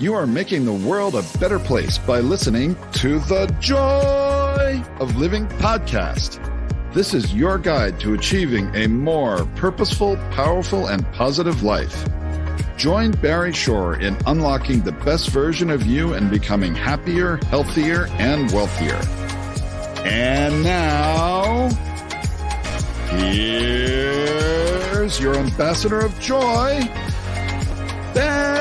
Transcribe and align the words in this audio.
You 0.00 0.14
are 0.14 0.28
making 0.28 0.64
the 0.64 0.72
world 0.72 1.16
a 1.16 1.24
better 1.40 1.58
place 1.58 1.98
by 1.98 2.20
listening 2.20 2.76
to 2.92 3.18
the 3.18 3.52
Joy 3.58 4.80
of 5.00 5.16
Living 5.16 5.48
podcast. 5.48 6.38
This 6.94 7.14
is 7.14 7.34
your 7.34 7.58
guide 7.58 7.98
to 8.00 8.14
achieving 8.14 8.72
a 8.76 8.86
more 8.86 9.44
purposeful, 9.56 10.16
powerful, 10.30 10.86
and 10.86 11.04
positive 11.14 11.64
life. 11.64 12.08
Join 12.76 13.10
Barry 13.10 13.52
Shore 13.52 13.98
in 13.98 14.16
unlocking 14.24 14.82
the 14.82 14.92
best 14.92 15.30
version 15.30 15.68
of 15.68 15.84
you 15.84 16.14
and 16.14 16.30
becoming 16.30 16.76
happier, 16.76 17.40
healthier, 17.46 18.06
and 18.18 18.52
wealthier. 18.52 19.00
And 20.06 20.62
now, 20.62 21.70
here's 23.10 25.18
your 25.18 25.34
ambassador 25.34 25.98
of 25.98 26.16
joy, 26.20 26.88
Barry 28.14 28.57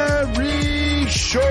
Shore. 1.28 1.44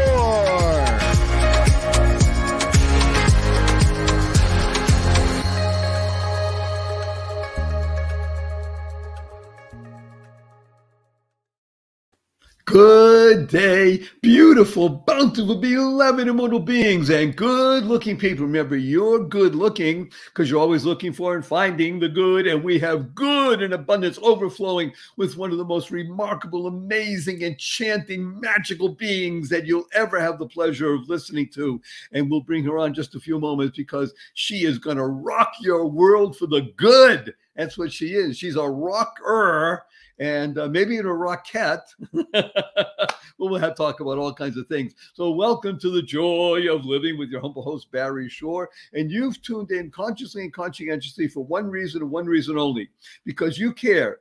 Good 12.64 13.15
day, 13.34 14.06
beautiful, 14.22 14.88
bountiful, 14.88 15.56
beloved 15.56 16.28
immortal 16.28 16.60
beings, 16.60 17.10
and 17.10 17.34
good 17.34 17.84
looking 17.84 18.16
people. 18.16 18.46
Remember, 18.46 18.76
you're 18.76 19.24
good 19.24 19.56
looking 19.56 20.12
because 20.26 20.48
you're 20.48 20.60
always 20.60 20.84
looking 20.84 21.12
for 21.12 21.34
and 21.34 21.44
finding 21.44 21.98
the 21.98 22.08
good, 22.08 22.46
and 22.46 22.62
we 22.62 22.78
have 22.78 23.14
good 23.14 23.62
in 23.62 23.72
abundance 23.72 24.18
overflowing 24.22 24.92
with 25.16 25.36
one 25.36 25.50
of 25.50 25.58
the 25.58 25.64
most 25.64 25.90
remarkable, 25.90 26.68
amazing, 26.68 27.42
enchanting, 27.42 28.38
magical 28.40 28.90
beings 28.90 29.48
that 29.48 29.66
you'll 29.66 29.88
ever 29.92 30.20
have 30.20 30.38
the 30.38 30.46
pleasure 30.46 30.94
of 30.94 31.08
listening 31.08 31.48
to. 31.48 31.80
And 32.12 32.30
we'll 32.30 32.42
bring 32.42 32.62
her 32.64 32.78
on 32.78 32.94
just 32.94 33.16
a 33.16 33.20
few 33.20 33.40
moments 33.40 33.76
because 33.76 34.14
she 34.34 34.64
is 34.64 34.78
going 34.78 34.98
to 34.98 35.06
rock 35.06 35.52
your 35.60 35.86
world 35.86 36.36
for 36.36 36.46
the 36.46 36.72
good. 36.76 37.34
That's 37.56 37.76
what 37.76 37.92
she 37.92 38.14
is. 38.14 38.38
She's 38.38 38.56
a 38.56 38.68
rocker 38.68 39.84
and 40.18 40.58
uh, 40.58 40.68
maybe 40.68 40.96
in 40.96 41.06
a 41.06 41.12
rocket. 41.12 41.82
we'll 43.38 43.58
have 43.58 43.76
talk 43.76 44.00
about 44.00 44.18
all 44.18 44.32
kinds 44.32 44.56
of 44.56 44.66
things. 44.66 44.94
So, 45.14 45.30
welcome 45.30 45.78
to 45.80 45.90
the 45.90 46.02
joy 46.02 46.66
of 46.70 46.84
living 46.84 47.18
with 47.18 47.30
your 47.30 47.40
humble 47.40 47.62
host, 47.62 47.90
Barry 47.90 48.28
Shore. 48.28 48.70
And 48.92 49.10
you've 49.10 49.40
tuned 49.42 49.70
in 49.70 49.90
consciously 49.90 50.42
and 50.42 50.52
conscientiously 50.52 51.28
for 51.28 51.44
one 51.44 51.68
reason 51.68 52.02
and 52.02 52.10
one 52.10 52.26
reason 52.26 52.58
only 52.58 52.88
because 53.24 53.58
you 53.58 53.72
care 53.72 54.18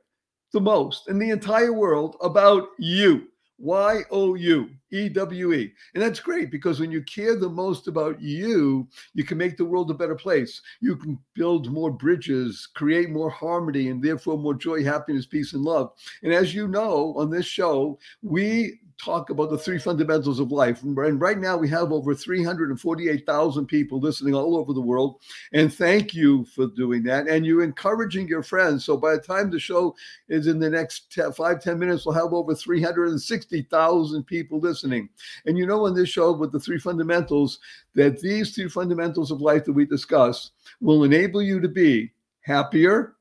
the 0.52 0.60
most 0.60 1.08
in 1.08 1.18
the 1.18 1.30
entire 1.30 1.72
world 1.72 2.16
about 2.20 2.68
you. 2.78 3.28
Y 3.58 4.02
O 4.10 4.34
U 4.34 4.70
E 4.90 5.08
W 5.08 5.52
E. 5.52 5.72
And 5.94 6.02
that's 6.02 6.20
great 6.20 6.50
because 6.50 6.78
when 6.78 6.92
you 6.92 7.02
care 7.02 7.36
the 7.36 7.48
most 7.48 7.88
about 7.88 8.20
you, 8.20 8.86
you 9.14 9.24
can 9.24 9.38
make 9.38 9.56
the 9.56 9.64
world 9.64 9.90
a 9.90 9.94
better 9.94 10.14
place. 10.14 10.60
You 10.80 10.96
can 10.96 11.18
build 11.34 11.72
more 11.72 11.90
bridges, 11.90 12.68
create 12.74 13.10
more 13.10 13.30
harmony, 13.30 13.88
and 13.88 14.02
therefore 14.02 14.38
more 14.38 14.54
joy, 14.54 14.84
happiness, 14.84 15.26
peace, 15.26 15.54
and 15.54 15.62
love. 15.62 15.92
And 16.22 16.32
as 16.32 16.54
you 16.54 16.68
know 16.68 17.14
on 17.16 17.30
this 17.30 17.46
show, 17.46 17.98
we 18.22 18.80
talk 19.02 19.30
about 19.30 19.50
the 19.50 19.58
three 19.58 19.78
fundamentals 19.78 20.40
of 20.40 20.52
life. 20.52 20.82
And 20.82 21.20
right 21.20 21.38
now 21.38 21.56
we 21.56 21.68
have 21.68 21.92
over 21.92 22.14
348,000 22.14 23.66
people 23.66 24.00
listening 24.00 24.34
all 24.34 24.56
over 24.56 24.72
the 24.72 24.80
world. 24.80 25.20
And 25.52 25.72
thank 25.72 26.14
you 26.14 26.44
for 26.46 26.66
doing 26.68 27.02
that. 27.04 27.28
And 27.28 27.44
you're 27.44 27.62
encouraging 27.62 28.28
your 28.28 28.42
friends. 28.42 28.84
So 28.84 28.96
by 28.96 29.12
the 29.12 29.20
time 29.20 29.50
the 29.50 29.60
show 29.60 29.94
is 30.28 30.46
in 30.46 30.58
the 30.58 30.70
next 30.70 31.12
10, 31.12 31.32
five, 31.32 31.62
10 31.62 31.78
minutes, 31.78 32.06
we'll 32.06 32.14
have 32.14 32.32
over 32.32 32.54
360,000 32.54 34.24
people 34.24 34.60
listening. 34.60 35.08
And 35.44 35.58
you 35.58 35.66
know, 35.66 35.86
on 35.86 35.94
this 35.94 36.08
show 36.08 36.32
with 36.32 36.52
the 36.52 36.60
three 36.60 36.78
fundamentals, 36.78 37.58
that 37.94 38.20
these 38.20 38.54
three 38.54 38.68
fundamentals 38.68 39.30
of 39.30 39.40
life 39.40 39.64
that 39.64 39.72
we 39.72 39.84
discuss 39.84 40.52
will 40.80 41.04
enable 41.04 41.42
you 41.42 41.60
to 41.60 41.68
be 41.68 42.12
happier, 42.40 43.16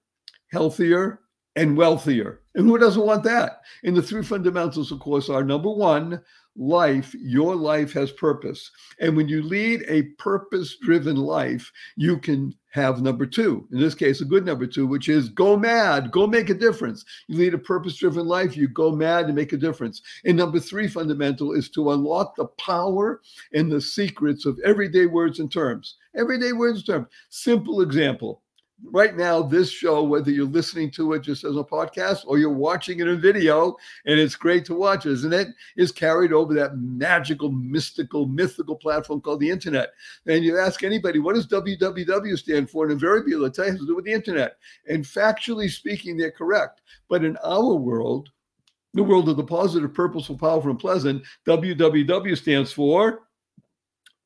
healthier, 0.51 1.19
and 1.55 1.75
wealthier. 1.75 2.41
And 2.55 2.65
who 2.65 2.77
doesn't 2.77 3.05
want 3.05 3.23
that? 3.23 3.61
And 3.83 3.95
the 3.95 4.01
three 4.01 4.23
fundamentals, 4.23 4.91
of 4.91 4.99
course, 4.99 5.29
are 5.29 5.43
number 5.43 5.69
one, 5.69 6.21
life, 6.55 7.13
your 7.19 7.53
life 7.53 7.91
has 7.93 8.11
purpose. 8.13 8.71
And 8.99 9.15
when 9.15 9.27
you 9.27 9.43
lead 9.43 9.83
a 9.87 10.03
purpose 10.17 10.77
driven 10.81 11.17
life, 11.17 11.69
you 11.97 12.17
can 12.17 12.53
have 12.71 13.01
number 13.01 13.25
two, 13.25 13.67
in 13.71 13.79
this 13.79 13.95
case, 13.95 14.19
a 14.19 14.25
good 14.25 14.45
number 14.45 14.67
two, 14.67 14.85
which 14.85 15.07
is 15.07 15.29
go 15.29 15.55
mad, 15.57 16.11
go 16.11 16.27
make 16.27 16.49
a 16.49 16.53
difference. 16.53 17.05
You 17.27 17.37
lead 17.37 17.53
a 17.53 17.57
purpose 17.57 17.95
driven 17.95 18.25
life, 18.25 18.57
you 18.57 18.67
go 18.67 18.91
mad 18.91 19.25
and 19.25 19.35
make 19.35 19.53
a 19.53 19.57
difference. 19.57 20.01
And 20.25 20.37
number 20.37 20.59
three 20.59 20.87
fundamental 20.87 21.53
is 21.53 21.69
to 21.71 21.91
unlock 21.91 22.35
the 22.35 22.45
power 22.45 23.21
and 23.53 23.71
the 23.71 23.81
secrets 23.81 24.45
of 24.45 24.59
everyday 24.63 25.05
words 25.05 25.39
and 25.39 25.51
terms. 25.51 25.95
Everyday 26.15 26.53
words 26.53 26.79
and 26.79 26.87
terms. 26.87 27.07
Simple 27.29 27.81
example 27.81 28.41
right 28.83 29.15
now, 29.15 29.41
this 29.41 29.71
show, 29.71 30.03
whether 30.03 30.31
you're 30.31 30.45
listening 30.45 30.91
to 30.91 31.13
it 31.13 31.21
just 31.21 31.43
as 31.43 31.55
a 31.55 31.63
podcast 31.63 32.23
or 32.27 32.37
you're 32.37 32.49
watching 32.49 32.99
it 32.99 33.07
in 33.07 33.19
video, 33.19 33.75
and 34.05 34.19
it's 34.19 34.35
great 34.35 34.65
to 34.65 34.75
watch, 34.75 35.05
isn't 35.05 35.33
it? 35.33 35.47
Is 35.77 35.91
carried 35.91 36.33
over 36.33 36.53
that 36.55 36.77
magical, 36.77 37.51
mystical, 37.51 38.27
mythical 38.27 38.75
platform 38.75 39.21
called 39.21 39.39
the 39.39 39.49
internet. 39.49 39.89
And 40.27 40.43
you 40.43 40.59
ask 40.59 40.83
anybody, 40.83 41.19
what 41.19 41.35
does 41.35 41.47
www 41.47 42.37
stand 42.37 42.69
for? 42.69 42.83
And 42.83 42.93
invariably, 42.93 43.33
they'll 43.33 43.49
tell 43.51 43.65
you 43.65 43.71
it 43.71 43.73
has 43.73 43.81
to 43.81 43.87
do 43.87 43.95
with 43.95 44.05
the 44.05 44.13
internet. 44.13 44.57
And 44.87 45.03
factually 45.03 45.69
speaking, 45.69 46.17
they're 46.17 46.31
correct. 46.31 46.81
But 47.09 47.23
in 47.23 47.37
our 47.37 47.75
world, 47.75 48.29
the 48.93 49.03
world 49.03 49.27
of 49.27 49.37
the 49.37 49.43
positive, 49.43 49.93
purposeful, 49.93 50.37
powerful, 50.37 50.71
and 50.71 50.79
pleasant, 50.79 51.23
www 51.45 52.37
stands 52.37 52.71
for 52.71 53.24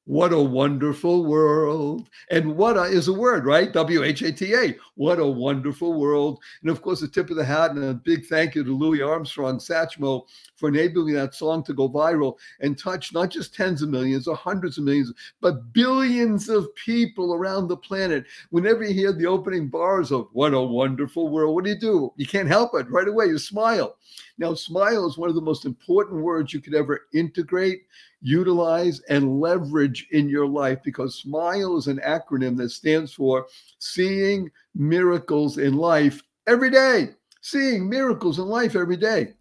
what 0.09 0.33
a 0.33 0.41
wonderful 0.41 1.23
world. 1.23 2.09
And 2.31 2.57
what 2.57 2.77
a, 2.77 2.85
is 2.85 3.09
a 3.09 3.13
word, 3.13 3.45
right? 3.45 3.71
W 3.71 4.03
H 4.03 4.23
A 4.23 4.31
T 4.31 4.55
A. 4.55 4.75
What 4.95 5.19
a 5.19 5.27
wonderful 5.27 5.99
world. 5.99 6.39
And 6.63 6.71
of 6.71 6.81
course, 6.81 7.03
a 7.03 7.07
tip 7.07 7.29
of 7.29 7.35
the 7.35 7.45
hat 7.45 7.71
and 7.71 7.83
a 7.83 7.93
big 7.93 8.25
thank 8.25 8.55
you 8.55 8.63
to 8.63 8.75
Louis 8.75 9.03
Armstrong 9.03 9.59
Satchmo 9.59 10.23
for 10.55 10.69
enabling 10.69 11.13
that 11.13 11.35
song 11.35 11.63
to 11.65 11.75
go 11.75 11.87
viral 11.87 12.39
and 12.59 12.75
touch 12.75 13.13
not 13.13 13.29
just 13.29 13.53
tens 13.53 13.83
of 13.83 13.89
millions 13.89 14.27
or 14.27 14.35
hundreds 14.35 14.79
of 14.79 14.83
millions, 14.83 15.13
but 15.41 15.71
billions 15.73 16.49
of 16.49 16.73
people 16.73 17.35
around 17.35 17.67
the 17.67 17.77
planet. 17.77 18.25
Whenever 18.49 18.83
you 18.83 18.95
hear 18.95 19.13
the 19.13 19.27
opening 19.27 19.67
bars 19.67 20.11
of 20.11 20.27
What 20.33 20.55
a 20.55 20.59
Wonderful 20.59 21.29
World, 21.29 21.53
what 21.53 21.65
do 21.65 21.69
you 21.69 21.79
do? 21.79 22.13
You 22.15 22.25
can't 22.25 22.47
help 22.47 22.71
it. 22.73 22.89
Right 22.89 23.07
away, 23.07 23.27
you 23.27 23.37
smile. 23.37 23.95
Now, 24.39 24.53
smile 24.53 25.05
is 25.05 25.17
one 25.17 25.27
of 25.27 25.35
the 25.35 25.41
most 25.41 25.66
important 25.66 26.22
words 26.22 26.53
you 26.53 26.61
could 26.61 26.73
ever 26.73 27.07
integrate 27.13 27.83
utilize 28.22 29.01
and 29.09 29.39
leverage 29.39 30.07
in 30.11 30.29
your 30.29 30.47
life 30.47 30.79
because 30.83 31.19
SMILE 31.19 31.77
is 31.77 31.88
an 31.88 32.00
acronym 32.05 32.57
that 32.57 32.69
stands 32.69 33.13
for 33.13 33.47
Seeing 33.79 34.50
Miracles 34.73 35.57
in 35.57 35.75
Life 35.75 36.23
Every 36.47 36.69
Day. 36.69 37.09
Seeing 37.41 37.88
miracles 37.88 38.39
in 38.39 38.45
life 38.45 38.75
every 38.75 38.97
day. 38.97 39.33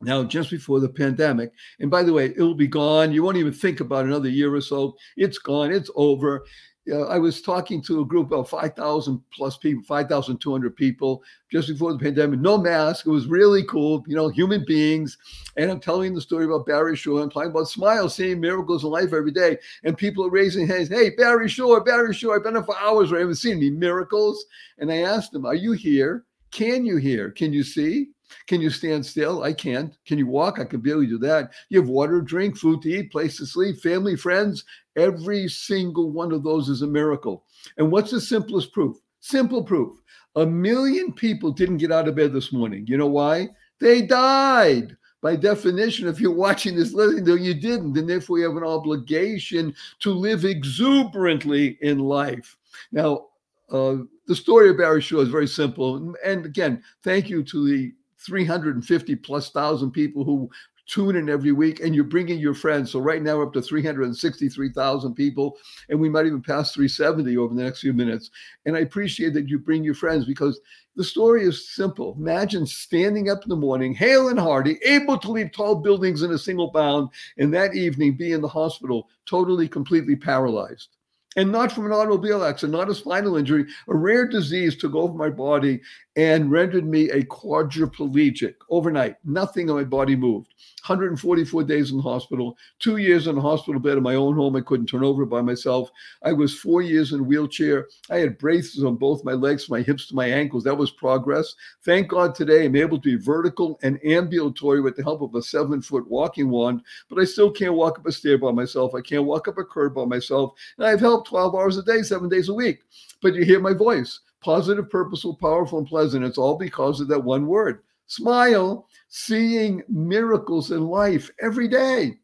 Now, 0.00 0.22
just 0.22 0.50
before 0.50 0.80
the 0.80 0.88
pandemic, 0.88 1.52
and 1.80 1.90
by 1.90 2.02
the 2.02 2.12
way, 2.12 2.26
it'll 2.26 2.54
be 2.54 2.66
gone. 2.66 3.12
You 3.12 3.22
won't 3.22 3.36
even 3.36 3.52
think 3.52 3.80
about 3.80 4.04
another 4.04 4.28
year 4.28 4.54
or 4.54 4.60
so. 4.60 4.96
It's 5.16 5.38
gone. 5.38 5.72
It's 5.72 5.90
over 5.94 6.44
I 6.92 7.18
was 7.18 7.40
talking 7.40 7.80
to 7.82 8.00
a 8.00 8.04
group 8.04 8.30
of 8.30 8.48
5,000 8.50 9.22
plus 9.32 9.56
people, 9.56 9.82
5,200 9.84 10.76
people 10.76 11.22
just 11.50 11.68
before 11.68 11.94
the 11.94 11.98
pandemic, 11.98 12.40
no 12.40 12.58
mask. 12.58 13.06
It 13.06 13.10
was 13.10 13.26
really 13.26 13.64
cool, 13.64 14.04
you 14.06 14.14
know, 14.14 14.28
human 14.28 14.64
beings. 14.66 15.16
And 15.56 15.70
I'm 15.70 15.80
telling 15.80 16.14
the 16.14 16.20
story 16.20 16.44
about 16.44 16.66
Barry 16.66 16.94
Shore. 16.94 17.22
I'm 17.22 17.30
talking 17.30 17.50
about 17.50 17.68
smile, 17.68 18.10
seeing 18.10 18.38
miracles 18.38 18.84
in 18.84 18.90
life 18.90 19.14
every 19.14 19.30
day. 19.30 19.56
And 19.84 19.96
people 19.96 20.26
are 20.26 20.30
raising 20.30 20.66
hands. 20.66 20.88
Hey, 20.88 21.10
Barry 21.10 21.48
Shore, 21.48 21.82
Barry 21.82 22.12
Shore, 22.12 22.36
I've 22.36 22.42
been 22.42 22.54
here 22.54 22.62
for 22.62 22.78
hours. 22.78 23.12
I 23.12 23.20
haven't 23.20 23.36
seen 23.36 23.56
any 23.56 23.70
miracles. 23.70 24.44
And 24.78 24.92
I 24.92 24.98
asked 24.98 25.32
them, 25.32 25.46
Are 25.46 25.54
you 25.54 25.72
here? 25.72 26.24
Can 26.50 26.84
you 26.84 26.98
hear? 26.98 27.30
Can 27.30 27.52
you 27.52 27.62
see? 27.62 28.08
Can 28.46 28.60
you 28.60 28.70
stand 28.70 29.04
still? 29.04 29.42
I 29.42 29.52
can't. 29.52 29.96
Can 30.06 30.18
you 30.18 30.26
walk? 30.26 30.58
I 30.58 30.64
can 30.64 30.80
barely 30.80 31.06
do 31.06 31.18
that. 31.18 31.52
You 31.68 31.80
have 31.80 31.88
water, 31.88 32.20
drink, 32.20 32.56
food 32.56 32.82
to 32.82 32.90
eat, 32.90 33.12
place 33.12 33.36
to 33.38 33.46
sleep, 33.46 33.80
family, 33.80 34.16
friends. 34.16 34.64
Every 34.96 35.48
single 35.48 36.10
one 36.10 36.32
of 36.32 36.42
those 36.42 36.68
is 36.68 36.82
a 36.82 36.86
miracle. 36.86 37.44
And 37.78 37.90
what's 37.90 38.10
the 38.10 38.20
simplest 38.20 38.72
proof? 38.72 38.96
Simple 39.20 39.62
proof. 39.62 39.98
A 40.36 40.46
million 40.46 41.12
people 41.12 41.50
didn't 41.50 41.78
get 41.78 41.92
out 41.92 42.08
of 42.08 42.16
bed 42.16 42.32
this 42.32 42.52
morning. 42.52 42.86
You 42.86 42.96
know 42.96 43.06
why? 43.06 43.48
They 43.80 44.02
died. 44.02 44.96
By 45.22 45.36
definition, 45.36 46.06
if 46.06 46.20
you're 46.20 46.34
watching 46.34 46.76
this 46.76 46.92
listening, 46.92 47.24
though 47.24 47.34
you 47.34 47.54
didn't, 47.54 47.96
and 47.96 48.08
therefore 48.08 48.38
you 48.38 48.44
have 48.44 48.58
an 48.58 48.62
obligation 48.62 49.74
to 50.00 50.12
live 50.12 50.44
exuberantly 50.44 51.78
in 51.80 51.98
life. 51.98 52.58
Now, 52.92 53.28
uh, 53.70 53.96
the 54.26 54.34
story 54.34 54.68
of 54.68 54.76
Barry 54.76 55.00
Shore 55.00 55.22
is 55.22 55.28
very 55.28 55.48
simple. 55.48 56.14
And 56.24 56.44
again, 56.44 56.82
thank 57.02 57.30
you 57.30 57.42
to 57.44 57.66
the 57.66 57.92
350 58.18 59.16
plus 59.16 59.50
thousand 59.50 59.92
people 59.92 60.24
who 60.24 60.50
tune 60.86 61.16
in 61.16 61.28
every 61.28 61.52
week 61.52 61.80
and 61.80 61.94
you're 61.94 62.04
bringing 62.04 62.38
your 62.38 62.54
friends. 62.54 62.90
So 62.90 62.98
right 62.98 63.22
now 63.22 63.38
we're 63.38 63.46
up 63.46 63.52
to 63.54 63.62
363,000 63.62 65.14
people 65.14 65.56
and 65.88 65.98
we 65.98 66.08
might 66.08 66.26
even 66.26 66.42
pass 66.42 66.72
370 66.72 67.36
over 67.36 67.54
the 67.54 67.62
next 67.62 67.80
few 67.80 67.92
minutes. 67.92 68.30
And 68.66 68.76
I 68.76 68.80
appreciate 68.80 69.34
that 69.34 69.48
you 69.48 69.58
bring 69.58 69.84
your 69.84 69.94
friends 69.94 70.24
because 70.24 70.60
the 70.96 71.04
story 71.04 71.44
is 71.44 71.74
simple. 71.74 72.14
Imagine 72.18 72.66
standing 72.66 73.30
up 73.30 73.42
in 73.42 73.48
the 73.48 73.56
morning, 73.56 73.94
hale 73.94 74.28
and 74.28 74.38
hearty, 74.38 74.78
able 74.84 75.18
to 75.18 75.30
leap 75.30 75.52
tall 75.52 75.74
buildings 75.74 76.22
in 76.22 76.30
a 76.32 76.38
single 76.38 76.70
bound, 76.70 77.08
and 77.38 77.52
that 77.52 77.74
evening 77.74 78.16
be 78.16 78.32
in 78.32 78.40
the 78.40 78.48
hospital, 78.48 79.08
totally, 79.26 79.66
completely 79.66 80.14
paralyzed 80.14 80.90
and 81.36 81.50
not 81.50 81.72
from 81.72 81.86
an 81.86 81.92
automobile 81.92 82.44
accident, 82.44 82.76
not 82.76 82.88
a 82.88 82.94
spinal 82.94 83.36
injury. 83.36 83.66
A 83.88 83.96
rare 83.96 84.26
disease 84.26 84.76
took 84.76 84.94
over 84.94 85.14
my 85.14 85.30
body 85.30 85.80
and 86.16 86.50
rendered 86.50 86.86
me 86.86 87.10
a 87.10 87.22
quadriplegic 87.24 88.54
overnight. 88.70 89.16
Nothing 89.24 89.68
in 89.68 89.74
my 89.74 89.84
body 89.84 90.14
moved. 90.14 90.54
144 90.86 91.64
days 91.64 91.90
in 91.90 91.96
the 91.96 92.02
hospital, 92.02 92.56
two 92.78 92.98
years 92.98 93.26
in 93.26 93.38
a 93.38 93.40
hospital 93.40 93.80
bed 93.80 93.96
in 93.96 94.02
my 94.02 94.14
own 94.14 94.34
home. 94.34 94.54
I 94.54 94.60
couldn't 94.60 94.86
turn 94.86 95.02
over 95.02 95.24
by 95.24 95.40
myself. 95.40 95.90
I 96.22 96.32
was 96.32 96.58
four 96.58 96.82
years 96.82 97.12
in 97.12 97.20
a 97.20 97.22
wheelchair. 97.22 97.88
I 98.10 98.18
had 98.18 98.38
braces 98.38 98.84
on 98.84 98.96
both 98.96 99.24
my 99.24 99.32
legs, 99.32 99.70
my 99.70 99.80
hips 99.80 100.06
to 100.08 100.14
my 100.14 100.26
ankles. 100.26 100.62
That 100.64 100.76
was 100.76 100.90
progress. 100.90 101.54
Thank 101.84 102.08
God 102.08 102.34
today 102.34 102.66
I'm 102.66 102.76
able 102.76 102.98
to 102.98 103.16
be 103.16 103.22
vertical 103.22 103.78
and 103.82 103.98
ambulatory 104.04 104.82
with 104.82 104.96
the 104.96 105.02
help 105.02 105.22
of 105.22 105.34
a 105.34 105.42
seven 105.42 105.80
foot 105.82 106.08
walking 106.08 106.50
wand, 106.50 106.82
but 107.08 107.18
I 107.18 107.24
still 107.24 107.50
can't 107.50 107.74
walk 107.74 107.98
up 107.98 108.06
a 108.06 108.12
stair 108.12 108.38
by 108.38 108.52
myself. 108.52 108.94
I 108.94 109.00
can't 109.00 109.24
walk 109.24 109.48
up 109.48 109.58
a 109.58 109.64
curb 109.64 109.94
by 109.94 110.04
myself. 110.04 110.52
And 110.78 110.86
I've 110.86 111.00
helped 111.00 111.28
12 111.28 111.54
hours 111.54 111.78
a 111.78 111.82
day, 111.82 112.02
seven 112.02 112.28
days 112.28 112.48
a 112.48 112.54
week. 112.54 112.82
But 113.22 113.34
you 113.34 113.44
hear 113.44 113.60
my 113.60 113.72
voice 113.72 114.20
positive, 114.44 114.90
purposeful, 114.90 115.34
powerful, 115.36 115.78
and 115.78 115.88
pleasant. 115.88 116.24
It's 116.24 116.38
all 116.38 116.56
because 116.56 117.00
of 117.00 117.08
that 117.08 117.24
one 117.24 117.46
word 117.46 117.82
smile, 118.06 118.86
seeing 119.08 119.82
miracles 119.88 120.70
in 120.70 120.86
life 120.86 121.30
every 121.40 121.66
day. 121.66 122.18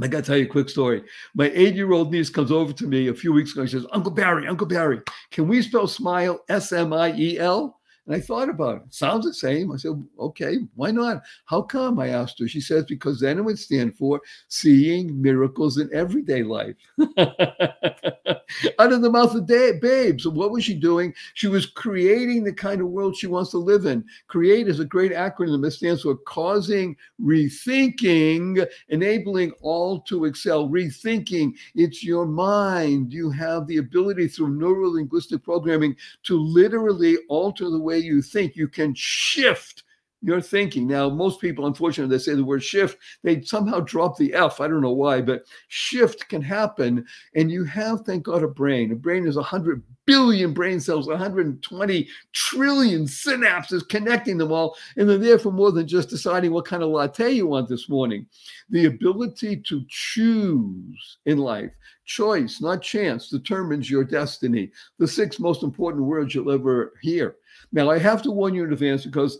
I 0.00 0.08
got 0.08 0.24
to 0.24 0.30
tell 0.30 0.38
you 0.38 0.46
a 0.46 0.48
quick 0.48 0.70
story. 0.70 1.02
My 1.34 1.50
eight 1.54 1.74
year 1.74 1.92
old 1.92 2.10
niece 2.10 2.30
comes 2.30 2.50
over 2.50 2.72
to 2.72 2.86
me 2.86 3.08
a 3.08 3.14
few 3.14 3.32
weeks 3.32 3.52
ago. 3.52 3.66
She 3.66 3.72
says, 3.72 3.86
Uncle 3.92 4.10
Barry, 4.10 4.48
Uncle 4.48 4.66
Barry, 4.66 5.02
can 5.30 5.46
we 5.46 5.60
spell 5.60 5.86
smile 5.86 6.42
S 6.48 6.72
M 6.72 6.94
I 6.94 7.12
E 7.12 7.38
L? 7.38 7.78
And 8.06 8.16
I 8.16 8.20
thought 8.20 8.48
about 8.48 8.78
it. 8.78 8.82
Sounds 8.92 9.24
the 9.24 9.32
same. 9.32 9.70
I 9.70 9.76
said, 9.76 10.02
okay, 10.18 10.58
why 10.74 10.90
not? 10.90 11.22
How 11.44 11.62
come? 11.62 12.00
I 12.00 12.08
asked 12.08 12.40
her. 12.40 12.48
She 12.48 12.60
says, 12.60 12.84
because 12.84 13.20
then 13.20 13.38
it 13.38 13.42
would 13.42 13.58
stand 13.58 13.96
for 13.96 14.20
seeing 14.48 15.22
miracles 15.22 15.78
in 15.78 15.88
everyday 15.94 16.42
life. 16.42 16.74
Out 18.78 18.92
of 18.92 19.02
the 19.02 19.10
mouth 19.10 19.34
of 19.34 19.46
da- 19.46 19.78
babes. 19.78 20.24
So 20.24 20.30
what 20.30 20.50
was 20.50 20.64
she 20.64 20.74
doing? 20.74 21.14
She 21.34 21.46
was 21.46 21.66
creating 21.66 22.42
the 22.42 22.52
kind 22.52 22.80
of 22.80 22.88
world 22.88 23.16
she 23.16 23.28
wants 23.28 23.52
to 23.52 23.58
live 23.58 23.86
in. 23.86 24.04
Create 24.26 24.66
is 24.66 24.80
a 24.80 24.84
great 24.84 25.12
acronym 25.12 25.62
that 25.62 25.70
stands 25.70 26.02
for 26.02 26.16
causing 26.16 26.96
rethinking, 27.22 28.66
enabling 28.88 29.52
all 29.62 30.00
to 30.00 30.24
excel. 30.24 30.68
Rethinking, 30.68 31.52
it's 31.76 32.02
your 32.02 32.26
mind. 32.26 33.12
You 33.12 33.30
have 33.30 33.66
the 33.68 33.78
ability 33.78 34.26
through 34.26 34.50
neuro 34.50 34.88
linguistic 34.88 35.44
programming 35.44 35.96
to 36.24 36.36
literally 36.36 37.16
alter 37.28 37.70
the 37.70 37.80
way 37.80 37.91
way 37.92 37.98
you 37.98 38.22
think, 38.22 38.56
you 38.56 38.68
can 38.68 38.94
shift 38.94 39.84
your 40.22 40.40
thinking. 40.40 40.86
Now, 40.86 41.10
most 41.10 41.40
people, 41.40 41.66
unfortunately, 41.66 42.16
they 42.16 42.22
say 42.22 42.34
the 42.34 42.44
word 42.44 42.62
shift, 42.62 42.98
they 43.22 43.42
somehow 43.42 43.80
drop 43.80 44.16
the 44.16 44.32
F. 44.34 44.60
I 44.60 44.68
don't 44.68 44.80
know 44.80 44.92
why, 44.92 45.20
but 45.20 45.44
shift 45.68 46.28
can 46.28 46.40
happen. 46.40 47.04
And 47.34 47.50
you 47.50 47.64
have, 47.64 48.02
thank 48.02 48.22
God, 48.22 48.42
a 48.42 48.48
brain. 48.48 48.92
A 48.92 48.94
brain 48.94 49.26
is 49.26 49.36
100 49.36 49.82
billion 50.06 50.52
brain 50.52 50.80
cells, 50.80 51.08
120 51.08 52.08
trillion 52.32 53.04
synapses 53.04 53.88
connecting 53.88 54.38
them 54.38 54.52
all. 54.52 54.76
And 54.96 55.08
they're 55.08 55.18
there 55.18 55.38
for 55.38 55.52
more 55.52 55.72
than 55.72 55.88
just 55.88 56.08
deciding 56.08 56.52
what 56.52 56.66
kind 56.66 56.82
of 56.82 56.90
latte 56.90 57.32
you 57.32 57.48
want 57.48 57.68
this 57.68 57.88
morning. 57.88 58.26
The 58.70 58.86
ability 58.86 59.56
to 59.68 59.84
choose 59.88 61.18
in 61.26 61.38
life, 61.38 61.72
choice, 62.12 62.60
not 62.60 62.82
chance, 62.82 63.28
determines 63.28 63.90
your 63.90 64.04
destiny. 64.04 64.70
The 64.98 65.08
six 65.08 65.38
most 65.38 65.62
important 65.62 66.04
words 66.04 66.34
you'll 66.34 66.52
ever 66.52 66.92
hear 67.00 67.36
now, 67.72 67.90
I 67.90 67.98
have 67.98 68.22
to 68.22 68.30
warn 68.30 68.54
you 68.54 68.64
in 68.64 68.72
advance 68.72 69.04
because 69.04 69.38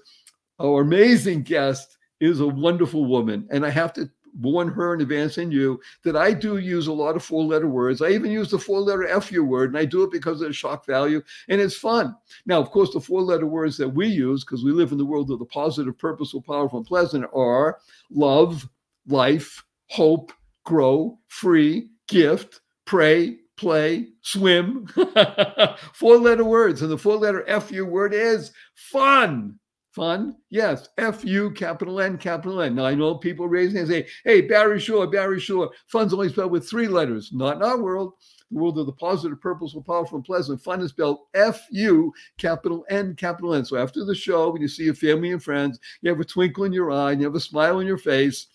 our 0.59 0.81
amazing 0.81 1.43
guest 1.43 1.99
is 2.21 2.41
a 2.41 2.47
wonderful 2.47 3.05
woman, 3.05 3.47
and 3.51 3.65
I 3.65 3.71
have 3.71 3.93
to 3.95 4.09
warn 4.41 4.69
her 4.69 4.95
in 4.95 5.03
advance 5.03 5.37
and 5.37 5.53
you 5.53 5.79
that 6.05 6.17
I 6.17 6.33
do 6.33 6.57
use 6.57 6.87
a 6.87 6.93
lot 6.93 7.17
of 7.17 7.23
four 7.23 7.45
letter 7.45 7.69
words. 7.69 8.01
I 8.01 8.09
even 8.11 8.31
use 8.31 8.51
the 8.51 8.59
four 8.59 8.81
letter 8.81 9.21
FU 9.21 9.45
word, 9.45 9.71
and 9.71 9.79
I 9.79 9.85
do 9.85 10.03
it 10.05 10.11
because 10.11 10.41
of 10.41 10.49
the 10.49 10.55
shock 10.55 10.87
value 10.87 11.23
and 11.51 11.61
it's 11.61 11.77
fun. 11.77 12.17
Now, 12.47 12.59
of 12.59 12.71
course, 12.71 12.95
the 12.95 13.01
four 13.01 13.21
letter 13.21 13.45
words 13.45 13.77
that 13.77 13.89
we 13.89 14.07
use, 14.07 14.43
because 14.43 14.65
we 14.65 14.73
live 14.73 14.91
in 14.91 14.97
the 14.97 15.05
world 15.05 15.31
of 15.31 15.39
the 15.39 15.45
positive, 15.45 15.99
purposeful, 15.99 16.41
powerful, 16.41 16.79
and 16.79 16.87
pleasant, 16.87 17.27
are 17.35 17.79
love, 18.11 18.67
life, 19.07 19.63
hope, 19.89 20.33
grow, 20.65 21.19
free, 21.29 21.89
gift, 22.09 22.62
pray, 22.85 23.37
play, 23.57 24.09
swim. 24.23 24.87
four 25.95 26.17
letter 26.19 26.45
words. 26.45 26.83
And 26.83 26.91
the 26.91 26.99
four 26.99 27.17
letter 27.17 27.45
FU 27.61 27.85
word 27.85 28.15
is 28.15 28.53
fun. 28.75 29.59
Fun? 29.93 30.37
Yes. 30.49 30.89
F 30.97 31.23
U 31.25 31.51
capital 31.51 32.01
N 32.01 32.17
capital 32.17 32.63
N. 32.63 32.75
Now 32.75 32.87
I 32.87 32.95
know 32.95 33.15
people 33.15 33.47
raise 33.47 33.75
hands 33.75 33.91
and 33.91 34.05
say, 34.05 34.11
hey, 34.25 34.41
Barry 34.41 34.81
Shore, 34.81 35.07
Barry 35.07 35.39
Shore. 35.39 35.71
Fun's 35.87 36.15
only 36.15 36.31
spelled 36.31 36.51
with 36.51 36.69
three 36.69 36.89
letters. 36.89 37.31
Not 37.33 37.57
in 37.57 37.63
our 37.63 37.79
world. 37.79 38.15
The 38.51 38.59
world 38.59 38.79
of 38.79 38.87
the 38.87 38.93
positive, 38.93 39.41
purposeful, 39.41 39.83
powerful, 39.83 40.17
and 40.17 40.25
pleasant. 40.25 40.63
Fun 40.63 40.81
is 40.81 40.91
spelled 40.91 41.21
F 41.35 41.67
U 41.71 42.13
capital 42.39 42.87
N 42.89 43.15
capital 43.17 43.55
N. 43.55 43.67
So 43.67 43.77
after 43.77 44.05
the 44.05 44.15
show, 44.15 44.51
when 44.51 44.63
you 44.63 44.69
see 44.69 44.85
your 44.85 44.95
family 44.95 45.33
and 45.33 45.43
friends, 45.43 45.79
you 46.01 46.11
have 46.11 46.21
a 46.21 46.25
twinkle 46.25 46.65
in 46.65 46.73
your 46.73 46.91
eye 46.91 47.13
and 47.13 47.21
you 47.21 47.27
have 47.27 47.37
a 47.37 47.41
smile 47.41 47.77
on 47.77 47.87
your 47.87 47.99
face 47.99 48.47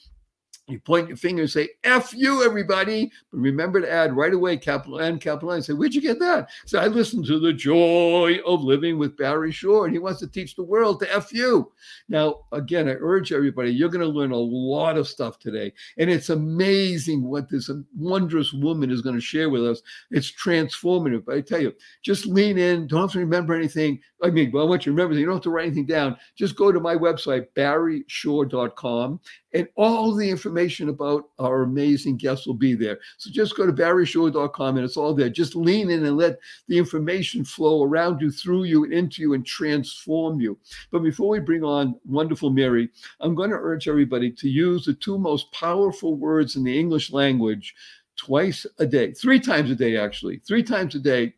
you 0.68 0.80
point 0.80 1.08
your 1.08 1.16
finger 1.16 1.44
and 1.44 1.50
say, 1.50 1.70
F 1.86 2.14
you, 2.14 2.44
everybody. 2.44 3.10
But 3.32 3.40
remember 3.40 3.80
to 3.80 3.92
add 3.92 4.16
right 4.16 4.34
away, 4.34 4.58
capital 4.58 5.00
N, 5.00 5.18
capital 5.18 5.54
N. 5.54 5.62
Say, 5.62 5.74
where'd 5.74 5.96
you 5.96 6.02
get 6.02 6.20
that? 6.20 6.50
So 6.66 6.80
I 6.80 6.88
listened 6.88 7.26
to 7.28 7.40
The 7.40 7.54
Joy 7.54 8.40
of 8.46 8.64
Living 8.64 8.98
with 8.98 9.16
Barry 9.16 9.52
Shore, 9.52 9.86
and 9.86 9.94
he 9.94 10.00
wants 10.00 10.20
to 10.20 10.28
teach 10.28 10.56
the 10.56 10.64
world 10.64 11.00
to 11.00 11.14
F 11.14 11.32
you. 11.32 11.72
Now, 12.10 12.42
again, 12.52 12.90
I 12.90 12.96
urge 13.00 13.32
everybody, 13.32 13.72
you're 13.72 13.88
going 13.88 14.02
to 14.02 14.08
learn 14.08 14.32
a 14.32 14.38
lot 14.38 14.98
of 14.98 15.08
stuff 15.08 15.40
today. 15.40 15.72
And 15.98 16.10
it's 16.10 16.30
amazing 16.30 17.24
what 17.24 17.50
this 17.50 17.72
wondrous 17.98 18.52
woman 18.52 18.92
is 18.92 19.02
going 19.02 19.16
to 19.16 19.22
share 19.22 19.50
with 19.50 19.66
us. 19.66 19.82
It's 20.12 20.32
transformative. 20.32 21.24
But 21.26 21.36
I 21.36 21.42
tell 21.42 21.62
you, 21.62 21.74
just 22.04 22.26
lean 22.26 22.58
in. 22.58 22.88
Don't 22.88 23.02
have 23.02 23.12
to 23.14 23.20
remember 23.20 23.54
anything. 23.54 24.02
I 24.22 24.32
mean, 24.32 24.50
I 24.50 24.64
want 24.64 24.86
you 24.86 24.92
to 24.92 24.96
remember, 24.96 25.18
you 25.18 25.26
don't 25.26 25.36
have 25.36 25.44
to 25.44 25.50
write 25.50 25.68
anything 25.68 25.86
down. 25.86 26.18
Just 26.36 26.58
go 26.58 26.72
to 26.72 26.80
my 26.80 26.96
website, 26.96 27.48
barryshore.com, 27.56 29.20
and 29.54 29.68
all 29.76 30.14
the 30.14 30.30
information 30.30 30.57
about 30.90 31.30
our 31.40 31.64
amazing 31.64 32.18
guests 32.18 32.48
will 32.48 32.54
be 32.54 32.74
there. 32.74 33.00
So 33.18 33.30
just 33.30 33.56
go 33.56 33.66
to 33.66 33.74
barryshore.com 33.74 34.78
and 34.78 34.86
it's 34.86 34.98
all 34.98 35.14
there. 35.14 35.30
Just 35.30 35.56
lean 35.56 35.90
in 35.90 36.06
and 36.06 36.18
let 36.18 36.40
the 36.68 36.78
information 36.78 37.44
flow 37.44 37.84
around 37.84 38.22
you, 38.22 38.32
through 38.32 38.64
you, 38.64 38.84
and 38.84 38.94
into 38.94 39.22
you, 39.22 39.34
and 39.34 39.46
transform 39.46 40.40
you. 40.40 40.58
But 40.92 41.04
before 41.04 41.30
we 41.30 41.40
bring 41.40 41.64
on 41.64 42.00
wonderful 42.06 42.50
Mary, 42.50 42.90
I'm 43.20 43.36
going 43.36 43.52
to 43.52 43.58
urge 43.58 43.88
everybody 43.88 44.32
to 44.32 44.50
use 44.50 44.86
the 44.86 44.94
two 44.94 45.18
most 45.18 45.52
powerful 45.52 46.16
words 46.16 46.56
in 46.56 46.64
the 46.64 46.78
English 46.78 47.12
language 47.12 47.76
twice 48.16 48.66
a 48.80 48.86
day, 48.86 49.12
three 49.14 49.40
times 49.40 49.72
a 49.72 49.76
day, 49.76 49.98
actually, 49.98 50.38
three 50.40 50.64
times 50.64 50.96
a 50.96 51.00
day 51.00 51.34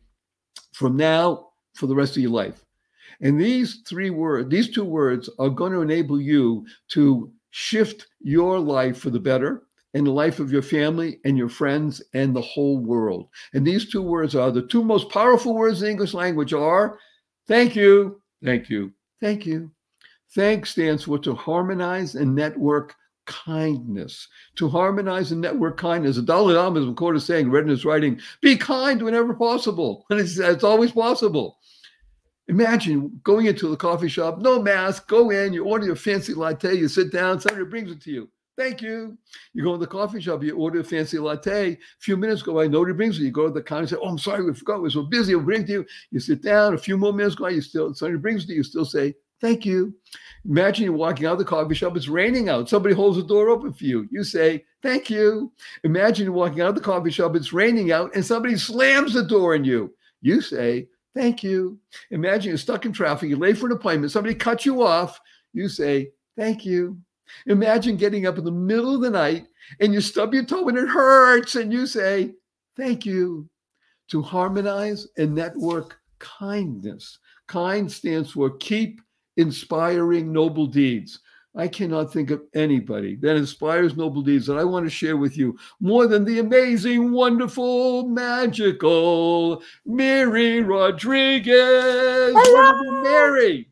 from 0.72 0.96
now 0.96 1.48
for 1.74 1.86
the 1.86 1.94
rest 1.94 2.16
of 2.16 2.22
your 2.22 2.32
life. 2.32 2.64
And 3.20 3.38
these 3.38 3.82
three 3.86 4.10
words, 4.10 4.48
these 4.48 4.70
two 4.70 4.84
words 4.84 5.28
are 5.38 5.50
going 5.50 5.72
to 5.72 5.82
enable 5.82 6.20
you 6.20 6.66
to 6.88 7.30
shift 7.50 8.06
your 8.20 8.58
life 8.58 8.98
for 8.98 9.10
the 9.10 9.20
better 9.20 9.62
and 9.94 10.06
the 10.06 10.10
life 10.10 10.38
of 10.38 10.52
your 10.52 10.62
family 10.62 11.18
and 11.24 11.36
your 11.36 11.48
friends 11.48 12.02
and 12.14 12.34
the 12.34 12.40
whole 12.40 12.78
world. 12.78 13.28
And 13.54 13.66
these 13.66 13.90
two 13.90 14.02
words 14.02 14.34
are 14.34 14.50
the 14.50 14.62
two 14.62 14.84
most 14.84 15.08
powerful 15.08 15.54
words 15.54 15.80
in 15.80 15.86
the 15.86 15.90
English 15.90 16.14
language 16.14 16.52
are 16.52 16.98
thank 17.46 17.74
you, 17.74 18.20
thank 18.44 18.70
you, 18.70 18.92
thank 19.20 19.46
you. 19.46 19.70
Thank 20.32 20.66
stands 20.66 21.04
for 21.04 21.18
to 21.18 21.34
harmonize 21.34 22.14
and 22.14 22.36
network 22.36 22.94
kindness. 23.26 24.28
To 24.56 24.68
harmonize 24.68 25.32
and 25.32 25.40
network 25.40 25.76
kindness. 25.76 26.16
The 26.16 26.22
Dalai 26.22 26.54
Lama 26.54 26.80
is 26.80 26.94
quoted 26.94 27.20
saying, 27.20 27.50
read 27.50 27.64
in 27.64 27.70
his 27.70 27.84
writing, 27.84 28.20
be 28.40 28.56
kind 28.56 29.02
whenever 29.02 29.34
possible. 29.34 30.06
And 30.08 30.20
it's, 30.20 30.38
it's 30.38 30.64
always 30.64 30.92
possible. 30.92 31.58
Imagine 32.50 33.20
going 33.22 33.46
into 33.46 33.68
the 33.68 33.76
coffee 33.76 34.08
shop, 34.08 34.40
no 34.40 34.60
mask, 34.60 35.06
go 35.06 35.30
in, 35.30 35.52
you 35.52 35.64
order 35.64 35.86
your 35.86 35.94
fancy 35.94 36.34
latte, 36.34 36.74
you 36.74 36.88
sit 36.88 37.12
down, 37.12 37.38
somebody 37.38 37.64
brings 37.64 37.92
it 37.92 38.00
to 38.02 38.10
you. 38.10 38.28
Thank 38.56 38.82
you. 38.82 39.16
You 39.54 39.62
go 39.62 39.74
to 39.74 39.78
the 39.78 39.86
coffee 39.86 40.20
shop, 40.20 40.42
you 40.42 40.56
order 40.56 40.80
a 40.80 40.84
fancy 40.84 41.20
latte. 41.20 41.74
A 41.74 41.78
few 42.00 42.16
minutes 42.16 42.42
go 42.42 42.54
by, 42.54 42.66
nobody 42.66 42.92
brings 42.92 43.20
it. 43.20 43.22
You 43.22 43.30
go 43.30 43.46
to 43.46 43.52
the 43.52 43.62
counter 43.62 43.82
and 43.82 43.88
say, 43.90 43.96
Oh, 44.02 44.08
I'm 44.08 44.18
sorry, 44.18 44.42
we 44.42 44.52
forgot. 44.52 44.82
We're 44.82 44.90
so 44.90 45.04
busy. 45.04 45.32
We'll 45.36 45.44
bring 45.44 45.62
it 45.62 45.68
to 45.68 45.72
you. 45.72 45.86
You 46.10 46.18
sit 46.18 46.42
down. 46.42 46.74
A 46.74 46.78
few 46.78 46.98
more 46.98 47.12
minutes 47.12 47.36
go 47.36 47.44
by, 47.44 47.50
you 47.50 47.60
still, 47.60 47.94
somebody 47.94 48.18
brings 48.18 48.42
it 48.42 48.46
to 48.48 48.52
you. 48.54 48.58
You 48.58 48.64
still 48.64 48.84
say, 48.84 49.14
Thank 49.40 49.64
you. 49.64 49.94
Imagine 50.44 50.86
you're 50.86 50.92
walking 50.92 51.26
out 51.26 51.34
of 51.34 51.38
the 51.38 51.44
coffee 51.44 51.76
shop, 51.76 51.96
it's 51.96 52.08
raining 52.08 52.48
out. 52.48 52.68
Somebody 52.68 52.96
holds 52.96 53.16
the 53.16 53.22
door 53.22 53.48
open 53.48 53.72
for 53.72 53.84
you. 53.84 54.08
You 54.10 54.24
say, 54.24 54.64
Thank 54.82 55.08
you. 55.08 55.52
Imagine 55.84 56.24
you're 56.24 56.34
walking 56.34 56.62
out 56.62 56.70
of 56.70 56.74
the 56.74 56.80
coffee 56.80 57.12
shop, 57.12 57.36
it's 57.36 57.52
raining 57.52 57.92
out, 57.92 58.12
and 58.16 58.26
somebody 58.26 58.56
slams 58.56 59.14
the 59.14 59.22
door 59.22 59.54
on 59.54 59.64
you. 59.64 59.94
You 60.20 60.40
say, 60.40 60.88
Thank 61.14 61.42
you. 61.42 61.78
Imagine 62.10 62.50
you're 62.50 62.58
stuck 62.58 62.86
in 62.86 62.92
traffic, 62.92 63.28
you're 63.28 63.38
late 63.38 63.58
for 63.58 63.66
an 63.66 63.72
appointment, 63.72 64.12
somebody 64.12 64.34
cuts 64.34 64.64
you 64.64 64.82
off. 64.82 65.20
You 65.52 65.68
say, 65.68 66.10
Thank 66.36 66.64
you. 66.64 66.98
Imagine 67.46 67.96
getting 67.96 68.26
up 68.26 68.38
in 68.38 68.44
the 68.44 68.50
middle 68.50 68.94
of 68.94 69.00
the 69.00 69.10
night 69.10 69.46
and 69.80 69.92
you 69.92 70.00
stub 70.00 70.34
your 70.34 70.44
toe 70.44 70.68
and 70.68 70.78
it 70.78 70.88
hurts, 70.88 71.56
and 71.56 71.72
you 71.72 71.86
say, 71.86 72.32
Thank 72.76 73.04
you. 73.04 73.48
To 74.08 74.22
harmonize 74.22 75.06
and 75.18 75.34
network 75.34 75.98
kindness. 76.18 77.18
Kind 77.46 77.90
stands 77.90 78.32
for 78.32 78.50
keep 78.56 79.00
inspiring 79.36 80.32
noble 80.32 80.66
deeds. 80.66 81.20
I 81.54 81.66
cannot 81.66 82.12
think 82.12 82.30
of 82.30 82.42
anybody 82.54 83.16
that 83.16 83.36
inspires 83.36 83.96
noble 83.96 84.22
deeds 84.22 84.46
that 84.46 84.56
I 84.56 84.64
want 84.64 84.86
to 84.86 84.90
share 84.90 85.16
with 85.16 85.36
you 85.36 85.58
more 85.80 86.06
than 86.06 86.24
the 86.24 86.38
amazing, 86.38 87.10
wonderful, 87.12 88.06
magical 88.06 89.62
Mary 89.84 90.60
Rodriguez. 90.60 92.34
Hello. 92.36 93.02
Mary. 93.02 93.69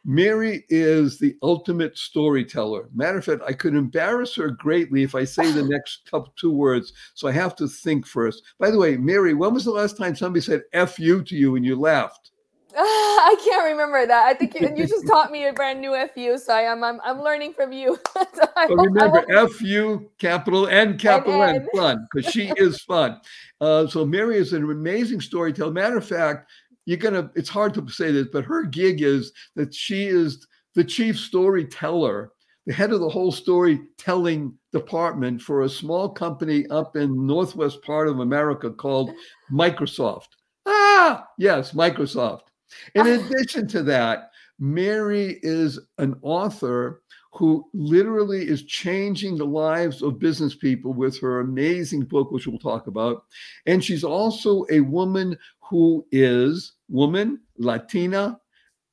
Mary 0.05 0.65
is 0.69 1.19
the 1.19 1.35
ultimate 1.43 1.97
storyteller. 1.97 2.89
Matter 2.93 3.17
of 3.17 3.25
fact, 3.25 3.41
I 3.47 3.53
could 3.53 3.75
embarrass 3.75 4.35
her 4.35 4.49
greatly 4.49 5.03
if 5.03 5.15
I 5.15 5.23
say 5.25 5.51
the 5.51 5.63
next 5.67 6.09
couple 6.09 6.33
two 6.37 6.51
words. 6.51 6.93
So 7.13 7.27
I 7.27 7.31
have 7.33 7.55
to 7.57 7.67
think 7.67 8.07
first. 8.07 8.43
By 8.59 8.71
the 8.71 8.77
way, 8.77 8.97
Mary, 8.97 9.33
when 9.33 9.53
was 9.53 9.65
the 9.65 9.71
last 9.71 9.97
time 9.97 10.15
somebody 10.15 10.41
said 10.41 10.63
F 10.73 10.99
you 10.99 11.23
to 11.23 11.35
you 11.35 11.55
and 11.55 11.65
you 11.65 11.75
laughed? 11.79 12.31
I 12.77 13.35
can't 13.43 13.65
remember 13.65 14.05
that. 14.05 14.25
I 14.27 14.33
think 14.35 14.53
you, 14.59 14.69
you 14.75 14.87
just 14.87 15.07
taught 15.11 15.31
me 15.31 15.47
a 15.47 15.53
brand 15.53 15.81
new 15.81 15.95
FU, 16.13 16.37
so 16.37 16.53
I 16.53 16.61
am 16.61 16.83
I'm, 16.83 17.01
I'm 17.03 17.21
learning 17.21 17.53
from 17.53 17.71
you. 17.73 17.99
So 18.15 18.25
But 18.55 18.69
remember, 18.69 19.25
hope- 19.29 19.51
F 19.51 20.09
capital 20.19 20.67
N, 20.67 20.97
capital 20.97 21.41
N, 21.43 21.55
N. 21.55 21.67
fun, 21.75 22.07
because 22.13 22.31
she 22.31 22.51
is 22.57 22.81
fun. 22.81 23.19
Uh, 23.59 23.87
so 23.87 24.05
Mary 24.05 24.37
is 24.37 24.53
an 24.53 24.63
amazing 24.63 25.19
storyteller. 25.19 25.71
Matter 25.71 25.97
of 25.97 26.05
fact, 26.05 26.49
you're 26.89 26.97
gonna. 26.97 27.29
It's 27.35 27.49
hard 27.49 27.75
to 27.75 27.87
say 27.87 28.11
this, 28.11 28.29
but 28.33 28.45
her 28.45 28.63
gig 28.63 29.03
is 29.03 29.31
that 29.55 29.75
she 29.75 30.07
is 30.07 30.47
the 30.73 30.83
chief 30.83 31.19
storyteller, 31.19 32.31
the 32.65 32.73
head 32.73 32.91
of 32.91 32.99
the 32.99 33.07
whole 33.07 33.31
storytelling 33.31 34.57
department 34.73 35.39
for 35.39 35.61
a 35.61 35.69
small 35.69 36.09
company 36.09 36.65
up 36.71 36.95
in 36.95 37.27
northwest 37.27 37.83
part 37.83 38.07
of 38.07 38.21
America 38.21 38.71
called 38.71 39.11
Microsoft. 39.51 40.29
Ah, 40.65 41.27
yes, 41.37 41.73
Microsoft. 41.73 42.45
In 42.95 43.05
addition 43.05 43.67
to 43.67 43.83
that, 43.83 44.31
Mary 44.57 45.37
is 45.43 45.79
an 45.99 46.15
author 46.23 47.03
who 47.31 47.69
literally 47.73 48.47
is 48.47 48.63
changing 48.63 49.37
the 49.37 49.45
lives 49.45 50.01
of 50.01 50.17
business 50.17 50.55
people 50.55 50.93
with 50.93 51.19
her 51.19 51.41
amazing 51.41 52.01
book, 52.01 52.31
which 52.31 52.47
we'll 52.47 52.57
talk 52.57 52.87
about. 52.87 53.25
And 53.67 53.83
she's 53.83 54.03
also 54.03 54.65
a 54.71 54.79
woman 54.79 55.37
who 55.69 56.05
is 56.11 56.73
woman, 56.89 57.39
Latina, 57.57 58.39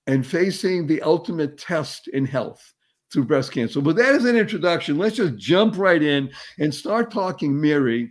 and 0.06 0.26
facing 0.26 0.86
the 0.86 1.00
ultimate 1.02 1.58
test 1.58 2.08
in 2.08 2.24
health 2.24 2.72
through 3.12 3.24
breast 3.24 3.52
cancer. 3.52 3.80
But 3.80 3.96
that 3.96 4.14
is 4.14 4.24
an 4.24 4.36
introduction. 4.36 4.98
Let's 4.98 5.16
just 5.16 5.36
jump 5.36 5.78
right 5.78 6.02
in 6.02 6.30
and 6.58 6.74
start 6.74 7.10
talking, 7.10 7.58
Mary. 7.58 8.10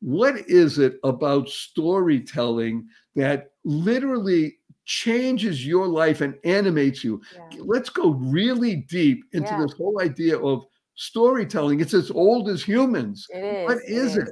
What 0.00 0.36
is 0.48 0.78
it 0.78 0.98
about 1.04 1.48
storytelling 1.48 2.86
that 3.16 3.48
literally 3.64 4.56
changes 4.84 5.66
your 5.66 5.86
life 5.86 6.20
and 6.20 6.34
animates 6.44 7.02
you? 7.02 7.20
Yeah. 7.34 7.58
let's 7.64 7.90
go 7.90 8.10
really 8.10 8.76
deep 8.88 9.24
into 9.32 9.50
Yeah. 9.50 9.62
this 9.62 9.72
whole 9.72 10.00
idea 10.00 10.38
of 10.38 10.64
storytelling. 10.94 11.80
It's 11.80 11.94
as 11.94 12.10
old 12.10 12.48
as 12.48 12.62
humans. 12.62 13.26
Is. 13.34 13.66
What 13.66 13.78
is 13.86 14.16
it? 14.16 14.28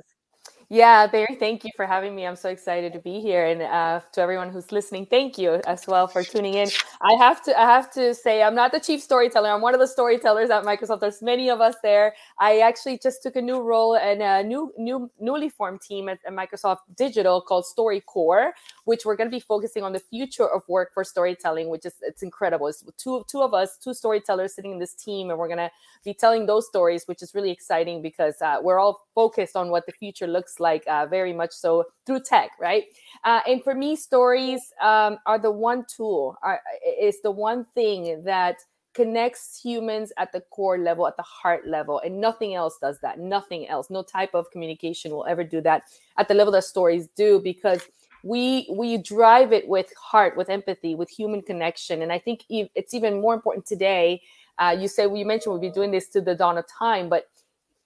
Yeah, 0.68 1.06
Barry, 1.06 1.36
thank 1.38 1.64
you 1.64 1.70
for 1.76 1.86
having 1.86 2.14
me. 2.16 2.26
I'm 2.26 2.36
so 2.36 2.48
excited 2.48 2.92
to 2.94 2.98
be 2.98 3.20
here, 3.20 3.44
and 3.46 3.62
uh, 3.62 4.00
to 4.12 4.20
everyone 4.20 4.50
who's 4.50 4.72
listening, 4.72 5.06
thank 5.06 5.38
you 5.38 5.60
as 5.66 5.86
well 5.86 6.08
for 6.08 6.24
tuning 6.24 6.54
in. 6.54 6.68
I 7.02 7.12
have 7.14 7.42
to, 7.44 7.58
I 7.58 7.64
have 7.66 7.90
to 7.92 8.14
say, 8.14 8.42
I'm 8.42 8.54
not 8.54 8.72
the 8.72 8.80
chief 8.80 9.00
storyteller. 9.02 9.50
I'm 9.50 9.60
one 9.60 9.74
of 9.74 9.80
the 9.80 9.86
storytellers 9.86 10.50
at 10.50 10.64
Microsoft. 10.64 11.00
There's 11.00 11.22
many 11.22 11.50
of 11.50 11.60
us 11.60 11.76
there. 11.82 12.14
I 12.40 12.60
actually 12.60 12.98
just 12.98 13.22
took 13.22 13.36
a 13.36 13.42
new 13.42 13.60
role 13.60 13.94
in 13.94 14.22
a 14.22 14.42
new, 14.42 14.72
new, 14.78 15.10
newly 15.20 15.50
formed 15.50 15.82
team 15.82 16.08
at, 16.08 16.18
at 16.26 16.32
Microsoft 16.32 16.78
Digital 16.96 17.42
called 17.42 17.66
Story 17.66 18.00
Core, 18.00 18.54
which 18.84 19.04
we're 19.04 19.16
going 19.16 19.30
to 19.30 19.36
be 19.36 19.40
focusing 19.40 19.84
on 19.84 19.92
the 19.92 20.00
future 20.00 20.48
of 20.48 20.62
work 20.68 20.92
for 20.94 21.04
storytelling, 21.04 21.68
which 21.68 21.86
is 21.86 21.94
it's 22.02 22.22
incredible. 22.22 22.68
It's 22.68 22.82
two, 22.96 23.24
two 23.28 23.42
of 23.42 23.54
us, 23.54 23.76
two 23.76 23.94
storytellers 23.94 24.54
sitting 24.54 24.72
in 24.72 24.78
this 24.78 24.94
team, 24.94 25.30
and 25.30 25.38
we're 25.38 25.48
going 25.48 25.58
to 25.58 25.70
be 26.04 26.14
telling 26.14 26.46
those 26.46 26.66
stories, 26.66 27.04
which 27.06 27.22
is 27.22 27.34
really 27.34 27.50
exciting 27.50 28.02
because 28.02 28.40
uh, 28.42 28.56
we're 28.62 28.78
all 28.80 29.06
focused 29.14 29.56
on 29.56 29.70
what 29.70 29.86
the 29.86 29.92
future 29.92 30.26
looks 30.26 30.53
like, 30.60 30.84
uh, 30.86 31.06
very 31.06 31.32
much 31.32 31.52
so 31.52 31.84
through 32.06 32.20
tech, 32.20 32.50
right? 32.60 32.84
Uh, 33.24 33.40
and 33.48 33.62
for 33.62 33.74
me, 33.74 33.96
stories 33.96 34.72
um, 34.80 35.18
are 35.26 35.38
the 35.38 35.50
one 35.50 35.84
tool, 35.94 36.36
are, 36.42 36.60
is 37.00 37.20
the 37.22 37.30
one 37.30 37.66
thing 37.74 38.22
that 38.24 38.56
connects 38.94 39.60
humans 39.60 40.12
at 40.18 40.30
the 40.32 40.40
core 40.50 40.78
level, 40.78 41.06
at 41.06 41.16
the 41.16 41.22
heart 41.22 41.66
level, 41.66 42.00
and 42.04 42.20
nothing 42.20 42.54
else 42.54 42.78
does 42.80 43.00
that. 43.00 43.18
Nothing 43.18 43.68
else, 43.68 43.90
no 43.90 44.02
type 44.02 44.34
of 44.34 44.50
communication 44.50 45.10
will 45.10 45.26
ever 45.26 45.42
do 45.42 45.60
that 45.62 45.82
at 46.16 46.28
the 46.28 46.34
level 46.34 46.52
that 46.52 46.64
stories 46.64 47.08
do, 47.16 47.40
because 47.40 47.82
we 48.22 48.68
we 48.72 48.96
drive 48.98 49.52
it 49.52 49.68
with 49.68 49.92
heart, 49.96 50.36
with 50.36 50.48
empathy, 50.48 50.94
with 50.94 51.10
human 51.10 51.42
connection, 51.42 52.02
and 52.02 52.12
I 52.12 52.18
think 52.18 52.44
it's 52.48 52.94
even 52.94 53.20
more 53.20 53.34
important 53.34 53.66
today 53.66 54.22
uh, 54.58 54.76
you 54.78 54.88
say 54.88 55.06
well, 55.06 55.16
you 55.16 55.26
mentioned 55.26 55.52
we'll 55.52 55.60
be 55.60 55.70
doing 55.70 55.90
this 55.90 56.08
to 56.08 56.20
the 56.20 56.34
dawn 56.34 56.58
of 56.58 56.64
time, 56.66 57.08
but 57.08 57.28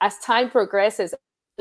as 0.01 0.19
time 0.19 0.51
progresses, 0.51 1.15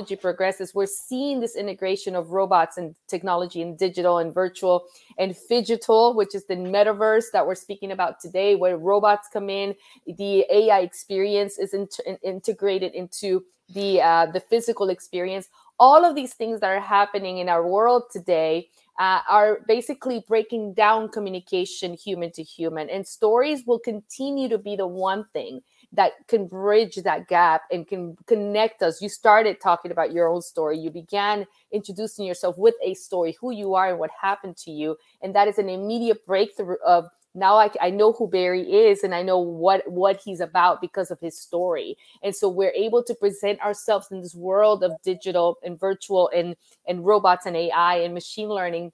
progresses, 0.03 0.75
we're 0.75 0.85
seeing 0.85 1.39
this 1.39 1.55
integration 1.55 2.15
of 2.15 2.31
robots 2.31 2.77
and 2.77 2.95
technology 3.07 3.61
and 3.61 3.77
digital 3.77 4.19
and 4.19 4.33
virtual 4.33 4.85
and 5.17 5.35
phygital, 5.49 6.15
which 6.15 6.35
is 6.35 6.45
the 6.45 6.55
metaverse 6.55 7.25
that 7.33 7.45
we're 7.45 7.55
speaking 7.55 7.91
about 7.91 8.19
today, 8.19 8.55
where 8.55 8.77
robots 8.77 9.27
come 9.31 9.49
in, 9.49 9.75
the 10.05 10.45
AI 10.51 10.79
experience 10.81 11.57
is 11.57 11.73
in- 11.73 11.87
integrated 12.23 12.93
into 12.93 13.43
the 13.73 14.01
uh, 14.01 14.27
the 14.27 14.39
physical 14.39 14.89
experience. 14.89 15.49
All 15.79 16.05
of 16.05 16.15
these 16.15 16.33
things 16.33 16.59
that 16.61 16.69
are 16.69 16.79
happening 16.79 17.39
in 17.39 17.49
our 17.49 17.67
world 17.67 18.03
today 18.11 18.69
uh, 18.97 19.19
are 19.29 19.59
basically 19.67 20.23
breaking 20.27 20.73
down 20.73 21.09
communication 21.09 21.93
human 21.93 22.31
to 22.31 22.43
human. 22.43 22.89
And 22.89 23.05
stories 23.05 23.63
will 23.65 23.79
continue 23.79 24.49
to 24.49 24.57
be 24.57 24.75
the 24.75 24.87
one 24.87 25.25
thing 25.33 25.61
that 25.93 26.13
can 26.27 26.47
bridge 26.47 26.95
that 26.95 27.27
gap 27.27 27.63
and 27.71 27.87
can 27.87 28.17
connect 28.25 28.81
us. 28.81 29.01
You 29.01 29.09
started 29.09 29.61
talking 29.61 29.91
about 29.91 30.11
your 30.11 30.27
own 30.27 30.41
story. 30.41 30.77
You 30.77 30.89
began 30.89 31.45
introducing 31.71 32.25
yourself 32.25 32.57
with 32.57 32.75
a 32.83 32.93
story, 32.93 33.37
who 33.39 33.51
you 33.51 33.73
are 33.73 33.89
and 33.89 33.99
what 33.99 34.11
happened 34.21 34.57
to 34.57 34.71
you. 34.71 34.97
And 35.21 35.33
that 35.35 35.47
is 35.47 35.57
an 35.57 35.69
immediate 35.69 36.25
breakthrough 36.25 36.75
of 36.85 37.07
now 37.33 37.57
I, 37.57 37.69
I 37.79 37.89
know 37.91 38.13
who 38.13 38.27
Barry 38.27 38.63
is 38.63 39.03
and 39.03 39.13
I 39.13 39.21
know 39.21 39.37
what 39.37 39.89
what 39.89 40.19
he's 40.23 40.39
about 40.39 40.81
because 40.81 41.11
of 41.11 41.19
his 41.19 41.39
story. 41.39 41.95
And 42.23 42.35
so 42.35 42.49
we're 42.49 42.71
able 42.71 43.03
to 43.03 43.13
present 43.13 43.61
ourselves 43.61 44.07
in 44.11 44.21
this 44.21 44.33
world 44.33 44.83
of 44.83 44.91
digital 45.03 45.57
and 45.63 45.79
virtual 45.79 46.29
and 46.35 46.55
and 46.87 47.05
robots 47.05 47.45
and 47.45 47.55
AI 47.55 47.97
and 47.97 48.13
machine 48.13 48.49
learning 48.49 48.91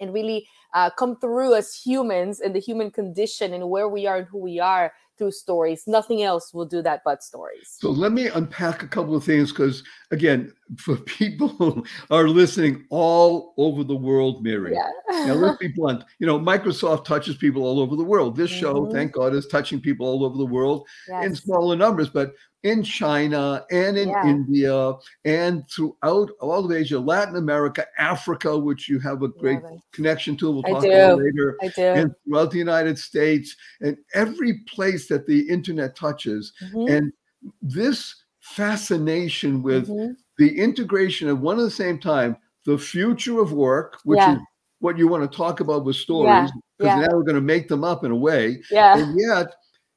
and 0.00 0.12
really 0.12 0.46
uh, 0.74 0.90
come 0.90 1.16
through 1.16 1.54
as 1.54 1.74
humans 1.74 2.40
and 2.40 2.54
the 2.54 2.60
human 2.60 2.90
condition 2.90 3.54
and 3.54 3.68
where 3.68 3.88
we 3.88 4.06
are 4.06 4.18
and 4.18 4.26
who 4.28 4.38
we 4.38 4.60
are 4.60 4.92
through 5.18 5.32
stories. 5.32 5.82
Nothing 5.86 6.22
else 6.22 6.54
will 6.54 6.64
do 6.64 6.80
that 6.82 7.02
but 7.04 7.22
stories. 7.22 7.76
So 7.80 7.90
let 7.90 8.12
me 8.12 8.28
unpack 8.28 8.82
a 8.82 8.88
couple 8.88 9.14
of 9.16 9.24
things 9.24 9.50
because, 9.50 9.82
again, 10.10 10.52
for 10.78 10.96
people 10.96 11.48
who 11.48 11.84
are 12.10 12.28
listening 12.28 12.86
all 12.90 13.54
over 13.56 13.84
the 13.84 13.96
world, 13.96 14.42
Mary. 14.44 14.74
Yeah. 14.74 14.90
Now 15.26 15.34
let's 15.34 15.58
be 15.58 15.68
blunt. 15.68 16.04
You 16.18 16.26
know, 16.26 16.38
Microsoft 16.38 17.04
touches 17.04 17.36
people 17.36 17.64
all 17.64 17.80
over 17.80 17.96
the 17.96 18.04
world. 18.04 18.36
This 18.36 18.50
show, 18.50 18.74
Mhm. 18.86 18.92
thank 18.92 19.12
God, 19.12 19.34
is 19.34 19.46
touching 19.46 19.80
people 19.80 20.06
all 20.06 20.24
over 20.24 20.38
the 20.38 20.46
world 20.46 20.86
in 21.22 21.34
smaller 21.34 21.76
numbers, 21.76 22.08
but 22.10 22.32
in 22.64 22.82
China 22.82 23.64
and 23.70 23.96
in 23.96 24.08
Yeah. 24.08 24.26
India 24.26 24.92
and 25.24 25.62
throughout 25.70 26.30
all 26.40 26.64
of 26.64 26.72
Asia, 26.72 26.98
Latin 26.98 27.36
America, 27.36 27.86
Africa, 27.98 28.58
which 28.58 28.88
you 28.88 28.98
have 28.98 29.22
a 29.22 29.28
great 29.28 29.60
connection 29.92 30.36
to. 30.38 30.50
We'll 30.50 30.62
talk 30.64 30.84
about 30.84 31.18
later. 31.18 31.56
I 31.62 31.68
do. 31.68 31.82
And 31.82 32.14
throughout 32.24 32.50
the 32.50 32.58
United 32.58 32.98
States 32.98 33.56
and 33.80 33.96
every 34.12 34.60
place 34.74 35.07
that 35.08 35.26
the 35.26 35.48
internet 35.48 35.96
touches. 35.96 36.52
Mhm. 36.72 36.90
And 36.90 37.12
this 37.62 38.14
fascination 38.40 39.62
with 39.62 39.88
mm-hmm. 39.88 40.12
the 40.38 40.58
integration 40.58 41.28
of 41.28 41.40
one 41.40 41.58
at 41.58 41.62
the 41.62 41.70
same 41.70 41.98
time 41.98 42.36
the 42.68 42.78
future 42.78 43.40
of 43.40 43.52
work, 43.52 43.98
which 44.04 44.18
yeah. 44.18 44.34
is 44.34 44.40
what 44.80 44.98
you 44.98 45.08
want 45.08 45.30
to 45.30 45.36
talk 45.36 45.60
about 45.60 45.84
with 45.86 45.96
stories, 45.96 46.52
because 46.76 46.98
yeah. 46.98 47.00
now 47.00 47.16
we're 47.16 47.22
going 47.22 47.34
to 47.34 47.40
make 47.40 47.66
them 47.66 47.82
up 47.82 48.04
in 48.04 48.10
a 48.10 48.16
way. 48.16 48.60
Yeah. 48.70 48.98
And 48.98 49.18
yet, 49.18 49.54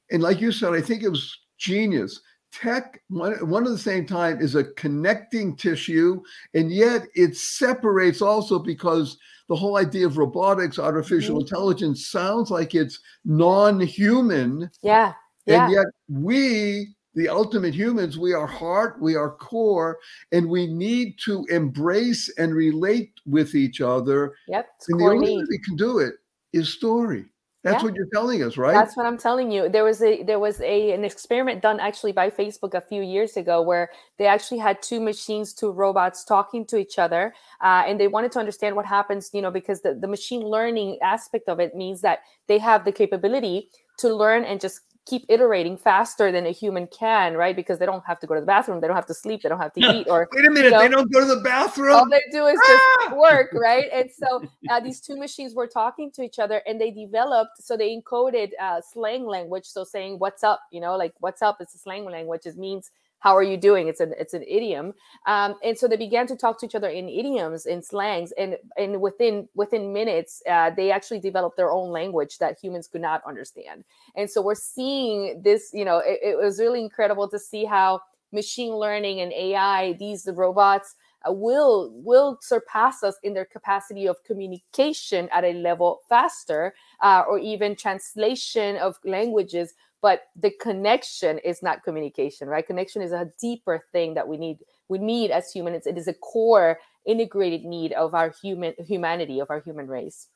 and 0.10 0.24
like 0.24 0.40
you 0.40 0.54
said, 0.54 0.74
I 0.74 0.80
think 0.80 1.04
it 1.04 1.10
was 1.10 1.38
genius. 1.58 2.22
Tech, 2.54 3.02
one, 3.10 3.34
one 3.50 3.66
at 3.66 3.72
the 3.72 3.78
same 3.78 4.06
time, 4.06 4.40
is 4.42 4.56
a 4.56 4.64
connecting 4.76 5.56
tissue, 5.56 6.22
and 6.54 6.72
yet 6.72 7.08
it 7.14 7.36
separates 7.36 8.22
also 8.22 8.58
because 8.58 9.18
the 9.52 9.58
whole 9.58 9.76
idea 9.76 10.06
of 10.06 10.18
robotics, 10.18 10.80
artificial 10.80 11.36
mm-hmm. 11.36 11.42
intelligence 11.42 12.08
sounds 12.08 12.50
like 12.50 12.74
it's 12.74 13.02
non-human. 13.26 14.72
Yeah. 14.82 15.12
yeah. 15.46 15.66
And 15.66 15.74
yet 15.74 15.86
we, 16.08 16.96
the 17.16 17.28
ultimate 17.28 17.74
humans, 17.74 18.18
we 18.18 18.32
are 18.32 18.48
heart, 18.48 19.02
we 19.02 19.18
are 19.18 19.32
core, 19.32 20.00
and 20.32 20.48
we 20.48 20.68
need 20.68 21.20
to 21.26 21.44
embrace 21.50 22.34
and 22.38 22.56
relate 22.56 23.12
with 23.26 23.54
each 23.54 23.82
other. 23.82 24.36
Yep. 24.48 24.70
And 24.88 25.02
the 25.02 25.04
only 25.04 25.36
way 25.36 25.46
we 25.50 25.60
can 25.60 25.76
do 25.76 26.00
it 26.00 26.14
is 26.54 26.70
story. 26.70 27.26
That's 27.64 27.84
yeah. 27.84 27.90
what 27.90 27.96
you're 27.96 28.08
telling 28.12 28.42
us, 28.42 28.58
right? 28.58 28.74
That's 28.74 28.98
what 28.98 29.06
I'm 29.06 29.20
telling 29.20 29.52
you. 29.52 29.70
There 29.70 29.84
was 29.84 30.02
a 30.02 30.24
there 30.24 30.40
was 30.40 30.60
a 30.62 30.94
an 30.94 31.04
experiment 31.04 31.62
done 31.62 31.80
actually 31.80 32.12
by 32.12 32.32
Facebook 32.32 32.74
a 32.74 32.82
few 32.82 33.04
years 33.04 33.38
ago 33.38 33.62
where 33.62 33.92
they 34.18 34.26
actually 34.26 34.58
had 34.58 34.82
two 34.82 35.00
machines, 35.00 35.54
two 35.54 35.70
robots 35.70 36.24
talking 36.24 36.66
to 36.66 36.78
each 36.78 36.98
other, 36.98 37.36
uh, 37.62 37.84
and 37.86 38.00
they 38.00 38.08
wanted 38.08 38.32
to 38.32 38.40
understand 38.40 38.76
what 38.76 38.88
happens, 38.88 39.30
you 39.32 39.44
know, 39.44 39.52
because 39.52 39.82
the, 39.82 39.94
the 39.94 40.08
machine 40.08 40.42
learning 40.42 40.98
aspect 41.04 41.48
of 41.48 41.60
it 41.60 41.76
means 41.76 42.02
that 42.02 42.20
they 42.48 42.58
have 42.58 42.84
the 42.84 42.92
capability 42.92 43.70
to 44.00 44.12
learn 44.12 44.44
and 44.44 44.60
just 44.60 44.82
keep 45.08 45.26
iterating 45.30 45.78
faster 45.78 46.32
than 46.32 46.46
a 46.46 46.52
human 46.52 46.88
can, 46.88 47.36
right? 47.36 47.56
Because 47.56 47.80
they 47.80 47.86
don't 47.86 48.04
have 48.06 48.20
to 48.20 48.28
go 48.28 48.36
to 48.36 48.40
the 48.40 48.46
bathroom, 48.46 48.82
they 48.82 48.88
don't 48.88 48.96
have 48.96 49.08
to 49.08 49.14
sleep, 49.14 49.42
they 49.42 49.50
don't 49.50 49.60
have 49.60 49.74
to 49.74 49.82
eat. 49.82 50.08
Or 50.10 50.28
wait 50.32 50.46
a 50.46 50.52
minute, 50.52 50.66
you 50.66 50.72
know, 50.72 50.80
they 50.80 50.88
don't 50.88 51.12
go 51.12 51.20
to 51.20 51.26
the 51.26 51.42
bathroom. 51.42 51.96
All 51.96 52.10
they 52.10 52.22
do 52.32 52.46
is 52.46 52.60
just 52.68 52.84
ah! 52.84 53.14
work, 53.16 53.52
right? 53.54 53.90
And 53.92 54.10
so 54.12 54.44
uh, 54.70 54.80
these 54.80 55.02
two 55.02 55.18
machines 55.18 55.56
were 55.56 55.68
talking 55.68 56.12
to 56.12 56.22
each 56.22 56.40
other, 56.40 56.62
and 56.68 56.80
they 56.80 56.92
developed. 56.92 57.62
So 57.62 57.76
they 57.76 57.96
encoded 57.96 58.52
uh, 58.62 58.82
slang 58.82 59.26
language. 59.26 59.66
So 59.66 59.84
saying 59.84 60.20
"What's 60.20 60.44
up," 60.44 60.62
you 60.72 60.82
know, 60.82 60.96
like 60.96 61.14
"What's 61.20 61.42
up" 61.42 61.58
is 61.62 61.74
a 61.74 61.78
slang 61.78 62.06
language. 62.06 62.42
It 62.46 62.58
means 62.58 62.92
how 63.22 63.38
are 63.38 63.44
you 63.44 63.56
doing? 63.56 63.88
It's 63.88 64.00
an 64.02 64.14
it's 64.20 64.34
an 64.34 64.44
idiom. 64.44 64.94
Um, 65.26 65.56
and 65.64 65.78
so 65.78 65.88
they 65.88 65.96
began 65.96 66.28
to 66.28 66.36
talk 66.36 66.60
to 66.60 66.66
each 66.66 66.76
other 66.76 66.90
in 66.90 67.08
idioms 67.08 67.66
in 67.66 67.82
slangs 67.82 68.34
and 68.34 68.58
and 68.78 69.00
within 69.00 69.48
within 69.56 69.94
minutes 69.94 70.42
uh, 70.50 70.72
they 70.72 70.92
actually 70.92 71.20
developed 71.20 71.56
their 71.56 71.72
own 71.72 71.92
language 71.92 72.40
that 72.40 72.60
humans 72.62 72.88
could 72.88 73.02
not 73.02 73.22
understand. 73.26 73.86
And 74.16 74.30
so 74.30 74.42
we're 74.42 74.56
seeing 74.56 75.42
this 75.44 75.70
you 75.74 75.86
know 75.86 76.00
it, 76.00 76.20
it 76.22 76.38
was 76.38 76.60
really 76.60 76.82
incredible 76.82 77.30
to 77.30 77.40
see 77.40 77.64
how 77.64 78.02
machine 78.34 78.74
learning 78.74 79.20
and 79.20 79.34
ai 79.34 79.94
these 80.00 80.28
robots 80.34 80.96
uh, 81.28 81.32
will 81.32 81.92
will 81.94 82.38
surpass 82.42 83.04
us 83.04 83.16
in 83.24 83.34
their 83.34 83.46
capacity 83.46 84.08
of 84.08 84.24
communication 84.24 85.30
at 85.32 85.44
a 85.44 85.54
level 85.54 86.00
faster 86.10 86.74
uh, 87.02 87.24
or 87.28 87.38
even 87.38 87.76
translation 87.76 88.78
of 88.78 88.98
languages 89.06 89.74
but 90.02 90.24
the 90.36 90.52
connection 90.62 91.40
is 91.40 91.62
not 91.62 91.84
communication 91.84 92.48
right 92.48 92.68
connection 92.68 93.02
is 93.02 93.12
a 93.12 93.30
deeper 93.40 93.84
thing 93.92 94.14
that 94.14 94.28
we 94.28 94.38
need 94.38 94.58
we 94.90 94.98
need 94.98 95.32
as 95.32 95.52
humans 95.52 95.86
it 95.86 95.98
is 95.98 96.08
a 96.08 96.14
core 96.14 96.80
integrated 97.06 97.64
need 97.64 97.94
of 97.94 98.14
our 98.14 98.34
human 98.42 98.74
humanity 98.80 99.40
of 99.40 99.50
our 99.50 99.62
human 99.62 99.88
race 99.88 100.28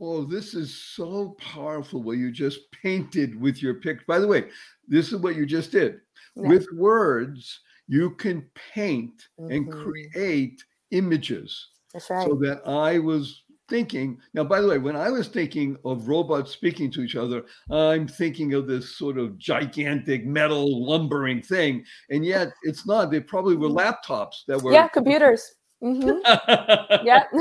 Oh, 0.00 0.24
this 0.24 0.54
is 0.54 0.74
so 0.74 1.36
powerful 1.38 2.02
what 2.02 2.18
you 2.18 2.32
just 2.32 2.60
painted 2.82 3.40
with 3.40 3.62
your 3.62 3.74
picture. 3.74 4.04
By 4.06 4.18
the 4.18 4.26
way, 4.26 4.46
this 4.88 5.12
is 5.12 5.20
what 5.20 5.36
you 5.36 5.46
just 5.46 5.70
did. 5.70 6.00
Yeah. 6.36 6.48
With 6.48 6.66
words, 6.74 7.60
you 7.86 8.10
can 8.10 8.44
paint 8.54 9.28
mm-hmm. 9.40 9.52
and 9.52 9.72
create 9.72 10.62
images. 10.90 11.68
That's 11.92 12.10
right. 12.10 12.26
So 12.26 12.34
that 12.42 12.66
I 12.66 12.98
was 12.98 13.43
thinking 13.68 14.18
now 14.34 14.44
by 14.44 14.60
the 14.60 14.68
way 14.68 14.78
when 14.78 14.96
i 14.96 15.08
was 15.08 15.28
thinking 15.28 15.76
of 15.84 16.06
robots 16.06 16.52
speaking 16.52 16.90
to 16.90 17.00
each 17.00 17.16
other 17.16 17.44
i'm 17.70 18.06
thinking 18.06 18.52
of 18.52 18.66
this 18.66 18.96
sort 18.98 19.16
of 19.16 19.38
gigantic 19.38 20.26
metal 20.26 20.84
lumbering 20.86 21.40
thing 21.40 21.82
and 22.10 22.24
yet 22.24 22.52
it's 22.62 22.86
not. 22.86 23.10
They 23.10 23.20
probably 23.20 23.56
were 23.56 23.68
mm-hmm. 23.68 23.78
laptops 23.78 24.44
that 24.46 24.62
were 24.62 24.72
yeah 24.72 24.88
computers 24.88 25.54
Mm-hmm. 25.84 27.04
yeah. 27.06 27.24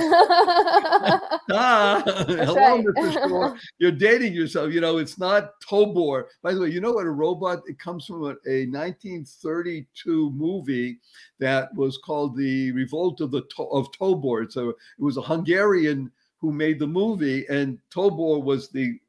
ah, 1.51 2.03
hello, 2.27 2.55
right. 2.55 2.85
Mr. 2.85 3.29
Shore. 3.29 3.57
You're 3.77 3.91
dating 3.91 4.33
yourself. 4.33 4.73
You 4.73 4.81
know, 4.81 4.97
it's 4.97 5.17
not 5.17 5.51
Tobor. 5.61 6.25
By 6.41 6.53
the 6.53 6.59
way, 6.59 6.69
you 6.69 6.81
know 6.81 6.91
what 6.91 7.05
a 7.05 7.11
robot? 7.11 7.61
It 7.67 7.79
comes 7.79 8.05
from 8.05 8.23
a, 8.23 8.35
a 8.45 8.67
1932 8.67 10.31
movie 10.31 10.99
that 11.39 11.73
was 11.73 11.97
called 11.97 12.35
The 12.35 12.73
Revolt 12.73 13.21
of 13.21 13.31
the 13.31 13.43
of 13.71 13.89
Tobor. 13.91 14.51
So 14.51 14.69
it 14.69 14.75
was 14.99 15.15
a 15.15 15.21
Hungarian 15.21 16.11
who 16.39 16.51
made 16.51 16.79
the 16.79 16.87
movie, 16.87 17.45
and 17.47 17.79
Tobor 17.95 18.43
was 18.43 18.69
the 18.69 18.99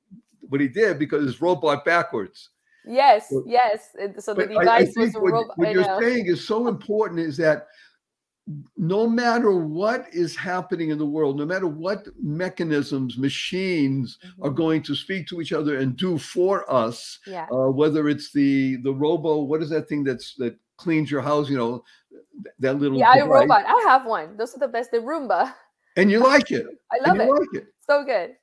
what 0.49 0.61
he 0.61 0.69
did 0.69 1.01
because 1.01 1.29
it's 1.29 1.41
robot 1.41 1.85
backwards. 1.85 2.51
Yes, 2.87 3.31
so, 3.31 3.43
yes. 3.47 3.97
So 4.19 4.35
the 4.35 4.47
device 4.47 4.95
I, 4.97 5.01
I 5.01 5.05
was 5.05 5.15
a 5.15 5.19
robot. 5.21 5.49
What, 5.49 5.59
what 5.59 5.73
you're 5.73 6.01
saying 6.01 6.27
is 6.27 6.47
so 6.47 6.69
important 6.69 7.19
is 7.21 7.37
that 7.39 7.67
no 8.77 9.09
matter 9.09 9.53
what 9.53 10.07
is 10.13 10.37
happening 10.37 10.91
in 10.91 10.99
the 10.99 11.07
world, 11.07 11.39
no 11.39 11.47
matter 11.47 11.67
what 11.67 12.07
mechanisms, 12.21 13.17
machines 13.17 14.19
mm-hmm. 14.25 14.45
are 14.45 14.51
going 14.51 14.83
to 14.83 14.95
speak 14.95 15.27
to 15.29 15.41
each 15.41 15.53
other 15.53 15.79
and 15.79 15.97
do 15.97 16.19
for 16.19 16.71
us, 16.71 17.19
yeah. 17.27 17.47
uh, 17.51 17.71
whether 17.71 18.09
it's 18.09 18.33
the 18.33 18.77
the 18.83 18.93
robo, 18.93 19.43
what 19.43 19.63
is 19.63 19.71
that 19.71 19.89
thing 19.89 20.05
that's 20.05 20.35
that 20.37 20.57
cleans 20.77 21.11
your 21.11 21.23
house? 21.23 21.49
You 21.49 21.57
know, 21.57 21.85
that 22.59 22.79
little 22.79 22.99
yeah, 22.99 23.15
device. 23.15 23.31
robot. 23.31 23.65
I 23.67 23.85
have 23.89 24.07
one. 24.07 24.37
Those 24.37 24.55
are 24.55 24.61
the 24.61 24.69
best. 24.69 24.91
The 24.91 24.99
Roomba. 24.99 25.55
And 25.97 26.11
you 26.11 26.19
like 26.19 26.51
it. 26.51 26.67
I 26.93 27.09
love 27.09 27.19
it. 27.21 27.31
Like 27.31 27.49
it. 27.55 27.67
So 27.89 28.05
good. 28.05 28.35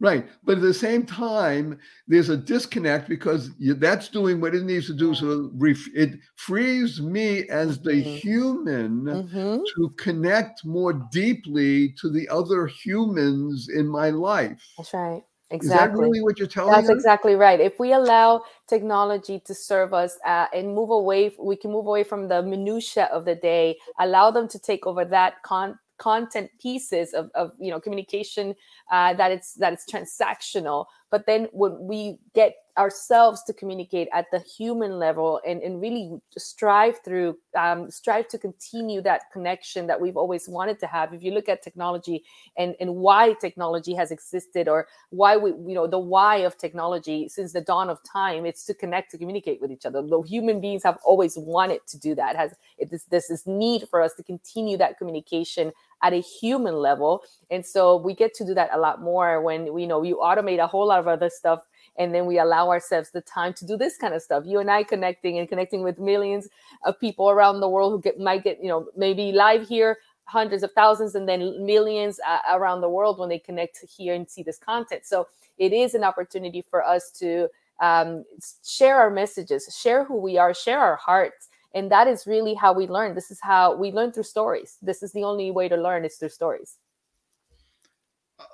Right. 0.00 0.28
But 0.44 0.58
at 0.58 0.62
the 0.62 0.74
same 0.74 1.04
time, 1.04 1.78
there's 2.06 2.28
a 2.28 2.36
disconnect 2.36 3.08
because 3.08 3.50
that's 3.58 4.08
doing 4.08 4.40
what 4.40 4.54
it 4.54 4.62
needs 4.62 4.86
to 4.86 4.94
do. 4.94 5.12
So 5.14 5.50
it 5.94 6.10
frees 6.36 7.00
me 7.00 7.48
as 7.48 7.80
the 7.80 7.90
mm-hmm. 7.90 8.16
human 8.16 9.02
mm-hmm. 9.02 9.58
to 9.74 9.88
connect 9.96 10.64
more 10.64 10.92
deeply 11.10 11.94
to 12.00 12.10
the 12.10 12.28
other 12.28 12.66
humans 12.66 13.68
in 13.74 13.88
my 13.88 14.10
life. 14.10 14.62
That's 14.76 14.94
right. 14.94 15.22
Exactly. 15.50 15.74
Is 15.74 15.80
that 15.80 15.98
really 15.98 16.20
what 16.20 16.38
you're 16.38 16.46
telling 16.46 16.72
That's 16.72 16.90
us? 16.90 16.96
exactly 16.96 17.34
right. 17.34 17.58
If 17.58 17.80
we 17.80 17.92
allow 17.92 18.42
technology 18.68 19.40
to 19.46 19.54
serve 19.54 19.94
us 19.94 20.18
uh, 20.26 20.46
and 20.54 20.74
move 20.74 20.90
away, 20.90 21.34
we 21.40 21.56
can 21.56 21.72
move 21.72 21.86
away 21.86 22.04
from 22.04 22.28
the 22.28 22.42
minutia 22.42 23.06
of 23.06 23.24
the 23.24 23.34
day, 23.34 23.78
allow 23.98 24.30
them 24.30 24.46
to 24.48 24.58
take 24.58 24.86
over 24.86 25.06
that 25.06 25.42
con- 25.42 25.78
content 25.98 26.50
pieces 26.60 27.12
of, 27.12 27.30
of 27.34 27.52
you 27.58 27.70
know 27.70 27.80
communication 27.80 28.54
uh, 28.90 29.14
that 29.14 29.30
it's 29.30 29.54
that 29.54 29.72
it's 29.72 29.84
transactional. 29.84 30.86
But 31.10 31.26
then 31.26 31.48
when 31.52 31.78
we 31.80 32.18
get 32.34 32.54
ourselves 32.78 33.42
to 33.42 33.52
communicate 33.52 34.08
at 34.12 34.26
the 34.30 34.38
human 34.38 34.98
level 34.98 35.40
and, 35.46 35.60
and 35.62 35.80
really 35.80 36.18
strive 36.38 37.00
through 37.04 37.36
um, 37.58 37.90
strive 37.90 38.28
to 38.28 38.38
continue 38.38 39.02
that 39.02 39.22
connection 39.32 39.86
that 39.88 40.00
we've 40.00 40.16
always 40.16 40.48
wanted 40.48 40.78
to 40.78 40.86
have. 40.86 41.12
If 41.12 41.22
you 41.22 41.32
look 41.32 41.48
at 41.48 41.62
technology 41.62 42.24
and 42.56 42.76
and 42.80 42.94
why 42.94 43.34
technology 43.40 43.94
has 43.94 44.10
existed 44.12 44.68
or 44.68 44.86
why 45.10 45.36
we 45.36 45.50
you 45.50 45.74
know 45.74 45.86
the 45.86 45.98
why 45.98 46.36
of 46.36 46.56
technology 46.56 47.28
since 47.28 47.52
the 47.52 47.60
dawn 47.60 47.90
of 47.90 47.98
time 48.04 48.46
it's 48.46 48.64
to 48.66 48.74
connect 48.74 49.10
to 49.10 49.18
communicate 49.18 49.60
with 49.60 49.72
each 49.72 49.84
other. 49.84 50.00
The 50.00 50.22
human 50.22 50.60
beings 50.60 50.84
have 50.84 50.98
always 51.04 51.36
wanted 51.36 51.80
to 51.88 51.98
do 51.98 52.14
that. 52.14 52.36
Has 52.36 52.54
it, 52.78 52.90
this 52.90 53.04
this 53.04 53.28
is 53.28 53.46
need 53.46 53.88
for 53.90 54.00
us 54.00 54.14
to 54.14 54.22
continue 54.22 54.76
that 54.78 54.98
communication 54.98 55.72
at 56.02 56.12
a 56.12 56.20
human 56.20 56.76
level. 56.76 57.22
And 57.50 57.66
so 57.66 57.96
we 57.96 58.14
get 58.14 58.32
to 58.34 58.44
do 58.44 58.54
that 58.54 58.70
a 58.72 58.78
lot 58.78 59.02
more 59.02 59.42
when 59.42 59.72
we 59.72 59.82
you 59.82 59.88
know 59.88 60.02
you 60.02 60.16
automate 60.22 60.62
a 60.62 60.66
whole 60.66 60.86
lot 60.86 61.00
of 61.00 61.08
other 61.08 61.30
stuff 61.30 61.66
and 61.98 62.14
then 62.14 62.26
we 62.26 62.38
allow 62.38 62.70
ourselves 62.70 63.10
the 63.10 63.20
time 63.20 63.52
to 63.54 63.66
do 63.66 63.76
this 63.76 63.96
kind 63.98 64.14
of 64.14 64.22
stuff. 64.22 64.44
You 64.46 64.60
and 64.60 64.70
i 64.70 64.82
connecting 64.82 65.38
and 65.38 65.48
connecting 65.48 65.82
with 65.82 65.98
millions 65.98 66.48
of 66.84 66.98
people 66.98 67.28
around 67.28 67.60
the 67.60 67.68
world 67.68 67.92
who 67.92 68.00
get 68.00 68.18
might 68.18 68.44
get 68.44 68.62
you 68.62 68.68
know 68.68 68.88
maybe 68.96 69.32
live 69.32 69.68
here 69.68 69.98
hundreds 70.24 70.62
of 70.62 70.70
thousands 70.72 71.14
and 71.14 71.28
then 71.28 71.64
millions 71.64 72.20
uh, 72.26 72.38
around 72.50 72.82
the 72.82 72.88
world 72.88 73.18
when 73.18 73.30
they 73.30 73.38
connect 73.38 73.82
here 73.96 74.14
and 74.14 74.28
see 74.28 74.42
this 74.42 74.58
content. 74.58 75.06
So 75.06 75.26
it 75.56 75.72
is 75.72 75.94
an 75.94 76.04
opportunity 76.04 76.62
for 76.62 76.84
us 76.84 77.10
to 77.12 77.48
um, 77.80 78.24
share 78.66 78.96
our 78.96 79.10
messages 79.10 79.76
share 79.80 80.04
who 80.04 80.16
we 80.16 80.36
are 80.38 80.54
share 80.54 80.80
our 80.80 80.96
hearts. 80.96 81.48
And 81.74 81.90
that 81.90 82.08
is 82.08 82.26
really 82.26 82.54
how 82.54 82.72
we 82.72 82.86
learn. 82.86 83.14
This 83.14 83.30
is 83.30 83.40
how 83.42 83.74
we 83.74 83.92
learn 83.92 84.12
through 84.12 84.22
stories. 84.24 84.78
This 84.80 85.02
is 85.02 85.12
the 85.12 85.24
only 85.24 85.50
way 85.50 85.68
to 85.68 85.76
learn 85.76 86.04
is 86.04 86.16
through 86.16 86.30
stories 86.30 86.76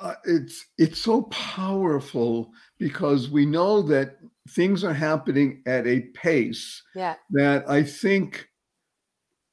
uh, 0.01 0.15
it's 0.25 0.67
it's 0.79 1.01
so 1.01 1.23
powerful 1.25 2.51
because 2.79 3.31
we 3.31 3.45
know 3.47 3.83
that 3.83 4.17
things 4.51 4.85
are 4.85 4.95
happening 4.95 5.63
at 5.67 5.87
a 5.87 6.01
pace 6.15 6.83
yeah. 6.95 7.15
that 7.31 7.69
I 7.69 7.83
think 7.83 8.49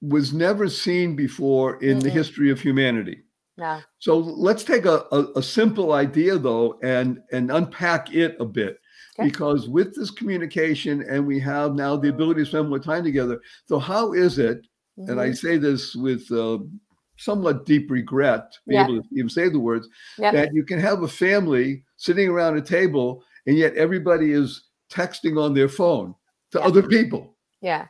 was 0.02 0.34
never 0.34 0.67
seen 0.67 1.15
before 1.15 1.82
in 1.84 1.91
mm-hmm. 1.91 2.00
the 2.00 2.10
history 2.10 2.50
of 2.50 2.60
humanity. 2.60 3.24
Yeah. 3.58 3.82
So 4.00 4.17
let's 4.17 4.63
take 4.63 4.86
a, 4.86 5.06
a, 5.12 5.28
a, 5.36 5.44
simple 5.44 5.94
idea 5.94 6.38
though 6.38 6.80
and 6.82 7.20
and 7.32 7.52
unpack 7.52 8.13
it 8.13 8.36
a 8.39 8.46
bit. 8.46 8.80
okay. 9.20 9.28
because 9.28 9.67
with 9.67 9.94
this 9.96 10.10
communication 10.10 11.04
and 11.08 11.28
we 11.28 11.39
have 11.41 11.76
now 11.76 11.96
the 11.96 12.10
ability 12.10 12.41
to 12.41 12.46
spend 12.46 12.70
more 12.70 12.80
time 12.80 13.04
together. 13.04 13.39
So 13.65 13.78
how 13.78 14.13
is 14.13 14.39
it? 14.39 14.65
Mm-hmm. 14.98 15.12
And 15.12 15.22
I 15.22 15.28
mm-hmm. 15.28 15.34
say 15.34 15.58
this 15.58 15.96
with 15.96 16.32
uh, 16.32 16.60
somewhat 17.21 17.65
deep 17.65 17.89
regret 17.89 18.51
to 18.51 18.60
be 18.67 18.75
yeah. 18.75 18.84
able 18.84 19.01
to 19.01 19.07
even 19.13 19.29
say 19.29 19.49
the 19.49 19.60
words 19.60 19.88
that 20.17 20.49
you 20.53 20.63
can 20.63 20.79
have 20.79 21.03
a 21.03 21.07
family 21.07 21.84
sitting 21.97 22.27
around 22.27 22.57
a 22.57 22.62
table 22.62 23.23
and 23.45 23.57
yet 23.57 23.75
everybody 23.75 24.31
is 24.31 24.65
texting 24.91 25.41
on 25.41 25.53
their 25.53 25.69
phone 25.69 26.13
to 26.51 26.60
yeah. 26.60 26.65
other 26.65 26.84
people. 26.84 27.36
Yeah, 27.62 27.88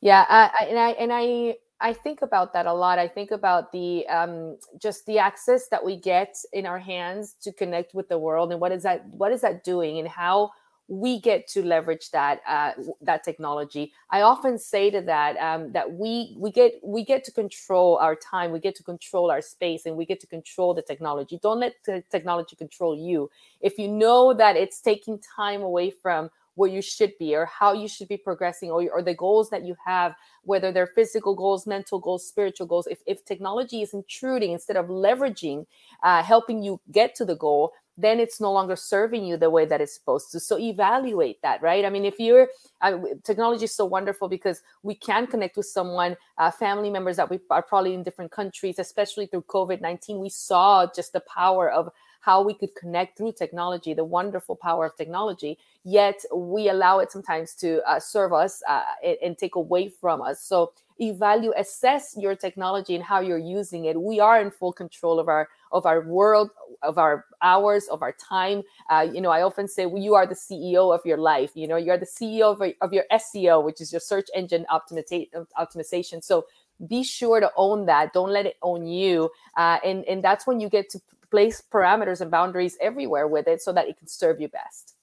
yeah, 0.00 0.24
I, 0.28 0.66
and 0.68 0.78
I 0.78 0.90
and 0.90 1.12
I 1.12 1.56
I 1.80 1.92
think 1.92 2.22
about 2.22 2.52
that 2.54 2.66
a 2.66 2.72
lot. 2.72 2.98
I 2.98 3.08
think 3.08 3.30
about 3.30 3.72
the 3.72 4.06
um, 4.08 4.56
just 4.80 5.04
the 5.06 5.18
access 5.18 5.68
that 5.68 5.84
we 5.84 5.96
get 5.96 6.34
in 6.52 6.64
our 6.64 6.78
hands 6.78 7.36
to 7.42 7.52
connect 7.52 7.94
with 7.94 8.08
the 8.08 8.18
world, 8.18 8.52
and 8.52 8.60
what 8.60 8.72
is 8.72 8.84
that? 8.84 9.06
What 9.08 9.32
is 9.32 9.42
that 9.42 9.64
doing, 9.64 9.98
and 9.98 10.08
how 10.08 10.50
we 10.92 11.18
get 11.18 11.48
to 11.48 11.62
leverage 11.62 12.10
that 12.10 12.42
uh, 12.46 12.72
that 13.00 13.24
technology. 13.24 13.92
I 14.10 14.20
often 14.20 14.58
say 14.58 14.90
to 14.90 15.00
that 15.00 15.38
um, 15.38 15.72
that 15.72 15.90
we 15.90 16.36
we 16.38 16.52
get 16.52 16.74
we 16.84 17.02
get 17.02 17.24
to 17.24 17.32
control 17.32 17.96
our 17.96 18.14
time, 18.14 18.52
we 18.52 18.60
get 18.60 18.74
to 18.76 18.82
control 18.82 19.30
our 19.30 19.40
space, 19.40 19.86
and 19.86 19.96
we 19.96 20.04
get 20.04 20.20
to 20.20 20.26
control 20.26 20.74
the 20.74 20.82
technology. 20.82 21.38
Don't 21.42 21.60
let 21.60 21.76
the 21.86 22.04
technology 22.10 22.56
control 22.56 22.94
you. 22.94 23.30
If 23.62 23.78
you 23.78 23.88
know 23.88 24.34
that 24.34 24.56
it's 24.56 24.82
taking 24.82 25.18
time 25.34 25.62
away 25.62 25.90
from 25.90 26.28
where 26.54 26.68
you 26.68 26.82
should 26.82 27.16
be 27.18 27.34
or 27.34 27.46
how 27.46 27.72
you 27.72 27.88
should 27.88 28.08
be 28.08 28.18
progressing 28.18 28.70
or, 28.70 28.86
or 28.92 29.02
the 29.02 29.14
goals 29.14 29.48
that 29.48 29.64
you 29.64 29.74
have 29.84 30.14
whether 30.42 30.70
they're 30.70 30.86
physical 30.86 31.34
goals 31.34 31.66
mental 31.66 31.98
goals 31.98 32.26
spiritual 32.26 32.66
goals 32.66 32.86
if, 32.86 32.98
if 33.06 33.24
technology 33.24 33.80
is 33.80 33.94
intruding 33.94 34.52
instead 34.52 34.76
of 34.76 34.86
leveraging 34.86 35.64
uh, 36.02 36.22
helping 36.22 36.62
you 36.62 36.78
get 36.90 37.14
to 37.14 37.24
the 37.24 37.36
goal 37.36 37.72
then 37.96 38.18
it's 38.18 38.40
no 38.40 38.52
longer 38.52 38.76
serving 38.76 39.24
you 39.24 39.36
the 39.36 39.50
way 39.50 39.64
that 39.64 39.80
it's 39.80 39.94
supposed 39.94 40.30
to 40.32 40.40
so 40.40 40.58
evaluate 40.58 41.40
that 41.42 41.60
right 41.62 41.84
i 41.84 41.90
mean 41.90 42.04
if 42.04 42.18
you're 42.18 42.48
uh, 42.80 42.98
technology 43.24 43.64
is 43.64 43.74
so 43.74 43.84
wonderful 43.84 44.28
because 44.28 44.62
we 44.82 44.94
can 44.94 45.26
connect 45.26 45.56
with 45.56 45.66
someone 45.66 46.16
uh, 46.38 46.50
family 46.50 46.90
members 46.90 47.16
that 47.16 47.28
we 47.28 47.38
are 47.50 47.62
probably 47.62 47.94
in 47.94 48.02
different 48.02 48.30
countries 48.30 48.78
especially 48.78 49.26
through 49.26 49.42
covid-19 49.42 50.20
we 50.20 50.28
saw 50.28 50.86
just 50.94 51.12
the 51.12 51.20
power 51.20 51.70
of 51.70 51.90
how 52.22 52.40
we 52.40 52.54
could 52.54 52.74
connect 52.76 53.18
through 53.18 53.32
technology, 53.32 53.94
the 53.94 54.04
wonderful 54.04 54.54
power 54.54 54.86
of 54.86 54.96
technology. 54.96 55.58
Yet 55.82 56.24
we 56.32 56.68
allow 56.68 57.00
it 57.00 57.10
sometimes 57.10 57.52
to 57.56 57.82
uh, 57.82 57.98
serve 57.98 58.32
us 58.32 58.62
uh, 58.68 58.82
and, 59.04 59.16
and 59.22 59.38
take 59.38 59.56
away 59.56 59.88
from 59.88 60.22
us. 60.22 60.40
So 60.40 60.72
evaluate, 61.02 61.58
assess 61.58 62.14
your 62.18 62.34
technology 62.34 62.94
and 62.94 63.04
how 63.04 63.20
you're 63.20 63.38
using 63.38 63.86
it. 63.86 64.00
We 64.00 64.20
are 64.20 64.40
in 64.40 64.50
full 64.50 64.72
control 64.72 65.18
of 65.18 65.28
our 65.28 65.48
of 65.72 65.86
our 65.86 66.02
world, 66.02 66.50
of 66.82 66.98
our 66.98 67.24
hours, 67.40 67.88
of 67.88 68.02
our 68.02 68.12
time. 68.12 68.62
Uh, 68.90 69.08
you 69.12 69.20
know, 69.20 69.30
I 69.30 69.42
often 69.42 69.68
say 69.68 69.86
well, 69.86 70.02
you 70.02 70.14
are 70.14 70.26
the 70.26 70.34
CEO 70.34 70.94
of 70.94 71.00
your 71.04 71.18
life. 71.18 71.50
You 71.54 71.66
know, 71.66 71.76
you're 71.76 71.98
the 71.98 72.06
CEO 72.06 72.52
of, 72.52 72.62
of 72.80 72.92
your 72.92 73.04
SEO, 73.12 73.64
which 73.64 73.80
is 73.80 73.92
your 73.92 74.00
search 74.00 74.28
engine 74.34 74.66
optimization. 74.70 76.22
So 76.22 76.46
be 76.88 77.02
sure 77.02 77.40
to 77.40 77.50
own 77.56 77.86
that. 77.86 78.12
Don't 78.12 78.30
let 78.30 78.46
it 78.46 78.56
own 78.62 78.86
you. 78.86 79.30
Uh, 79.56 79.78
and 79.84 80.04
and 80.04 80.22
that's 80.22 80.46
when 80.46 80.60
you 80.60 80.68
get 80.68 80.90
to 80.90 81.00
place 81.30 81.62
parameters 81.72 82.20
and 82.20 82.30
boundaries 82.30 82.76
everywhere 82.80 83.26
with 83.26 83.48
it 83.48 83.62
so 83.62 83.72
that 83.72 83.88
it 83.88 83.98
can 83.98 84.06
serve 84.06 84.40
you 84.40 84.48
best. 84.48 84.94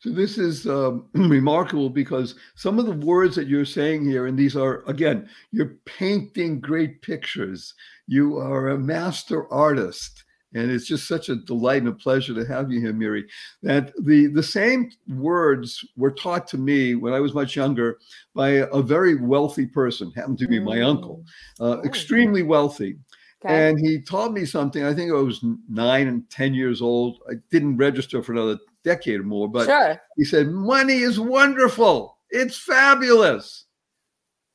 So 0.00 0.10
this 0.10 0.38
is 0.38 0.66
um, 0.66 1.08
remarkable 1.14 1.90
because 1.90 2.36
some 2.54 2.78
of 2.78 2.86
the 2.86 2.92
words 3.06 3.34
that 3.36 3.48
you're 3.48 3.64
saying 3.64 4.04
here, 4.04 4.26
and 4.26 4.38
these 4.38 4.56
are 4.56 4.82
again, 4.86 5.28
you're 5.50 5.76
painting 5.86 6.60
great 6.60 7.02
pictures. 7.02 7.74
You 8.06 8.38
are 8.38 8.68
a 8.68 8.78
master 8.78 9.52
artist, 9.52 10.24
and 10.54 10.70
it's 10.70 10.86
just 10.86 11.08
such 11.08 11.28
a 11.28 11.36
delight 11.36 11.82
and 11.82 11.88
a 11.88 11.92
pleasure 11.92 12.32
to 12.34 12.46
have 12.46 12.70
you 12.70 12.80
here, 12.80 12.92
Miri. 12.92 13.26
That 13.62 13.92
the 14.04 14.28
the 14.28 14.42
same 14.42 14.90
words 15.08 15.84
were 15.96 16.12
taught 16.12 16.46
to 16.48 16.58
me 16.58 16.94
when 16.94 17.12
I 17.12 17.20
was 17.20 17.34
much 17.34 17.56
younger 17.56 17.98
by 18.34 18.50
a 18.50 18.82
very 18.82 19.16
wealthy 19.16 19.66
person, 19.66 20.12
happened 20.12 20.38
to 20.38 20.48
be 20.48 20.60
mm. 20.60 20.64
my 20.64 20.80
uncle, 20.80 21.24
uh, 21.60 21.78
oh. 21.78 21.82
extremely 21.82 22.44
wealthy. 22.44 22.98
Okay. 23.44 23.68
And 23.68 23.78
he 23.78 24.00
taught 24.00 24.32
me 24.32 24.44
something. 24.44 24.84
I 24.84 24.92
think 24.92 25.12
I 25.12 25.14
was 25.14 25.44
nine 25.68 26.08
and 26.08 26.28
10 26.28 26.54
years 26.54 26.82
old. 26.82 27.18
I 27.30 27.34
didn't 27.52 27.76
register 27.76 28.20
for 28.20 28.32
another 28.32 28.58
decade 28.84 29.20
or 29.20 29.24
more, 29.24 29.48
but 29.48 29.66
sure. 29.66 30.00
he 30.16 30.24
said, 30.24 30.48
Money 30.48 30.98
is 30.98 31.18
wonderful. 31.20 32.18
It's 32.30 32.58
fabulous 32.58 33.66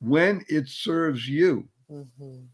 when 0.00 0.44
it 0.48 0.68
serves 0.68 1.28
you. 1.28 1.68
Mm-hmm. 1.90 2.44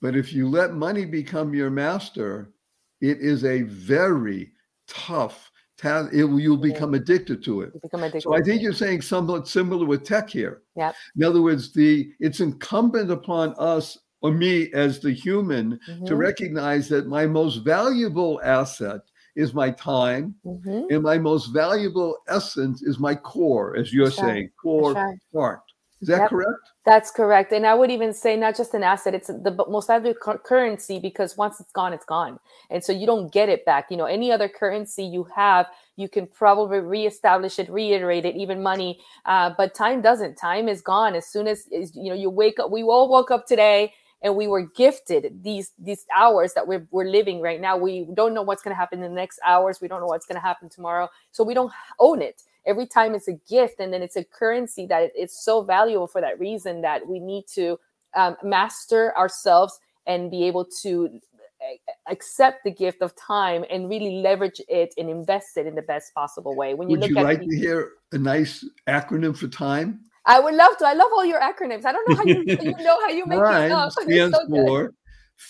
But 0.00 0.16
if 0.16 0.32
you 0.32 0.48
let 0.48 0.74
money 0.74 1.04
become 1.04 1.54
your 1.54 1.70
master, 1.70 2.52
it 3.00 3.18
is 3.18 3.44
a 3.44 3.62
very 3.62 4.52
tough 4.86 5.50
task. 5.76 6.12
It, 6.12 6.26
you'll 6.26 6.56
become 6.56 6.94
addicted 6.94 7.42
to 7.44 7.62
it. 7.62 7.80
become 7.82 8.02
addicted 8.02 8.22
so 8.22 8.34
I 8.34 8.40
think 8.40 8.62
you're 8.62 8.72
saying 8.72 9.02
somewhat 9.02 9.48
similar 9.48 9.86
with 9.86 10.04
tech 10.04 10.30
here. 10.30 10.62
Yeah. 10.76 10.92
In 11.16 11.24
other 11.24 11.42
words, 11.42 11.72
the 11.72 12.12
it's 12.20 12.40
incumbent 12.40 13.10
upon 13.10 13.54
us 13.58 13.98
or 14.20 14.32
me 14.32 14.70
as 14.72 15.00
the 15.00 15.12
human 15.12 15.78
mm-hmm. 15.88 16.04
to 16.04 16.16
recognize 16.16 16.88
that 16.88 17.06
my 17.06 17.26
most 17.26 17.58
valuable 17.58 18.40
asset 18.44 19.00
is 19.38 19.54
my 19.54 19.70
time 19.70 20.34
mm-hmm. 20.44 20.92
and 20.92 21.02
my 21.02 21.16
most 21.16 21.46
valuable 21.46 22.18
essence 22.28 22.82
is 22.82 22.98
my 22.98 23.14
core 23.14 23.76
as 23.76 23.92
you're 23.92 24.06
That's 24.06 24.16
saying 24.16 24.50
core 24.60 24.94
right. 24.94 25.16
heart 25.32 25.60
is 26.00 26.08
that 26.08 26.22
yep. 26.22 26.30
correct 26.30 26.58
that's 26.84 27.12
correct 27.12 27.52
and 27.52 27.64
i 27.64 27.72
would 27.72 27.88
even 27.90 28.12
say 28.12 28.36
not 28.36 28.56
just 28.56 28.74
an 28.74 28.82
asset 28.82 29.14
it's 29.14 29.28
the 29.28 29.64
most 29.68 29.86
valuable 29.86 30.18
currency 30.44 30.98
because 30.98 31.36
once 31.36 31.60
it's 31.60 31.70
gone 31.70 31.92
it's 31.92 32.04
gone 32.04 32.40
and 32.68 32.82
so 32.82 32.92
you 32.92 33.06
don't 33.06 33.32
get 33.32 33.48
it 33.48 33.64
back 33.64 33.86
you 33.90 33.96
know 33.96 34.06
any 34.06 34.32
other 34.32 34.48
currency 34.48 35.04
you 35.04 35.24
have 35.34 35.66
you 35.94 36.08
can 36.08 36.26
probably 36.26 36.80
reestablish 36.80 37.60
it 37.60 37.70
reiterate 37.70 38.24
it 38.24 38.34
even 38.34 38.60
money 38.60 38.98
uh, 39.26 39.52
but 39.56 39.72
time 39.72 40.02
doesn't 40.02 40.34
time 40.34 40.68
is 40.68 40.82
gone 40.82 41.14
as 41.14 41.28
soon 41.28 41.46
as, 41.46 41.68
as 41.80 41.94
you 41.94 42.08
know 42.08 42.14
you 42.14 42.28
wake 42.28 42.58
up 42.58 42.72
we 42.72 42.82
all 42.82 43.08
woke 43.08 43.30
up 43.30 43.46
today 43.46 43.92
and 44.22 44.34
we 44.34 44.46
were 44.46 44.62
gifted 44.62 45.42
these 45.42 45.72
these 45.78 46.04
hours 46.16 46.54
that 46.54 46.66
we're, 46.66 46.86
we're 46.90 47.08
living 47.08 47.40
right 47.40 47.60
now. 47.60 47.76
We 47.76 48.06
don't 48.14 48.34
know 48.34 48.42
what's 48.42 48.62
going 48.62 48.74
to 48.74 48.78
happen 48.78 49.02
in 49.02 49.10
the 49.10 49.16
next 49.16 49.38
hours. 49.44 49.80
We 49.80 49.88
don't 49.88 50.00
know 50.00 50.06
what's 50.06 50.26
going 50.26 50.40
to 50.40 50.46
happen 50.46 50.68
tomorrow. 50.68 51.08
So 51.30 51.44
we 51.44 51.54
don't 51.54 51.72
own 51.98 52.20
it. 52.22 52.42
Every 52.66 52.86
time 52.86 53.14
it's 53.14 53.28
a 53.28 53.32
gift 53.48 53.80
and 53.80 53.92
then 53.92 54.02
it's 54.02 54.16
a 54.16 54.24
currency 54.24 54.86
that 54.86 55.12
it's 55.14 55.44
so 55.44 55.62
valuable 55.62 56.06
for 56.06 56.20
that 56.20 56.38
reason 56.38 56.82
that 56.82 57.06
we 57.06 57.18
need 57.18 57.46
to 57.54 57.78
um, 58.14 58.36
master 58.42 59.16
ourselves 59.16 59.78
and 60.06 60.30
be 60.30 60.44
able 60.44 60.64
to 60.82 61.20
eh, 61.60 61.76
accept 62.10 62.64
the 62.64 62.70
gift 62.70 63.00
of 63.00 63.14
time 63.14 63.64
and 63.70 63.88
really 63.88 64.16
leverage 64.16 64.60
it 64.68 64.92
and 64.98 65.08
invest 65.08 65.56
it 65.56 65.66
in 65.66 65.74
the 65.74 65.82
best 65.82 66.12
possible 66.14 66.56
way. 66.56 66.74
When 66.74 66.90
you 66.90 66.98
would 66.98 67.00
look 67.00 67.10
you 67.10 67.18
at 67.18 67.24
like 67.24 67.40
to 67.40 67.56
hear 67.56 67.92
a 68.12 68.18
nice 68.18 68.64
acronym 68.88 69.36
for 69.36 69.48
time 69.48 70.00
I 70.28 70.38
would 70.38 70.54
love 70.54 70.76
to. 70.78 70.86
I 70.86 70.92
love 70.92 71.10
all 71.12 71.24
your 71.24 71.40
acronyms. 71.40 71.86
I 71.86 71.92
don't 71.92 72.08
know 72.08 72.16
how 72.16 72.24
you, 72.24 72.44
you 72.46 72.84
know 72.84 73.00
how 73.00 73.08
you 73.08 73.26
make 73.26 73.40
Mine 73.40 73.72
up. 73.72 73.92
stands 73.92 74.36
so 74.36 74.46
for 74.48 74.94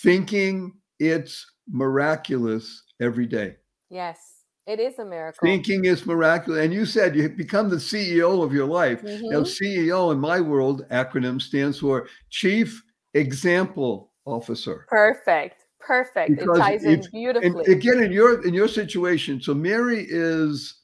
thinking 0.02 0.72
it's 1.00 1.44
miraculous 1.68 2.84
every 3.00 3.26
day. 3.26 3.56
Yes, 3.90 4.18
it 4.66 4.78
is 4.78 4.98
a 4.98 5.04
miracle. 5.04 5.40
Thinking 5.42 5.84
is 5.84 6.06
miraculous. 6.06 6.64
And 6.64 6.72
you 6.72 6.86
said 6.86 7.16
you 7.16 7.28
become 7.28 7.68
the 7.68 7.76
CEO 7.76 8.44
of 8.44 8.52
your 8.52 8.66
life. 8.66 9.02
Mm-hmm. 9.02 9.30
Now, 9.30 9.40
CEO 9.40 10.12
in 10.12 10.20
my 10.20 10.40
world 10.40 10.86
acronym 10.90 11.42
stands 11.42 11.80
for 11.80 12.06
Chief 12.30 12.80
Example 13.14 14.12
Officer. 14.26 14.86
Perfect. 14.88 15.64
Perfect. 15.80 16.38
Because 16.38 16.56
it 16.56 16.60
ties 16.60 16.84
in 16.84 17.02
beautifully. 17.10 17.72
again, 17.72 18.02
in 18.02 18.12
your 18.12 18.46
in 18.46 18.54
your 18.54 18.68
situation, 18.68 19.40
so 19.40 19.54
Mary 19.54 20.06
is 20.08 20.77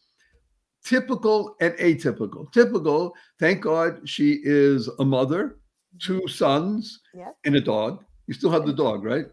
typical 0.85 1.57
and 1.61 1.75
atypical. 1.75 2.51
Typical, 2.53 3.15
thank 3.39 3.63
God 3.63 4.09
she 4.09 4.41
is 4.43 4.89
a 4.99 5.05
mother, 5.05 5.59
two 6.01 6.19
mm-hmm. 6.19 6.29
sons, 6.29 7.01
yep. 7.15 7.37
and 7.45 7.57
a 7.57 7.61
dog. 7.61 8.05
You 8.27 8.35
still 8.35 8.51
have 8.51 8.67
the 8.67 8.73
dog, 8.73 9.05
right? 9.05 9.27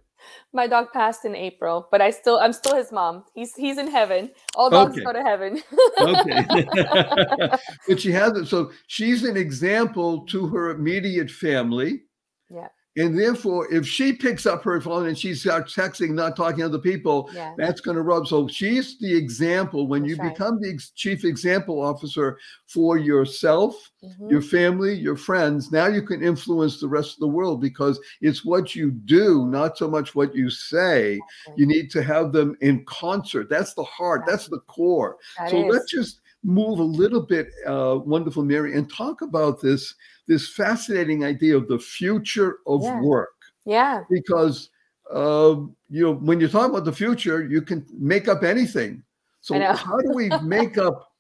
My 0.53 0.67
dog 0.67 0.87
passed 0.93 1.25
in 1.25 1.35
April, 1.35 1.87
but 1.91 2.01
I 2.01 2.11
still 2.11 2.37
I'm 2.37 2.53
still 2.53 2.75
his 2.75 2.91
mom. 2.91 3.23
He's 3.33 3.55
he's 3.55 3.77
in 3.77 3.89
heaven. 3.89 4.29
All 4.55 4.69
dogs 4.69 4.93
okay. 4.93 5.03
go 5.03 5.13
to 5.13 5.23
heaven. 5.23 5.61
okay. 5.99 6.45
but 7.87 7.99
she 7.99 8.11
has 8.11 8.37
it. 8.37 8.45
So 8.47 8.71
she's 8.87 9.23
an 9.23 9.35
example 9.35 10.25
to 10.27 10.47
her 10.47 10.69
immediate 10.69 11.31
family. 11.31 12.03
Yeah. 12.49 12.67
And 12.97 13.17
therefore, 13.17 13.71
if 13.73 13.87
she 13.87 14.11
picks 14.11 14.45
up 14.45 14.63
her 14.63 14.81
phone 14.81 15.07
and 15.07 15.17
she 15.17 15.33
starts 15.33 15.73
texting, 15.73 16.09
not 16.09 16.35
talking 16.35 16.59
to 16.59 16.65
other 16.65 16.77
people, 16.77 17.29
yeah. 17.33 17.53
that's 17.57 17.79
going 17.79 17.95
to 17.95 18.03
rub. 18.03 18.27
So 18.27 18.49
she's 18.49 18.99
the 18.99 19.15
example. 19.15 19.87
When 19.87 20.01
that's 20.01 20.11
you 20.11 20.17
right. 20.17 20.33
become 20.33 20.59
the 20.59 20.71
ex- 20.71 20.91
chief 20.91 21.23
example 21.23 21.81
officer 21.81 22.37
for 22.67 22.97
yourself, 22.97 23.89
mm-hmm. 24.03 24.29
your 24.29 24.41
family, 24.41 24.93
your 24.93 25.15
friends, 25.15 25.71
now 25.71 25.87
you 25.87 26.01
can 26.01 26.21
influence 26.21 26.81
the 26.81 26.87
rest 26.87 27.13
of 27.13 27.19
the 27.19 27.27
world 27.27 27.61
because 27.61 27.97
it's 28.19 28.43
what 28.43 28.75
you 28.75 28.91
do, 28.91 29.47
not 29.47 29.77
so 29.77 29.89
much 29.89 30.13
what 30.13 30.35
you 30.35 30.49
say. 30.49 31.19
You 31.55 31.65
need 31.65 31.91
to 31.91 32.03
have 32.03 32.33
them 32.33 32.57
in 32.59 32.83
concert. 32.85 33.49
That's 33.49 33.73
the 33.73 33.83
heart, 33.85 34.23
that's 34.27 34.47
the 34.47 34.59
core. 34.59 35.15
That 35.39 35.51
so 35.51 35.65
is. 35.65 35.73
let's 35.73 35.91
just 35.91 36.21
move 36.43 36.79
a 36.79 36.83
little 36.83 37.21
bit, 37.21 37.51
uh, 37.67 37.99
wonderful 38.03 38.43
Mary, 38.43 38.75
and 38.75 38.91
talk 38.91 39.21
about 39.21 39.61
this 39.61 39.95
this 40.27 40.49
fascinating 40.49 41.23
idea 41.23 41.55
of 41.57 41.67
the 41.67 41.79
future 41.79 42.59
of 42.67 42.83
yeah. 42.83 43.01
work. 43.01 43.33
Yeah. 43.65 44.03
Because 44.09 44.69
uh, 45.11 45.55
you 45.89 46.03
know, 46.03 46.13
when 46.13 46.39
you 46.39 46.47
talk 46.47 46.69
about 46.69 46.85
the 46.85 46.93
future, 46.93 47.45
you 47.45 47.61
can 47.61 47.85
make 47.93 48.27
up 48.27 48.43
anything. 48.43 49.03
So 49.41 49.59
how 49.59 49.97
do 49.97 50.11
we 50.13 50.29
make 50.43 50.77
up 50.77 51.11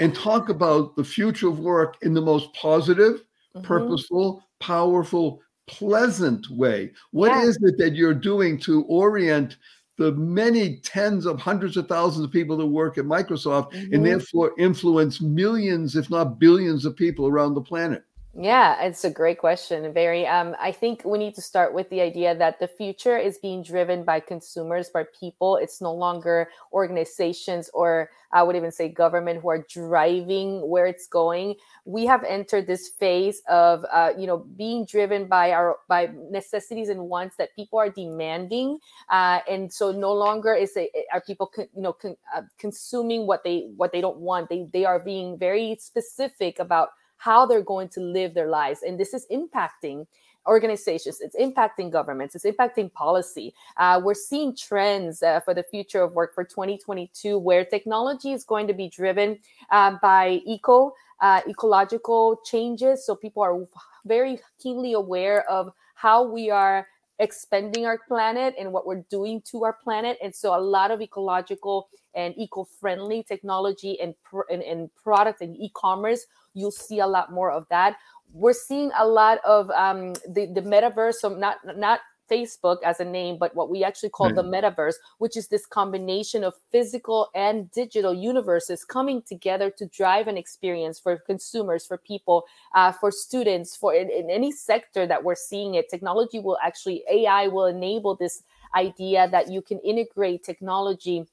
and 0.00 0.14
talk 0.14 0.48
about 0.48 0.96
the 0.96 1.04
future 1.04 1.48
of 1.48 1.58
work 1.58 1.96
in 2.02 2.14
the 2.14 2.20
most 2.20 2.52
positive, 2.54 3.22
mm-hmm. 3.56 3.62
purposeful, 3.62 4.44
powerful, 4.60 5.40
pleasant 5.66 6.48
way. 6.50 6.92
What 7.10 7.30
yeah. 7.30 7.42
is 7.42 7.58
it 7.62 7.78
that 7.78 7.94
you're 7.94 8.14
doing 8.14 8.58
to 8.60 8.82
orient 8.84 9.56
the 9.96 10.12
many 10.12 10.80
tens 10.80 11.24
of 11.24 11.38
hundreds 11.38 11.76
of 11.76 11.86
thousands 11.86 12.24
of 12.24 12.32
people 12.32 12.56
that 12.56 12.66
work 12.66 12.98
at 12.98 13.04
Microsoft 13.04 13.72
mm-hmm. 13.72 13.94
and 13.94 14.04
therefore 14.04 14.52
influence 14.58 15.20
millions, 15.20 15.96
if 15.96 16.10
not 16.10 16.40
billions, 16.40 16.84
of 16.84 16.96
people 16.96 17.28
around 17.28 17.54
the 17.54 17.60
planet? 17.60 18.04
Yeah, 18.36 18.82
it's 18.82 19.04
a 19.04 19.10
great 19.10 19.38
question. 19.38 19.92
Barry, 19.92 20.26
um, 20.26 20.56
I 20.58 20.72
think 20.72 21.04
we 21.04 21.18
need 21.18 21.36
to 21.36 21.40
start 21.40 21.72
with 21.72 21.88
the 21.90 22.00
idea 22.00 22.34
that 22.34 22.58
the 22.58 22.66
future 22.66 23.16
is 23.16 23.38
being 23.38 23.62
driven 23.62 24.02
by 24.02 24.18
consumers, 24.18 24.90
by 24.90 25.04
people. 25.20 25.54
It's 25.56 25.80
no 25.80 25.94
longer 25.94 26.48
organizations 26.72 27.70
or 27.72 28.10
I 28.32 28.42
would 28.42 28.56
even 28.56 28.72
say 28.72 28.88
government 28.88 29.40
who 29.40 29.50
are 29.50 29.64
driving 29.70 30.68
where 30.68 30.86
it's 30.86 31.06
going. 31.06 31.54
We 31.84 32.06
have 32.06 32.24
entered 32.24 32.66
this 32.66 32.88
phase 32.88 33.40
of, 33.48 33.84
uh, 33.92 34.14
you 34.18 34.26
know, 34.26 34.38
being 34.56 34.84
driven 34.84 35.26
by 35.28 35.52
our 35.52 35.76
by 35.88 36.10
necessities 36.28 36.88
and 36.88 37.02
wants 37.08 37.36
that 37.36 37.54
people 37.54 37.78
are 37.78 37.88
demanding, 37.90 38.80
uh, 39.10 39.40
and 39.48 39.72
so 39.72 39.92
no 39.92 40.12
longer 40.12 40.52
is 40.54 40.72
it 40.74 40.90
are 41.12 41.20
people, 41.20 41.46
con, 41.46 41.68
you 41.72 41.82
know, 41.82 41.92
con, 41.92 42.16
uh, 42.34 42.42
consuming 42.58 43.28
what 43.28 43.44
they 43.44 43.68
what 43.76 43.92
they 43.92 44.00
don't 44.00 44.18
want. 44.18 44.48
They 44.48 44.66
they 44.72 44.84
are 44.84 44.98
being 44.98 45.38
very 45.38 45.76
specific 45.80 46.58
about 46.58 46.88
how 47.24 47.46
they're 47.46 47.62
going 47.62 47.88
to 47.88 48.00
live 48.00 48.34
their 48.34 48.48
lives. 48.48 48.82
And 48.82 49.00
this 49.00 49.14
is 49.14 49.26
impacting 49.32 50.06
organizations, 50.46 51.22
it's 51.22 51.34
impacting 51.36 51.90
governments, 51.90 52.34
it's 52.34 52.44
impacting 52.44 52.92
policy. 52.92 53.54
Uh, 53.78 53.98
we're 54.04 54.12
seeing 54.12 54.54
trends 54.54 55.22
uh, 55.22 55.40
for 55.40 55.54
the 55.54 55.62
future 55.62 56.02
of 56.02 56.14
work 56.14 56.34
for 56.34 56.44
2022 56.44 57.38
where 57.38 57.64
technology 57.64 58.32
is 58.32 58.44
going 58.44 58.66
to 58.66 58.74
be 58.74 58.90
driven 58.90 59.38
uh, 59.70 59.96
by 60.02 60.42
eco. 60.44 60.92
Uh, 61.20 61.40
ecological 61.48 62.36
changes. 62.44 63.06
So 63.06 63.14
people 63.14 63.42
are 63.42 63.56
very 64.04 64.40
keenly 64.60 64.92
aware 64.92 65.48
of 65.48 65.72
how 65.94 66.24
we 66.24 66.50
are 66.50 66.86
expending 67.18 67.86
our 67.86 67.98
planet 68.06 68.54
and 68.58 68.72
what 68.72 68.84
we're 68.86 69.04
doing 69.08 69.40
to 69.52 69.64
our 69.64 69.72
planet. 69.72 70.18
And 70.22 70.34
so 70.34 70.54
a 70.54 70.60
lot 70.60 70.90
of 70.90 71.00
ecological 71.00 71.88
and 72.14 72.34
eco-friendly 72.36 73.22
technology 73.24 74.00
and, 74.00 74.14
and, 74.50 74.62
and 74.62 74.94
product 74.94 75.40
and 75.40 75.56
e-commerce 75.56 76.26
you'll 76.54 76.70
see 76.70 77.00
a 77.00 77.06
lot 77.06 77.32
more 77.32 77.50
of 77.50 77.66
that. 77.68 77.96
We're 78.32 78.54
seeing 78.54 78.90
a 78.98 79.06
lot 79.06 79.38
of 79.44 79.70
um, 79.70 80.14
the 80.28 80.46
the 80.46 80.62
metaverse, 80.62 81.14
so 81.14 81.28
not 81.28 81.58
not 81.76 82.00
Facebook 82.30 82.78
as 82.82 83.00
a 83.00 83.04
name, 83.04 83.36
but 83.38 83.54
what 83.54 83.68
we 83.68 83.84
actually 83.84 84.08
call 84.08 84.32
the 84.32 84.42
metaverse, 84.42 84.94
which 85.18 85.36
is 85.36 85.48
this 85.48 85.66
combination 85.66 86.42
of 86.42 86.54
physical 86.72 87.28
and 87.34 87.70
digital 87.70 88.14
universes 88.14 88.82
coming 88.82 89.20
together 89.20 89.70
to 89.70 89.86
drive 89.86 90.26
an 90.26 90.38
experience 90.38 90.98
for 90.98 91.18
consumers, 91.18 91.86
for 91.86 91.98
people, 91.98 92.46
uh, 92.74 92.92
for 92.92 93.10
students, 93.10 93.76
for 93.76 93.94
in, 93.94 94.10
in, 94.10 94.30
any 94.30 94.50
sector 94.50 95.06
that 95.06 95.22
we're 95.22 95.34
seeing 95.34 95.74
it. 95.74 95.90
Technology 95.90 96.38
will 96.38 96.56
actually, 96.62 97.04
AI 97.10 97.48
will 97.48 97.66
enable 97.66 98.16
this 98.16 98.42
idea 98.74 99.28
that 99.30 99.50
you 99.50 99.60
can 99.60 99.78
integrate 99.80 100.42
technology 100.42 101.26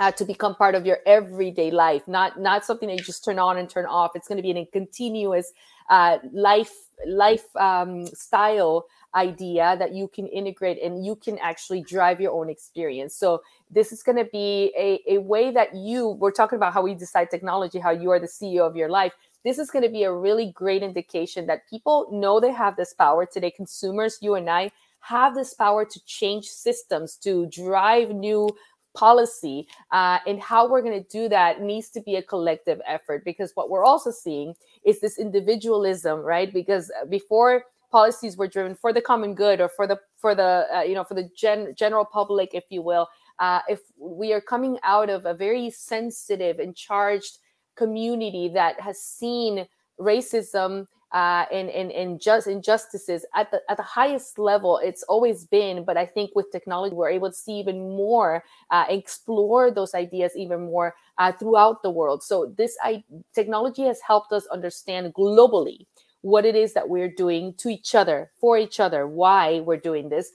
uh, 0.00 0.10
to 0.10 0.24
become 0.24 0.54
part 0.54 0.74
of 0.74 0.86
your 0.86 0.98
everyday 1.04 1.70
life, 1.70 2.08
not 2.08 2.40
not 2.40 2.64
something 2.64 2.88
that 2.88 2.96
you 2.98 3.04
just 3.04 3.22
turn 3.22 3.38
on 3.38 3.58
and 3.58 3.68
turn 3.68 3.84
off. 3.84 4.12
It's 4.16 4.26
going 4.26 4.38
to 4.38 4.42
be 4.42 4.58
a 4.58 4.64
continuous 4.64 5.52
uh, 5.90 6.18
life 6.32 6.72
life 7.06 7.44
um, 7.56 8.06
style 8.06 8.86
idea 9.14 9.76
that 9.78 9.92
you 9.92 10.08
can 10.08 10.26
integrate 10.28 10.80
and 10.82 11.04
you 11.04 11.16
can 11.16 11.36
actually 11.38 11.82
drive 11.82 12.20
your 12.20 12.32
own 12.32 12.48
experience. 12.48 13.14
So 13.14 13.42
this 13.70 13.92
is 13.92 14.02
going 14.02 14.16
to 14.16 14.24
be 14.24 14.72
a, 14.78 15.00
a 15.16 15.18
way 15.18 15.50
that 15.50 15.74
you 15.74 16.08
we're 16.08 16.30
talking 16.30 16.56
about 16.56 16.72
how 16.72 16.82
we 16.82 16.94
decide 16.94 17.28
technology, 17.30 17.78
how 17.78 17.90
you 17.90 18.10
are 18.10 18.18
the 18.18 18.26
CEO 18.26 18.66
of 18.66 18.76
your 18.76 18.88
life. 18.88 19.12
This 19.44 19.58
is 19.58 19.70
going 19.70 19.84
to 19.84 19.90
be 19.90 20.04
a 20.04 20.12
really 20.12 20.50
great 20.52 20.82
indication 20.82 21.46
that 21.46 21.68
people 21.68 22.08
know 22.10 22.40
they 22.40 22.52
have 22.52 22.76
this 22.76 22.94
power 22.94 23.26
today. 23.26 23.50
Consumers, 23.50 24.18
you 24.22 24.34
and 24.34 24.48
I 24.48 24.70
have 25.00 25.34
this 25.34 25.52
power 25.54 25.84
to 25.84 26.04
change 26.04 26.46
systems, 26.46 27.16
to 27.16 27.46
drive 27.46 28.10
new 28.10 28.48
policy 28.94 29.68
uh, 29.92 30.18
and 30.26 30.40
how 30.40 30.68
we're 30.68 30.82
going 30.82 31.02
to 31.02 31.08
do 31.08 31.28
that 31.28 31.60
needs 31.60 31.90
to 31.90 32.00
be 32.00 32.16
a 32.16 32.22
collective 32.22 32.80
effort 32.86 33.24
because 33.24 33.52
what 33.54 33.70
we're 33.70 33.84
also 33.84 34.10
seeing 34.10 34.54
is 34.84 35.00
this 35.00 35.18
individualism 35.18 36.20
right? 36.20 36.52
Because 36.52 36.90
uh, 37.00 37.06
before 37.06 37.64
policies 37.90 38.36
were 38.36 38.48
driven 38.48 38.74
for 38.74 38.92
the 38.92 39.00
common 39.00 39.34
good 39.34 39.60
or 39.60 39.68
for 39.68 39.86
the 39.86 39.98
for 40.16 40.34
the 40.34 40.66
uh, 40.74 40.82
you 40.82 40.94
know 40.94 41.04
for 41.04 41.14
the 41.14 41.28
gen- 41.36 41.74
general 41.76 42.04
public 42.04 42.50
if 42.54 42.64
you 42.70 42.82
will 42.82 43.08
uh, 43.38 43.60
if 43.68 43.80
we 43.98 44.32
are 44.32 44.40
coming 44.40 44.78
out 44.82 45.10
of 45.10 45.26
a 45.26 45.34
very 45.34 45.70
sensitive 45.70 46.58
and 46.58 46.76
charged 46.76 47.38
community 47.76 48.48
that 48.48 48.80
has 48.80 49.00
seen 49.00 49.66
racism 49.98 50.86
uh, 51.12 51.44
and, 51.52 51.68
and, 51.70 51.90
and 51.92 52.20
just 52.20 52.46
injustices. 52.46 53.24
At 53.34 53.50
the 53.50 53.60
at 53.68 53.76
the 53.76 53.82
highest 53.82 54.38
level 54.38 54.78
it's 54.82 55.02
always 55.04 55.44
been 55.46 55.84
but 55.84 55.96
i 55.96 56.06
think 56.06 56.30
with 56.34 56.50
technology 56.52 56.94
we're 56.94 57.10
able 57.10 57.30
to 57.30 57.36
see 57.36 57.52
even 57.52 57.78
more 57.96 58.44
uh, 58.70 58.84
explore 58.88 59.70
those 59.70 59.94
ideas 59.94 60.32
even 60.36 60.60
more 60.66 60.94
uh, 61.18 61.32
throughout 61.32 61.82
the 61.82 61.90
world. 61.90 62.22
So 62.22 62.52
this 62.56 62.76
I, 62.82 63.04
technology 63.34 63.82
has 63.82 64.00
helped 64.00 64.32
us 64.32 64.46
understand 64.46 65.14
globally 65.14 65.86
what 66.22 66.44
it 66.44 66.56
is 66.56 66.72
that 66.74 66.88
we're 66.88 67.12
doing 67.12 67.54
to 67.58 67.68
each 67.68 67.94
other 67.94 68.30
for 68.40 68.58
each 68.58 68.80
other 68.80 69.06
why 69.06 69.60
we're 69.60 69.76
doing 69.76 70.08
this. 70.08 70.32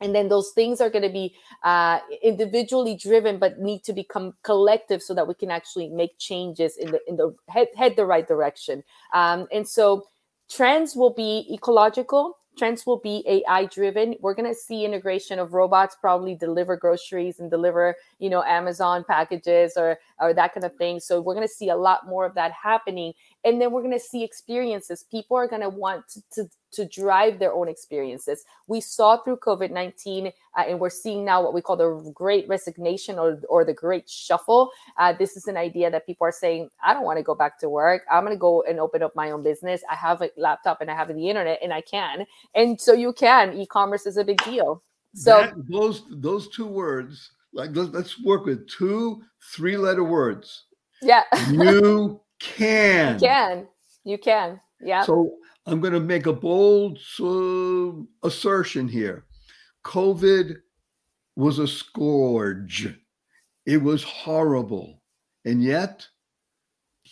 And 0.00 0.14
then 0.14 0.28
those 0.28 0.50
things 0.50 0.80
are 0.80 0.90
going 0.90 1.04
to 1.04 1.12
be 1.12 1.36
uh, 1.62 2.00
individually 2.22 2.96
driven 2.96 3.38
but 3.38 3.60
need 3.60 3.84
to 3.84 3.92
become 3.92 4.34
collective 4.42 5.00
so 5.00 5.14
that 5.14 5.28
we 5.28 5.34
can 5.34 5.50
actually 5.50 5.88
make 5.90 6.18
changes 6.18 6.76
in 6.76 6.90
the 6.90 7.00
in 7.06 7.16
the 7.16 7.34
head, 7.48 7.68
head 7.76 7.94
the 7.96 8.04
right 8.04 8.26
direction. 8.26 8.82
Um, 9.14 9.46
and 9.52 9.68
so 9.68 10.06
Trends 10.54 10.94
will 10.94 11.14
be 11.14 11.46
ecological. 11.50 12.38
Trends 12.58 12.84
will 12.84 12.98
be 12.98 13.24
AI 13.26 13.64
driven. 13.66 14.14
We're 14.20 14.34
going 14.34 14.48
to 14.48 14.54
see 14.54 14.84
integration 14.84 15.38
of 15.38 15.54
robots 15.54 15.96
probably 15.98 16.34
deliver 16.34 16.76
groceries 16.76 17.40
and 17.40 17.50
deliver, 17.50 17.96
you 18.18 18.28
know, 18.28 18.42
Amazon 18.42 19.02
packages 19.08 19.72
or 19.78 19.98
or 20.20 20.34
that 20.34 20.52
kind 20.52 20.64
of 20.64 20.74
thing. 20.76 21.00
So 21.00 21.22
we're 21.22 21.34
going 21.34 21.48
to 21.48 21.54
see 21.54 21.70
a 21.70 21.76
lot 21.76 22.06
more 22.06 22.26
of 22.26 22.34
that 22.34 22.52
happening 22.52 23.14
and 23.44 23.60
then 23.60 23.72
we're 23.72 23.82
going 23.82 23.92
to 23.92 24.00
see 24.00 24.22
experiences. 24.22 25.04
People 25.10 25.36
are 25.36 25.48
going 25.48 25.62
to 25.62 25.68
want 25.68 26.04
to, 26.32 26.48
to 26.72 26.84
drive 26.86 27.38
their 27.38 27.52
own 27.52 27.68
experiences. 27.68 28.44
We 28.66 28.80
saw 28.80 29.16
through 29.18 29.38
covid-19 29.38 30.28
uh, 30.28 30.64
and 30.66 30.80
we're 30.80 30.90
seeing 30.90 31.24
now 31.24 31.42
what 31.42 31.54
we 31.54 31.60
call 31.60 31.76
the 31.76 32.10
great 32.14 32.48
resignation 32.48 33.18
or, 33.18 33.40
or 33.48 33.64
the 33.64 33.74
great 33.74 34.08
shuffle. 34.08 34.70
Uh, 34.98 35.12
this 35.12 35.36
is 35.36 35.46
an 35.46 35.56
idea 35.56 35.90
that 35.90 36.06
people 36.06 36.26
are 36.26 36.32
saying 36.32 36.68
i 36.84 36.94
don't 36.94 37.04
want 37.04 37.18
to 37.18 37.22
go 37.22 37.34
back 37.34 37.58
to 37.60 37.68
work. 37.68 38.02
I'm 38.10 38.24
going 38.24 38.34
to 38.34 38.40
go 38.40 38.62
and 38.62 38.78
open 38.80 39.02
up 39.02 39.14
my 39.16 39.30
own 39.30 39.42
business. 39.42 39.82
I 39.90 39.94
have 39.96 40.22
a 40.22 40.30
laptop 40.36 40.80
and 40.80 40.90
i 40.90 40.94
have 40.94 41.08
the 41.08 41.28
internet 41.28 41.58
and 41.62 41.72
i 41.72 41.80
can. 41.80 42.26
And 42.54 42.80
so 42.80 42.92
you 42.92 43.12
can. 43.12 43.54
E-commerce 43.54 44.06
is 44.06 44.16
a 44.16 44.24
big 44.24 44.42
deal. 44.44 44.82
So 45.14 45.42
that, 45.42 45.54
those 45.68 46.04
those 46.10 46.48
two 46.48 46.66
words 46.66 47.32
like 47.52 47.70
let's, 47.74 47.90
let's 47.90 48.22
work 48.22 48.46
with 48.46 48.66
two 48.68 49.22
three 49.54 49.76
letter 49.76 50.04
words. 50.04 50.64
Yeah. 51.02 51.24
You 51.50 52.20
can. 52.42 53.14
You 53.14 53.20
can. 53.20 53.66
You 54.04 54.18
can. 54.18 54.60
Yeah. 54.80 55.02
So 55.04 55.36
I'm 55.66 55.80
going 55.80 55.92
to 55.92 56.00
make 56.00 56.26
a 56.26 56.32
bold 56.32 56.98
uh, 57.20 58.26
assertion 58.26 58.88
here. 58.88 59.24
COVID 59.84 60.56
was 61.36 61.58
a 61.58 61.68
scourge. 61.68 62.94
It 63.66 63.82
was 63.82 64.02
horrible. 64.02 65.02
And 65.44 65.62
yet, 65.62 66.06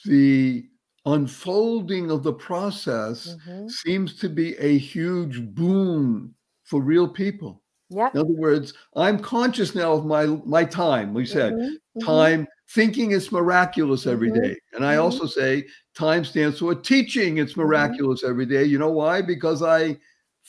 the 0.04 0.66
unfolding 1.06 2.10
of 2.10 2.22
the 2.22 2.32
process 2.32 3.34
mm-hmm. 3.34 3.68
seems 3.68 4.18
to 4.20 4.28
be 4.28 4.56
a 4.56 4.78
huge 4.78 5.42
boon 5.54 6.34
for 6.64 6.80
real 6.80 7.08
people. 7.08 7.62
Yeah. 7.88 8.10
In 8.14 8.20
other 8.20 8.32
words, 8.32 8.72
I'm 8.94 9.18
conscious 9.18 9.74
now 9.74 9.92
of 9.92 10.06
my 10.06 10.26
my 10.26 10.64
time. 10.64 11.12
We 11.12 11.26
said 11.26 11.54
mm-hmm. 11.54 11.64
mm-hmm. 11.64 12.06
time 12.06 12.46
thinking 12.70 13.11
it's 13.12 13.33
miraculous 13.33 14.06
every 14.06 14.30
mm-hmm. 14.30 14.42
day, 14.42 14.56
And 14.72 14.85
I 14.85 14.94
mm-hmm. 14.94 15.02
also 15.02 15.26
say 15.26 15.66
time 15.94 16.24
stands 16.24 16.61
for 16.61 16.74
teaching 16.74 17.38
it's 17.38 17.52
mm-hmm. 17.52 17.62
miraculous 17.62 18.22
every 18.24 18.46
day. 18.46 18.64
You 18.64 18.78
know 18.78 18.92
why? 18.92 19.22
Because 19.22 19.62
I 19.62 19.98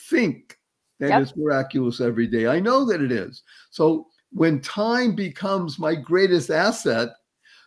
think 0.09 0.57
that 0.99 1.09
yep. 1.09 1.21
it's 1.23 1.35
miraculous 1.35 1.99
every 1.99 2.27
day. 2.27 2.47
I 2.47 2.59
know 2.59 2.85
that 2.85 3.01
it 3.01 3.11
is. 3.11 3.41
So 3.71 4.07
when 4.31 4.61
time 4.61 5.15
becomes 5.15 5.79
my 5.79 5.95
greatest 5.95 6.51
asset, 6.51 7.09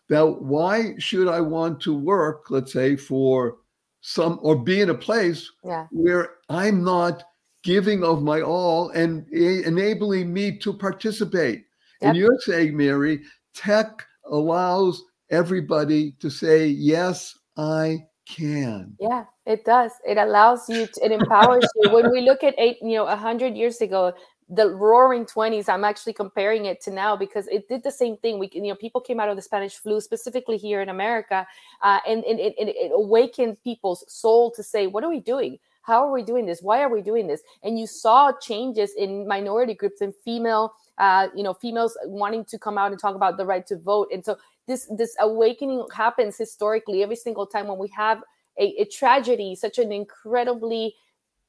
now 0.09 0.27
why 0.27 0.95
should 0.99 1.29
I 1.29 1.40
want 1.40 1.81
to 1.83 1.97
work, 1.97 2.51
let's 2.51 2.73
say, 2.73 2.95
for 2.95 3.57
some 4.03 4.38
or 4.43 4.57
be 4.57 4.83
in 4.83 4.90
a 4.90 4.95
place 4.95 5.51
yeah. 5.64 5.87
where 5.90 6.37
I'm 6.49 6.85
not 6.85 7.25
giving 7.64 8.05
of 8.05 8.23
my 8.23 8.43
all 8.43 8.90
and 8.90 9.29
enabling 9.31 10.33
me 10.33 10.59
to 10.59 10.73
participate? 10.73 11.64
Yep. 12.01 12.09
And 12.09 12.17
you're 12.17 12.38
saying, 12.40 12.77
Mary, 12.77 13.23
tech 13.55 14.07
allows 14.31 15.03
everybody 15.31 16.13
to 16.21 16.31
say, 16.31 16.67
Yes, 16.67 17.37
I 17.57 18.05
can. 18.29 18.97
Yeah, 18.99 19.25
it 19.47 19.65
does. 19.65 19.93
It 20.07 20.19
allows 20.19 20.69
you, 20.69 20.87
to, 20.87 21.05
it 21.05 21.13
empowers 21.13 21.67
you. 21.77 21.91
When 21.91 22.11
we 22.11 22.23
look 22.23 22.43
at 22.43 22.55
eight, 22.59 22.79
you 22.81 22.97
know, 22.97 23.07
a 23.07 23.17
hundred 23.17 23.55
years 23.55 23.81
ago, 23.81 24.15
the 24.51 24.69
roaring 24.69 25.25
20s 25.25 25.69
i'm 25.69 25.85
actually 25.85 26.13
comparing 26.13 26.67
it 26.67 26.81
to 26.81 26.91
now 26.91 27.17
because 27.17 27.47
it 27.49 27.67
did 27.69 27.83
the 27.83 27.91
same 27.91 28.17
thing 28.19 28.39
we 28.39 28.51
you 28.53 28.63
know 28.63 28.75
people 28.75 29.01
came 29.01 29.19
out 29.19 29.29
of 29.29 29.37
the 29.37 29.43
spanish 29.43 29.77
flu 29.77 30.01
specifically 30.01 30.59
here 30.59 30.83
in 30.83 30.91
america 30.91 31.47
uh, 31.83 31.99
and, 32.07 32.23
and, 32.25 32.39
and 32.39 32.69
it 32.69 32.91
awakened 32.93 33.57
people's 33.65 34.05
soul 34.07 34.51
to 34.51 34.63
say 34.63 34.87
what 34.87 35.03
are 35.03 35.09
we 35.09 35.21
doing 35.21 35.59
how 35.83 36.07
are 36.07 36.13
we 36.13 36.23
doing 36.23 36.45
this 36.45 36.61
why 36.61 36.83
are 36.83 36.91
we 36.91 37.01
doing 37.01 37.27
this 37.27 37.41
and 37.63 37.79
you 37.79 37.87
saw 37.87 38.33
changes 38.41 38.93
in 38.99 39.27
minority 39.27 39.73
groups 39.73 40.03
and 40.03 40.15
female 40.25 40.75
uh, 40.99 41.29
you 41.35 41.43
know 41.43 41.55
females 41.55 41.97
wanting 42.05 42.45
to 42.47 42.59
come 42.59 42.79
out 42.79 42.91
and 42.93 43.01
talk 43.01 43.15
about 43.15 43.37
the 43.37 43.47
right 43.47 43.67
to 43.67 43.79
vote. 43.79 44.09
And 44.13 44.25
so 44.25 44.37
this 44.67 44.89
this 44.97 45.17
awakening 45.21 45.87
happens 45.95 46.37
historically 46.37 47.03
every 47.03 47.17
single 47.17 47.47
time 47.47 47.69
when 47.69 47.79
we 47.79 47.89
have 47.89 48.23
a, 48.59 48.75
a 48.81 48.85
tragedy 48.87 49.55
such 49.55 49.79
an 49.79 49.93
incredibly 49.93 50.95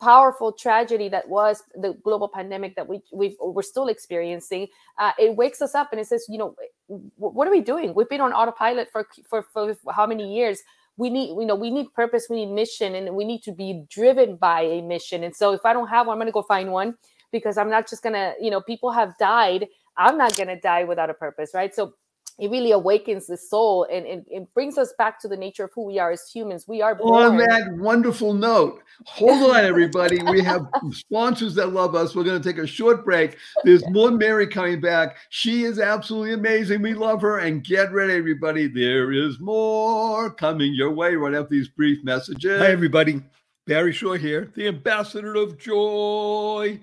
powerful 0.01 0.51
tragedy 0.51 1.07
that 1.07 1.29
was 1.29 1.63
the 1.75 1.93
global 2.03 2.27
pandemic 2.27 2.75
that 2.75 2.87
we 2.87 3.01
we 3.13 3.37
we're 3.39 3.61
still 3.61 3.87
experiencing 3.87 4.67
uh, 4.97 5.11
it 5.17 5.35
wakes 5.37 5.61
us 5.61 5.73
up 5.73 5.89
and 5.91 6.01
it 6.01 6.07
says 6.07 6.25
you 6.27 6.37
know 6.37 6.53
what 6.87 7.47
are 7.47 7.51
we 7.51 7.61
doing? 7.61 7.93
We've 7.95 8.09
been 8.09 8.21
on 8.21 8.33
autopilot 8.33 8.89
for 8.91 9.07
for, 9.27 9.41
for 9.41 9.75
how 9.91 10.05
many 10.05 10.35
years? 10.35 10.61
We 10.97 11.09
need 11.09 11.29
you 11.29 11.45
know 11.45 11.55
we 11.55 11.71
need 11.71 11.93
purpose 11.93 12.27
we 12.29 12.45
need 12.45 12.53
mission 12.53 12.95
and 12.95 13.15
we 13.15 13.25
need 13.25 13.41
to 13.43 13.51
be 13.51 13.83
driven 13.89 14.35
by 14.35 14.61
a 14.61 14.81
mission. 14.81 15.23
And 15.23 15.35
so 15.35 15.53
if 15.53 15.61
i 15.65 15.73
don't 15.73 15.87
have 15.87 16.07
one 16.07 16.15
i'm 16.15 16.19
going 16.19 16.27
to 16.27 16.31
go 16.31 16.41
find 16.43 16.71
one 16.71 16.95
because 17.39 17.57
i'm 17.57 17.69
not 17.69 17.87
just 17.89 18.01
going 18.01 18.13
to 18.13 18.33
you 18.39 18.49
know 18.49 18.61
people 18.61 18.91
have 18.91 19.17
died 19.17 19.67
i'm 19.97 20.17
not 20.17 20.35
going 20.35 20.47
to 20.47 20.59
die 20.59 20.83
without 20.83 21.09
a 21.09 21.13
purpose 21.13 21.51
right 21.53 21.75
so 21.75 21.93
it 22.37 22.51
really 22.51 22.71
awakens 22.71 23.27
the 23.27 23.37
soul 23.37 23.87
and, 23.89 24.05
and 24.05 24.25
it 24.27 24.53
brings 24.53 24.77
us 24.77 24.93
back 24.97 25.19
to 25.21 25.27
the 25.27 25.37
nature 25.37 25.63
of 25.63 25.71
who 25.73 25.85
we 25.85 25.99
are 25.99 26.11
as 26.11 26.29
humans. 26.29 26.67
We 26.67 26.81
are 26.81 26.93
born. 26.93 27.23
On 27.23 27.37
that 27.37 27.73
wonderful 27.77 28.33
note, 28.33 28.81
hold 29.05 29.51
on, 29.51 29.63
everybody. 29.63 30.21
We 30.29 30.41
have 30.41 30.67
sponsors 30.91 31.55
that 31.55 31.67
love 31.71 31.95
us. 31.95 32.13
We're 32.13 32.25
going 32.25 32.41
to 32.41 32.47
take 32.47 32.61
a 32.61 32.67
short 32.67 33.05
break. 33.05 33.37
There's 33.63 33.87
more 33.89 34.11
Miri 34.11 34.47
coming 34.47 34.81
back. 34.81 35.15
She 35.29 35.63
is 35.63 35.79
absolutely 35.79 36.33
amazing. 36.33 36.81
We 36.81 36.93
love 36.93 37.21
her. 37.21 37.39
And 37.39 37.63
get 37.63 37.93
ready, 37.93 38.13
everybody. 38.13 38.67
There 38.67 39.13
is 39.13 39.39
more 39.39 40.29
coming 40.29 40.73
your 40.73 40.91
way 40.91 41.15
right 41.15 41.33
after 41.33 41.51
these 41.51 41.69
brief 41.69 42.03
messages. 42.03 42.59
Hi, 42.59 42.67
everybody. 42.67 43.23
Barry 43.65 43.93
Shore 43.93 44.17
here, 44.17 44.51
the 44.55 44.67
ambassador 44.67 45.35
of 45.35 45.57
joy. 45.57 46.81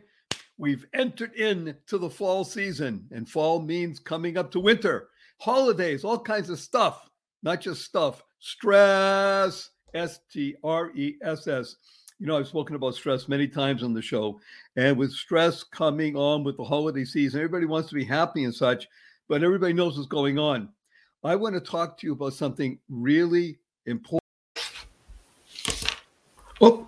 We've 0.59 0.87
entered 0.95 1.35
into 1.35 1.99
the 1.99 2.11
fall 2.11 2.45
season, 2.45 3.09
and 3.11 3.29
fall 3.29 3.61
means 3.61 3.99
coming 3.99 4.37
up 4.37 4.51
to 4.53 4.61
winter 4.61 5.09
holidays, 5.39 6.05
all 6.05 6.19
kinds 6.21 6.51
of 6.51 6.61
stuff, 6.61 7.11
not 7.43 7.61
just 7.61 7.83
stuff, 7.83 8.23
stress, 8.39 9.71
S 9.95 10.21
T 10.33 10.55
R 10.63 10.91
E 10.95 11.17
S 11.23 11.49
S. 11.49 11.77
You 12.19 12.27
know, 12.27 12.39
I've 12.39 12.47
spoken 12.47 12.77
about 12.77 12.95
stress 12.95 13.29
many 13.29 13.49
times 13.49 13.83
on 13.83 13.93
the 13.93 14.03
show. 14.03 14.41
And 14.77 14.97
with 14.97 15.11
stress 15.11 15.65
coming 15.65 16.15
on 16.15 16.45
with 16.45 16.57
the 16.57 16.65
holiday 16.65 17.05
season, 17.05 17.41
everybody 17.41 17.67
wants 17.67 17.89
to 17.89 17.97
be 17.97 18.05
happy 18.05 18.45
and 18.45 18.55
such, 18.55 18.87
but 19.29 19.43
everybody 19.43 19.73
knows 19.73 19.97
what's 19.97 20.09
going 20.09 20.39
on. 20.39 20.69
I 21.25 21.35
want 21.35 21.55
to 21.57 21.61
talk 21.61 21.99
to 21.99 22.07
you 22.07 22.13
about 22.13 22.35
something 22.35 22.79
really 22.89 23.59
important. 23.87 24.23
Oh. 26.61 26.87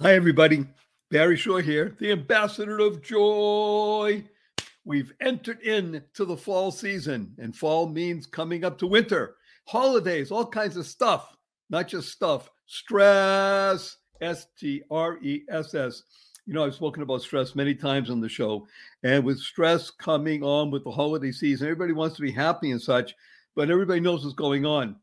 Hi, 0.00 0.14
everybody. 0.14 0.66
Barry 1.12 1.36
Shore 1.36 1.60
here, 1.60 1.94
the 2.00 2.10
ambassador 2.10 2.78
of 2.78 3.02
joy. 3.02 4.24
We've 4.86 5.12
entered 5.20 5.60
into 5.60 6.24
the 6.24 6.38
fall 6.38 6.70
season, 6.70 7.34
and 7.36 7.54
fall 7.54 7.86
means 7.86 8.24
coming 8.24 8.64
up 8.64 8.78
to 8.78 8.86
winter, 8.86 9.36
holidays, 9.66 10.30
all 10.30 10.46
kinds 10.46 10.78
of 10.78 10.86
stuff, 10.86 11.36
not 11.68 11.86
just 11.86 12.10
stuff, 12.10 12.50
stress, 12.64 13.98
S 14.22 14.46
T 14.58 14.84
R 14.90 15.18
E 15.22 15.42
S 15.50 15.74
S. 15.74 16.04
You 16.46 16.54
know, 16.54 16.64
I've 16.64 16.74
spoken 16.74 17.02
about 17.02 17.20
stress 17.20 17.54
many 17.54 17.74
times 17.74 18.08
on 18.08 18.22
the 18.22 18.28
show. 18.30 18.66
And 19.02 19.22
with 19.22 19.38
stress 19.38 19.90
coming 19.90 20.42
on 20.42 20.70
with 20.70 20.82
the 20.82 20.90
holiday 20.90 21.30
season, 21.30 21.66
everybody 21.66 21.92
wants 21.92 22.16
to 22.16 22.22
be 22.22 22.32
happy 22.32 22.70
and 22.70 22.80
such, 22.80 23.14
but 23.54 23.70
everybody 23.70 24.00
knows 24.00 24.24
what's 24.24 24.34
going 24.34 24.64
on. 24.64 24.96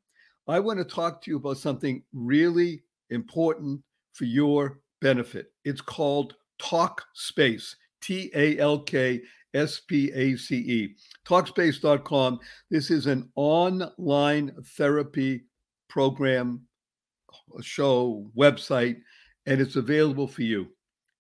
I 0.48 0.60
want 0.60 0.80
to 0.80 0.86
talk 0.86 1.22
to 1.22 1.30
you 1.30 1.38
about 1.38 1.60
something 1.60 2.02
really 2.14 2.82
important 3.12 3.84
for 4.14 4.26
your 4.26 4.80
benefit. 5.02 5.52
It's 5.66 5.82
called 5.82 6.36
Talk 6.60 7.04
Space, 7.14 7.76
T 8.02 8.32
A 8.36 8.58
L 8.60 8.80
K 8.80 9.22
S 9.54 9.80
P 9.80 10.12
A 10.14 10.36
C 10.36 10.56
E. 10.58 10.96
Talkspace.com. 11.28 12.40
This 12.70 12.92
is 12.92 13.08
an 13.08 13.30
online 13.36 14.52
therapy 14.78 15.44
program, 15.88 16.62
show, 17.62 18.30
website, 18.38 18.98
and 19.46 19.60
it's 19.60 19.76
available 19.76 20.28
for 20.28 20.44
you. 20.44 20.68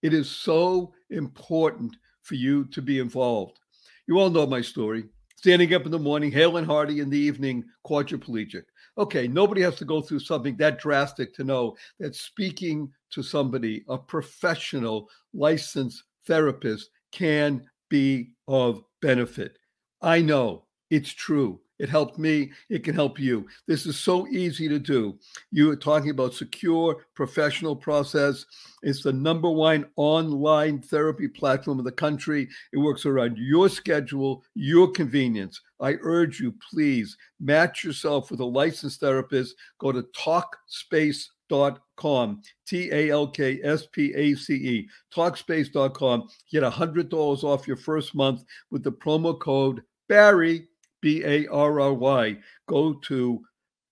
It 0.02 0.14
is 0.14 0.30
so 0.30 0.94
important 1.10 1.96
for 2.22 2.36
you 2.36 2.66
to 2.66 2.82
be 2.82 3.00
involved. 3.00 3.60
You 4.08 4.20
all 4.20 4.30
know 4.30 4.46
my 4.46 4.62
story. 4.62 5.06
Standing 5.36 5.74
up 5.74 5.86
in 5.86 5.92
the 5.92 6.00
morning, 6.00 6.32
hale 6.32 6.58
and 6.58 6.68
hearty 6.68 7.00
in 7.00 7.10
the 7.10 7.18
evening, 7.18 7.64
quadriplegic. 7.86 8.64
Okay, 9.00 9.30
nobody 9.30 9.62
has 9.62 9.76
to 9.78 9.86
go 9.86 10.02
through 10.02 10.20
something 10.20 10.58
that 10.58 10.78
drastic 10.78 11.34
to 11.36 11.46
know 11.46 11.78
that 12.02 12.16
speaking 12.16 12.92
to 13.12 13.24
somebody, 13.24 13.86
a 13.88 13.98
professional 13.98 15.10
licensed 15.34 16.04
therapist, 16.28 16.90
can 17.14 17.66
be 17.90 18.32
of 18.50 18.84
benefit. 19.02 19.58
I 20.02 20.22
know 20.22 20.66
it's 20.90 21.14
true. 21.14 21.62
It 21.80 21.88
helped 21.88 22.20
me. 22.20 22.52
It 22.70 22.84
can 22.84 22.94
help 22.94 23.18
you. 23.18 23.48
This 23.68 23.86
is 23.86 23.98
so 23.98 24.28
easy 24.28 24.68
to 24.68 24.80
do. 24.80 25.18
You 25.50 25.72
are 25.72 25.78
talking 25.78 26.10
about 26.10 26.34
secure 26.34 27.06
professional 27.16 27.78
process. 27.78 28.46
It's 28.84 29.02
the 29.02 29.14
number 29.14 29.50
one 29.50 29.86
online 29.96 30.82
therapy 30.82 31.30
platform 31.30 31.80
in 31.80 31.86
the 31.86 31.92
country. 31.94 32.50
It 32.74 32.80
works 32.80 33.06
around 33.06 33.38
your 33.38 33.70
schedule, 33.70 34.44
your 34.56 34.92
convenience. 34.92 35.62
I 35.80 35.96
urge 36.02 36.40
you, 36.40 36.54
please 36.72 37.16
match 37.40 37.84
yourself 37.84 38.32
with 38.32 38.40
a 38.40 38.46
licensed 38.46 39.00
therapist. 39.00 39.56
Go 39.80 39.92
to 39.92 40.04
talkspace.com. 40.18 42.42
T 42.68 42.92
A 42.92 43.10
L 43.10 43.28
K 43.28 43.60
S 43.64 43.86
P 43.92 44.14
A 44.16 44.36
C 44.36 44.56
E. 44.56 44.88
Talkspace.com. 45.16 46.28
Get 46.52 46.64
$100 46.64 47.44
off 47.44 47.68
your 47.68 47.78
first 47.78 48.16
month 48.16 48.44
with 48.72 48.84
the 48.84 48.92
promo 48.92 49.40
code 49.40 49.82
Barry, 50.08 50.68
B 51.02 51.24
A 51.26 51.48
R 51.48 51.80
R 51.80 51.94
Y. 51.94 52.38
Go 52.68 52.94
to 53.06 53.42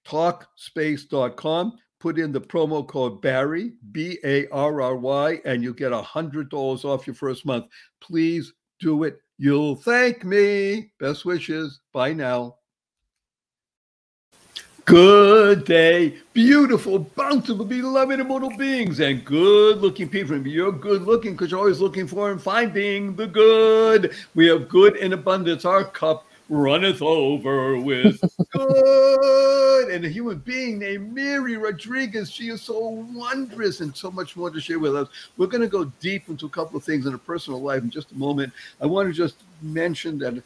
talkspace.com. 0.08 1.74
Put 2.00 2.20
in 2.20 2.32
the 2.32 2.42
promo 2.42 2.88
code 2.88 3.22
Barry, 3.22 3.74
B 3.92 4.20
A 4.24 4.48
R 4.50 4.82
R 4.82 4.96
Y, 4.96 5.40
and 5.46 5.64
you 5.64 5.74
get 5.74 5.92
$100 5.92 6.86
off 6.86 7.08
your 7.08 7.16
first 7.16 7.46
month. 7.46 7.66
Please 8.02 8.54
do 8.80 9.04
it. 9.04 9.20
You'll 9.38 9.76
thank 9.76 10.24
me. 10.24 10.92
Best 11.00 11.26
wishes. 11.26 11.80
Bye 11.94 12.14
now. 12.14 12.56
Good 14.86 15.66
day, 15.66 16.16
beautiful, 16.32 17.00
bountiful, 17.00 17.66
beloved 17.66 18.22
immortal 18.22 18.56
beings, 18.56 19.02
and 19.02 19.26
good 19.26 19.80
looking 19.80 20.08
people. 20.08 20.38
You're 20.48 20.72
good 20.72 21.02
looking 21.02 21.34
because 21.34 21.52
you're 21.52 21.60
always 21.60 21.82
looking 21.82 22.08
for 22.08 22.32
and 22.32 22.42
finding 22.42 23.14
the 23.14 23.28
good. 23.28 24.16
We 24.34 24.48
have 24.48 24.70
good 24.70 24.96
in 24.96 25.12
abundance. 25.12 25.66
Our 25.66 25.84
cup 25.84 26.26
runneth 26.50 27.02
over 27.02 27.78
with 27.78 28.22
good. 28.52 29.90
And 29.90 30.06
a 30.06 30.10
human 30.10 30.40
being 30.40 30.80
named 30.80 31.14
Miri 31.14 31.58
Rodriguez, 31.58 32.30
she 32.30 32.50
is 32.50 32.62
so 32.62 32.80
wondrous 32.80 33.80
and 33.82 33.96
so 33.96 34.12
much 34.12 34.36
more 34.36 34.50
to 34.50 34.60
share 34.60 34.80
with 34.80 34.96
us. 34.96 35.08
We're 35.38 35.48
going 35.48 35.62
to 35.62 35.68
go 35.68 35.86
deep 36.00 36.30
into 36.30 36.46
a 36.46 36.50
couple 36.50 36.78
of 36.78 36.84
things 36.84 37.06
in 37.06 37.12
her 37.12 37.18
personal 37.18 37.62
life 37.62 37.84
in 37.84 37.90
just 37.90 38.12
a 38.12 38.16
moment. 38.16 38.54
I 38.82 38.86
want 38.86 39.08
to 39.08 39.14
just 39.14 39.36
mention 39.62 40.18
that 40.20 40.42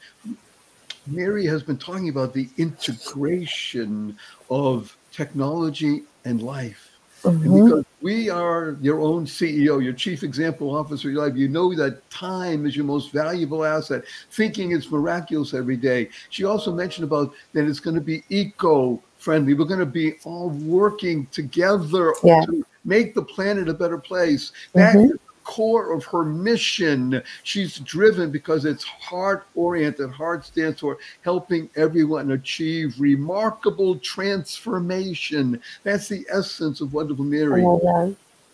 Miri 1.08 1.46
has 1.48 1.64
been 1.64 1.78
talking 1.78 2.10
about 2.10 2.34
the 2.34 2.48
integration 2.58 4.18
of 4.50 4.96
technology 5.12 6.04
and 6.26 6.42
life. 6.42 6.91
Mm-hmm. 7.24 7.66
Because 7.66 7.86
we 8.02 8.30
are 8.30 8.78
your 8.82 9.00
own 9.00 9.26
CEO, 9.26 9.84
your 9.84 9.94
chief 9.94 10.24
example 10.24 10.76
officer 10.76 11.08
of 11.08 11.14
your 11.14 11.28
life, 11.28 11.38
you 11.38 11.48
know 11.48 11.74
that 11.76 12.10
time 12.10 12.66
is 12.66 12.76
your 12.76 12.86
most 12.86 13.12
valuable 13.12 13.64
asset. 13.64 14.04
Thinking 14.32 14.72
is 14.72 14.90
miraculous 14.90 15.54
every 15.54 15.78
day. 15.78 16.10
She 16.30 16.46
also 16.46 16.74
mentioned 16.74 17.06
about 17.06 17.34
that 17.54 17.68
it's 17.68 17.80
going 17.80 17.96
to 17.96 18.02
be 18.02 18.24
eco 18.30 19.02
friendly. 19.18 19.54
We're 19.54 19.66
going 19.66 19.80
to 19.80 19.86
be 19.86 20.14
all 20.24 20.50
working 20.50 21.28
together 21.28 22.14
yeah. 22.24 22.46
to 22.46 22.66
make 22.86 23.14
the 23.14 23.24
planet 23.24 23.70
a 23.70 23.74
better 23.74 23.98
place. 23.98 24.52
That 24.74 24.96
mm-hmm 24.96 25.16
core 25.44 25.94
of 25.94 26.06
her 26.06 26.24
mission. 26.24 27.22
She's 27.44 27.80
driven 27.80 28.32
because 28.32 28.66
it's 28.66 28.84
heart 28.84 29.46
oriented. 29.56 30.12
Heart 30.12 30.46
stands 30.46 30.80
for 30.80 30.98
helping 31.22 31.70
everyone 31.76 32.32
achieve 32.32 32.96
remarkable 33.00 33.98
transformation. 33.98 35.62
That's 35.84 36.08
the 36.08 36.26
essence 36.32 36.82
of 36.82 36.94
Wonderful 36.94 37.26
Miri. 37.26 37.62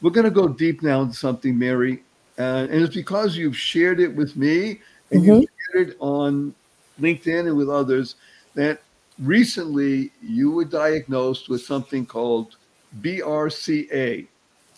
We're 0.01 0.11
going 0.11 0.25
to 0.25 0.31
go 0.31 0.47
deep 0.47 0.83
now 0.83 1.01
into 1.01 1.15
something, 1.15 1.57
Miri. 1.57 2.03
Uh, 2.37 2.67
and 2.69 2.83
it's 2.83 2.93
because 2.93 3.35
you've 3.35 3.57
shared 3.57 3.99
it 3.99 4.15
with 4.15 4.35
me 4.35 4.79
and 5.11 5.21
mm-hmm. 5.21 5.41
you've 5.41 5.49
shared 5.71 5.89
it 5.89 5.97
on 5.99 6.53
LinkedIn 7.01 7.47
and 7.47 7.57
with 7.57 7.69
others 7.69 8.15
that 8.53 8.81
recently 9.19 10.11
you 10.21 10.51
were 10.51 10.65
diagnosed 10.65 11.49
with 11.49 11.61
something 11.61 12.05
called 12.05 12.55
BRCA 13.01 14.27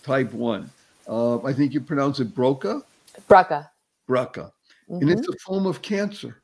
type 0.04 0.34
1. 0.34 0.70
Uh, 1.10 1.44
I 1.44 1.54
think 1.54 1.74
you 1.74 1.82
pronounce 1.82 2.20
it 2.20 2.36
Broca. 2.36 2.84
BRCA. 3.28 3.68
BRCA. 4.08 4.52
Mm-hmm. 4.90 4.96
And 4.96 5.10
it's 5.10 5.22
mm-hmm. 5.22 5.34
a 5.34 5.38
form 5.40 5.66
of 5.66 5.82
cancer. 5.82 6.44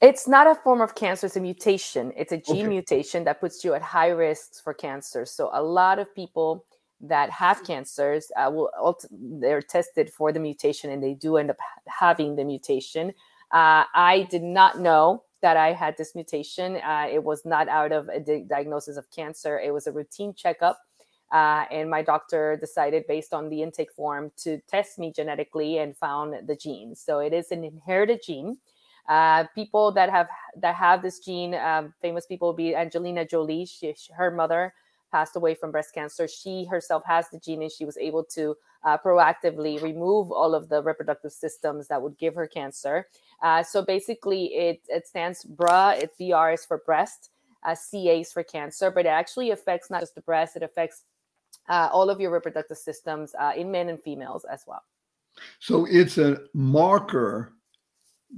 It's 0.00 0.26
not 0.26 0.46
a 0.46 0.54
form 0.54 0.80
of 0.80 0.94
cancer, 0.94 1.26
it's 1.26 1.36
a 1.36 1.40
mutation. 1.40 2.12
It's 2.16 2.32
a 2.32 2.36
gene 2.36 2.66
okay. 2.66 2.68
mutation 2.68 3.24
that 3.24 3.40
puts 3.40 3.64
you 3.64 3.74
at 3.74 3.82
high 3.82 4.08
risks 4.08 4.60
for 4.60 4.74
cancer. 4.74 5.24
So 5.24 5.50
a 5.52 5.62
lot 5.62 5.98
of 5.98 6.14
people 6.14 6.66
that 7.00 7.28
have 7.30 7.62
cancers 7.64 8.30
uh, 8.36 8.50
will 8.50 8.98
they're 9.10 9.62
tested 9.62 10.10
for 10.10 10.32
the 10.32 10.40
mutation 10.40 10.90
and 10.90 11.02
they 11.02 11.14
do 11.14 11.36
end 11.36 11.50
up 11.50 11.58
having 11.86 12.36
the 12.36 12.44
mutation. 12.44 13.08
Uh, 13.52 13.84
I 13.94 14.26
did 14.30 14.42
not 14.42 14.80
know 14.80 15.22
that 15.42 15.56
I 15.56 15.72
had 15.72 15.96
this 15.96 16.14
mutation. 16.14 16.76
Uh, 16.76 17.08
it 17.10 17.22
was 17.22 17.44
not 17.44 17.68
out 17.68 17.92
of 17.92 18.08
a 18.08 18.20
di- 18.20 18.44
diagnosis 18.48 18.96
of 18.96 19.10
cancer. 19.10 19.60
It 19.60 19.72
was 19.72 19.86
a 19.86 19.92
routine 19.92 20.34
checkup. 20.34 20.78
Uh, 21.32 21.64
and 21.72 21.90
my 21.90 22.02
doctor 22.02 22.56
decided, 22.56 23.04
based 23.08 23.34
on 23.34 23.48
the 23.48 23.62
intake 23.62 23.92
form, 23.92 24.30
to 24.36 24.58
test 24.68 24.98
me 24.98 25.12
genetically 25.12 25.78
and 25.78 25.96
found 25.96 26.46
the 26.46 26.54
gene. 26.54 26.94
So 26.94 27.18
it 27.18 27.32
is 27.32 27.50
an 27.50 27.64
inherited 27.64 28.20
gene. 28.24 28.58
Uh, 29.08 29.44
people 29.54 29.92
that 29.92 30.10
have 30.10 30.28
that 30.56 30.74
have 30.74 31.02
this 31.02 31.18
gene, 31.20 31.54
um, 31.54 31.94
famous 32.00 32.26
people 32.26 32.48
will 32.48 32.54
be 32.54 32.74
Angelina 32.74 33.24
Jolie. 33.24 33.66
She, 33.66 33.94
her 34.16 34.30
mother 34.30 34.72
passed 35.12 35.36
away 35.36 35.54
from 35.54 35.70
breast 35.70 35.94
cancer. 35.94 36.26
She 36.26 36.64
herself 36.64 37.04
has 37.06 37.28
the 37.30 37.38
gene, 37.38 37.62
and 37.62 37.70
she 37.70 37.84
was 37.84 37.96
able 37.96 38.24
to 38.24 38.56
uh, 38.84 38.98
proactively 38.98 39.80
remove 39.80 40.30
all 40.32 40.54
of 40.54 40.68
the 40.68 40.82
reproductive 40.82 41.32
systems 41.32 41.88
that 41.88 42.02
would 42.02 42.18
give 42.18 42.34
her 42.34 42.46
cancer. 42.46 43.06
Uh, 43.42 43.62
so 43.62 43.84
basically, 43.84 44.46
it 44.54 44.80
it 44.88 45.06
stands 45.06 45.44
BRA. 45.44 45.96
It's 45.96 46.16
BR 46.16 46.50
is 46.50 46.64
for 46.64 46.78
breast. 46.78 47.30
Uh, 47.64 47.74
CA 47.74 48.20
is 48.20 48.32
for 48.32 48.42
cancer, 48.44 48.90
but 48.90 49.06
it 49.06 49.10
actually 49.10 49.50
affects 49.50 49.90
not 49.90 50.00
just 50.00 50.14
the 50.14 50.20
breast; 50.20 50.56
it 50.56 50.62
affects 50.62 51.04
uh, 51.68 51.88
all 51.92 52.10
of 52.10 52.20
your 52.20 52.30
reproductive 52.30 52.78
systems 52.78 53.34
uh, 53.38 53.52
in 53.56 53.70
men 53.70 53.88
and 53.88 54.00
females 54.00 54.44
as 54.50 54.64
well. 54.66 54.82
So 55.58 55.86
it's 55.90 56.18
a 56.18 56.40
marker 56.54 57.52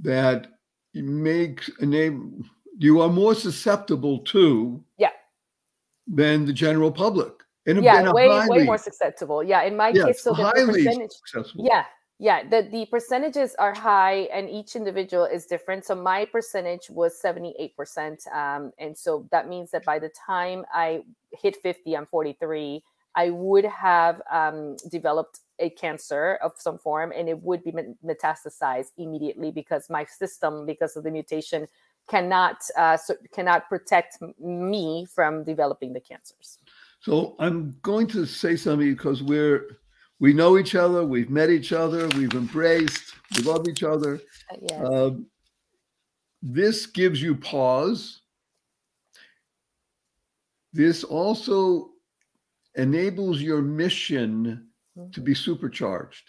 that 0.01 0.47
makes 0.93 1.69
a 1.79 1.85
name 1.85 2.43
you 2.77 3.01
are 3.01 3.09
more 3.09 3.35
susceptible 3.35 4.19
to 4.19 4.83
yeah 4.97 5.09
than 6.07 6.45
the 6.45 6.53
general 6.53 6.91
public 6.91 7.33
and 7.67 7.83
yeah 7.83 8.11
way 8.11 8.27
highly, 8.27 8.59
way 8.59 8.63
more 8.63 8.77
susceptible 8.77 9.43
yeah 9.43 9.63
in 9.63 9.75
my 9.75 9.91
case 9.91 10.23
so 10.23 10.33
the 10.33 10.51
percentage 10.65 11.11
successful. 11.11 11.65
yeah 11.69 11.83
yeah 12.17 12.43
the, 12.49 12.67
the 12.71 12.85
percentages 12.87 13.55
are 13.59 13.73
high 13.73 14.27
and 14.33 14.49
each 14.49 14.75
individual 14.75 15.25
is 15.25 15.45
different 15.45 15.85
so 15.85 15.93
my 15.93 16.25
percentage 16.25 16.89
was 16.89 17.19
78% 17.23 18.27
um, 18.33 18.71
and 18.79 18.97
so 18.97 19.27
that 19.31 19.47
means 19.47 19.69
that 19.71 19.85
by 19.85 19.99
the 19.99 20.09
time 20.25 20.65
i 20.73 21.01
hit 21.33 21.57
50 21.61 21.95
i'm 21.95 22.05
43 22.05 22.81
i 23.15 23.29
would 23.29 23.65
have 23.65 24.21
um, 24.31 24.75
developed 24.89 25.39
a 25.59 25.69
cancer 25.71 26.39
of 26.41 26.53
some 26.57 26.77
form 26.77 27.11
and 27.15 27.27
it 27.27 27.41
would 27.41 27.63
be 27.63 27.73
metastasized 28.05 28.91
immediately 28.97 29.51
because 29.51 29.89
my 29.89 30.05
system 30.05 30.65
because 30.65 30.95
of 30.95 31.03
the 31.03 31.11
mutation 31.11 31.67
cannot 32.07 32.57
uh, 32.77 32.97
so 32.97 33.13
cannot 33.33 33.67
protect 33.69 34.17
me 34.39 35.05
from 35.05 35.43
developing 35.43 35.93
the 35.93 35.99
cancers. 35.99 36.57
So 37.01 37.35
i'm 37.39 37.75
going 37.81 38.07
to 38.07 38.25
say 38.25 38.55
something 38.55 38.89
because 38.89 39.21
we're 39.21 39.77
we 40.19 40.33
know 40.33 40.57
each 40.57 40.75
other 40.75 41.05
we've 41.05 41.29
met 41.29 41.49
each 41.49 41.73
other 41.73 42.07
we've 42.09 42.33
embraced 42.33 43.15
we 43.35 43.43
love 43.43 43.67
each 43.67 43.83
other. 43.83 44.19
Uh, 44.51 44.55
yes. 44.61 44.81
uh, 44.81 45.11
this 46.41 46.85
gives 46.85 47.21
you 47.21 47.35
pause. 47.35 48.21
This 50.73 51.03
also 51.03 51.89
enables 52.75 53.41
your 53.41 53.61
mission 53.61 54.69
mm-hmm. 54.97 55.09
to 55.11 55.21
be 55.21 55.33
supercharged. 55.33 56.23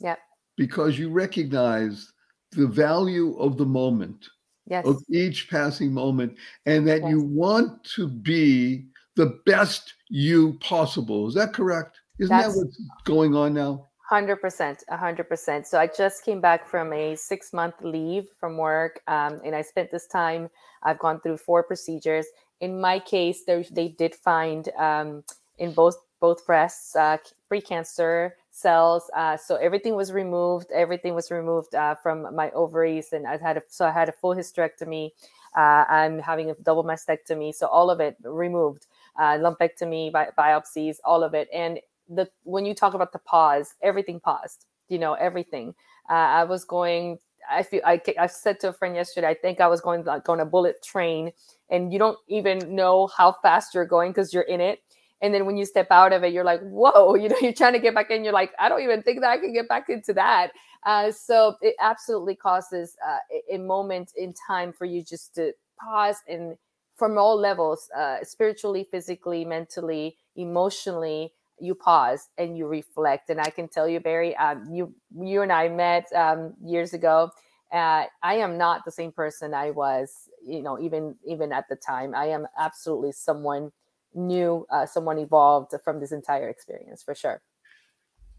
Yeah. 0.00 0.16
Because 0.56 0.98
you 0.98 1.10
recognize 1.10 2.12
the 2.52 2.66
value 2.66 3.36
of 3.38 3.56
the 3.56 3.66
moment, 3.66 4.26
yes. 4.66 4.86
of 4.86 5.02
each 5.10 5.50
passing 5.50 5.92
moment, 5.92 6.36
and 6.66 6.86
that 6.86 7.02
yes. 7.02 7.10
you 7.10 7.22
want 7.22 7.84
to 7.96 8.08
be 8.08 8.86
the 9.16 9.40
best 9.46 9.94
you 10.08 10.54
possible. 10.60 11.28
Is 11.28 11.34
that 11.34 11.52
correct? 11.52 11.98
Isn't 12.18 12.36
That's, 12.36 12.54
that 12.54 12.58
what's 12.58 12.80
going 13.04 13.34
on 13.34 13.54
now? 13.54 13.88
100%. 14.10 14.82
100%. 14.90 15.66
So 15.66 15.78
I 15.78 15.86
just 15.86 16.24
came 16.24 16.40
back 16.40 16.68
from 16.68 16.92
a 16.92 17.16
six 17.16 17.52
month 17.52 17.74
leave 17.82 18.26
from 18.38 18.56
work, 18.56 19.00
um, 19.08 19.40
and 19.44 19.54
I 19.54 19.62
spent 19.62 19.90
this 19.90 20.06
time, 20.06 20.48
I've 20.82 20.98
gone 20.98 21.20
through 21.20 21.38
four 21.38 21.62
procedures. 21.62 22.26
In 22.60 22.80
my 22.80 22.98
case, 22.98 23.44
there 23.46 23.64
they 23.72 23.88
did 23.88 24.14
find 24.14 24.68
um, 24.78 25.24
in 25.58 25.72
both 25.72 25.96
both 26.20 26.46
breasts, 26.46 26.96
uh, 26.96 27.18
precancer 27.52 28.30
cells. 28.50 29.10
Uh, 29.14 29.36
so 29.36 29.56
everything 29.56 29.94
was 29.94 30.10
removed. 30.10 30.70
Everything 30.72 31.14
was 31.14 31.30
removed 31.30 31.74
uh, 31.74 31.94
from 31.96 32.34
my 32.34 32.50
ovaries, 32.52 33.12
and 33.12 33.26
I 33.26 33.36
had 33.36 33.58
a, 33.58 33.62
so 33.68 33.86
I 33.86 33.90
had 33.90 34.08
a 34.08 34.12
full 34.12 34.34
hysterectomy. 34.34 35.10
Uh, 35.56 35.84
I'm 35.88 36.18
having 36.18 36.50
a 36.50 36.54
double 36.54 36.82
mastectomy, 36.82 37.54
so 37.54 37.66
all 37.66 37.90
of 37.90 38.00
it 38.00 38.16
removed. 38.24 38.86
Uh, 39.18 39.36
lumpectomy, 39.38 40.10
bi- 40.10 40.30
biopsies, 40.38 40.96
all 41.04 41.22
of 41.22 41.34
it. 41.34 41.48
And 41.52 41.78
the 42.08 42.28
when 42.44 42.64
you 42.64 42.74
talk 42.74 42.94
about 42.94 43.12
the 43.12 43.18
pause, 43.18 43.74
everything 43.82 44.18
paused. 44.18 44.66
You 44.88 44.98
know, 44.98 45.14
everything. 45.14 45.74
Uh, 46.08 46.40
I 46.40 46.44
was 46.44 46.64
going. 46.64 47.18
I 47.50 47.62
feel 47.62 47.82
I, 47.84 48.00
I 48.18 48.26
said 48.28 48.60
to 48.60 48.68
a 48.68 48.72
friend 48.72 48.96
yesterday. 48.96 49.28
I 49.28 49.34
think 49.34 49.60
I 49.60 49.66
was 49.66 49.82
going 49.82 50.04
like 50.04 50.28
on 50.30 50.40
a 50.40 50.46
bullet 50.46 50.82
train, 50.82 51.32
and 51.68 51.92
you 51.92 51.98
don't 51.98 52.18
even 52.28 52.74
know 52.74 53.08
how 53.08 53.32
fast 53.42 53.74
you're 53.74 53.84
going 53.84 54.12
because 54.12 54.32
you're 54.32 54.42
in 54.44 54.62
it 54.62 54.80
and 55.24 55.34
then 55.34 55.46
when 55.46 55.56
you 55.56 55.66
step 55.66 55.88
out 55.90 56.12
of 56.12 56.24
it, 56.24 56.34
you're 56.34 56.44
like, 56.44 56.60
whoa, 56.62 57.16
you 57.22 57.30
know, 57.30 57.38
you're 57.42 57.54
trying 57.54 57.74
to 57.74 57.80
get 57.80 57.94
back 57.94 58.12
in. 58.12 58.24
You're 58.24 58.34
like, 58.34 58.52
I 58.60 58.68
don't 58.70 58.82
even 58.82 59.02
think 59.02 59.22
that 59.22 59.30
I 59.30 59.38
can 59.38 59.54
get 59.54 59.68
back 59.68 59.86
into 59.90 60.14
that. 60.14 60.52
Uh, 60.86 61.12
so 61.12 61.56
it 61.62 61.76
absolutely 61.80 62.36
causes 62.36 62.96
uh, 63.06 63.18
a 63.52 63.58
moment 63.58 64.12
in 64.16 64.34
time 64.48 64.72
for 64.72 64.86
you 64.86 65.04
just 65.04 65.34
to 65.36 65.52
pause 65.80 66.18
and 66.28 66.56
from 66.96 67.18
all 67.18 67.38
levels, 67.38 67.90
uh, 67.98 68.18
spiritually, 68.24 68.86
physically, 68.90 69.44
mentally, 69.44 70.18
emotionally, 70.36 71.32
you 71.60 71.74
pause 71.74 72.28
and 72.38 72.58
you 72.58 72.68
reflect. 72.68 73.30
And 73.30 73.40
I 73.40 73.50
can 73.50 73.68
tell 73.68 73.88
you, 73.88 74.00
Barry, 74.00 74.36
um, 74.36 74.66
you 74.72 74.94
you 75.18 75.42
and 75.42 75.52
I 75.52 75.68
met 75.68 76.06
um, 76.14 76.54
years 76.64 76.94
ago. 76.94 77.30
Uh, 77.72 78.04
I 78.22 78.36
am 78.36 78.58
not 78.58 78.84
the 78.86 78.92
same 78.92 79.12
person 79.12 79.54
I 79.54 79.72
was, 79.72 80.30
you 80.46 80.62
know, 80.62 80.80
even 80.80 81.16
even 81.26 81.52
at 81.52 81.68
the 81.70 81.76
time. 81.76 82.14
I 82.14 82.26
am 82.26 82.46
absolutely 82.58 83.12
someone 83.12 83.72
new, 84.14 84.66
uh, 84.70 84.86
someone 84.86 85.18
evolved 85.18 85.72
from 85.84 86.00
this 86.00 86.12
entire 86.12 86.48
experience 86.48 87.02
for 87.02 87.14
sure. 87.14 87.42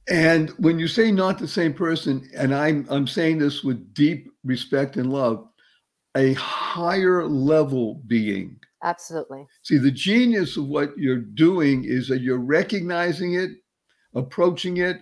And 0.08 0.50
when 0.52 0.78
you 0.78 0.88
say 0.88 1.12
not 1.12 1.40
the 1.40 1.48
same 1.48 1.74
person, 1.74 2.30
and 2.38 2.54
I'm 2.54 2.86
I'm 2.90 3.08
saying 3.08 3.40
this 3.40 3.64
with 3.64 3.94
deep 3.94 4.30
respect 4.44 4.98
and 4.98 5.12
love, 5.12 5.48
a 6.16 6.34
higher 6.34 7.26
level 7.26 8.02
being. 8.08 8.60
Absolutely. 8.84 9.48
See, 9.64 9.78
the 9.78 9.92
genius 9.92 10.58
of 10.58 10.68
what 10.68 10.96
you're 10.96 11.18
doing 11.18 11.86
is 11.86 12.08
that 12.08 12.22
you're 12.22 12.38
recognizing 12.38 13.34
it, 13.34 13.52
approaching 14.14 14.78
it. 14.78 15.02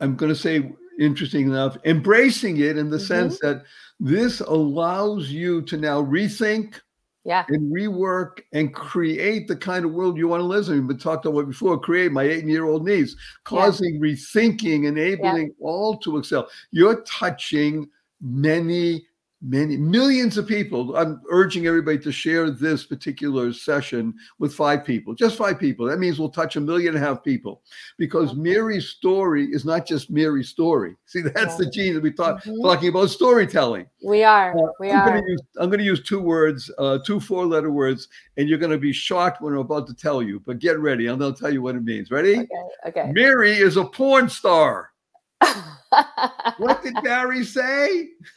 I'm 0.00 0.16
going 0.16 0.32
to 0.32 0.38
say, 0.38 0.72
interesting 0.98 1.46
enough, 1.46 1.76
embracing 1.84 2.56
it 2.58 2.78
in 2.78 2.88
the 2.88 2.96
mm-hmm. 2.96 3.06
sense 3.06 3.38
that 3.40 3.64
this 4.00 4.40
allows 4.40 5.28
you 5.28 5.62
to 5.62 5.76
now 5.76 6.02
rethink, 6.02 6.80
yeah 7.24 7.44
and 7.48 7.72
rework 7.72 8.40
and 8.52 8.74
create 8.74 9.46
the 9.46 9.56
kind 9.56 9.84
of 9.84 9.92
world 9.92 10.16
you 10.16 10.28
want 10.28 10.40
to 10.40 10.44
live 10.44 10.68
in 10.68 10.86
we've 10.86 11.00
talked 11.00 11.24
about 11.26 11.46
before 11.46 11.78
create 11.78 12.12
my 12.12 12.22
eight 12.24 12.44
year 12.44 12.64
old 12.64 12.84
niece 12.84 13.14
causing 13.44 13.94
yeah. 13.94 14.00
rethinking 14.00 14.86
enabling 14.86 15.46
yeah. 15.46 15.66
all 15.66 15.96
to 15.98 16.18
excel 16.18 16.48
you're 16.70 17.02
touching 17.02 17.88
many 18.20 19.06
many 19.42 19.76
millions 19.76 20.38
of 20.38 20.46
people. 20.46 20.96
I'm 20.96 21.20
urging 21.30 21.66
everybody 21.66 21.98
to 21.98 22.12
share 22.12 22.50
this 22.50 22.84
particular 22.84 23.52
session 23.52 24.14
with 24.38 24.54
five 24.54 24.84
people, 24.84 25.14
just 25.14 25.36
five 25.36 25.58
people. 25.58 25.86
That 25.86 25.98
means 25.98 26.18
we'll 26.18 26.30
touch 26.30 26.56
a 26.56 26.60
million 26.60 26.94
and 26.94 27.04
a 27.04 27.06
half 27.06 27.24
people 27.24 27.62
because 27.98 28.34
Miri's 28.34 28.88
story 28.88 29.46
is 29.46 29.64
not 29.64 29.86
just 29.86 30.10
Miri's 30.10 30.48
story. 30.48 30.94
See, 31.06 31.20
that's 31.20 31.58
yeah. 31.58 31.64
the 31.64 31.70
gene 31.70 31.94
that 31.94 32.02
we 32.02 32.12
talk 32.12 32.42
mm-hmm. 32.42 32.62
talking 32.62 32.88
about 32.88 33.10
storytelling. 33.10 33.86
We 34.04 34.22
are. 34.22 34.56
Uh, 34.56 34.70
we 34.78 34.90
I'm 34.90 35.00
are. 35.00 35.08
Gonna 35.08 35.22
use, 35.28 35.42
I'm 35.58 35.68
going 35.68 35.80
to 35.80 35.84
use 35.84 36.02
two 36.02 36.20
words, 36.20 36.70
uh, 36.78 36.98
two 37.04 37.20
four 37.20 37.46
letter 37.46 37.70
words, 37.70 38.08
and 38.36 38.48
you're 38.48 38.58
going 38.58 38.72
to 38.72 38.78
be 38.78 38.92
shocked 38.92 39.42
when 39.42 39.54
I'm 39.54 39.60
about 39.60 39.86
to 39.88 39.94
tell 39.94 40.22
you. 40.22 40.40
But 40.40 40.60
get 40.60 40.78
ready. 40.78 41.08
I'm 41.08 41.18
going 41.18 41.34
to 41.34 41.40
tell 41.40 41.52
you 41.52 41.62
what 41.62 41.74
it 41.74 41.84
means. 41.84 42.10
Ready? 42.10 42.38
Okay. 42.38 42.48
Okay. 42.86 43.12
Miri 43.12 43.56
is 43.56 43.76
a 43.76 43.84
porn 43.84 44.28
star 44.28 44.91
what 46.58 46.82
did 46.82 46.94
Barry 47.02 47.44
say? 47.44 48.08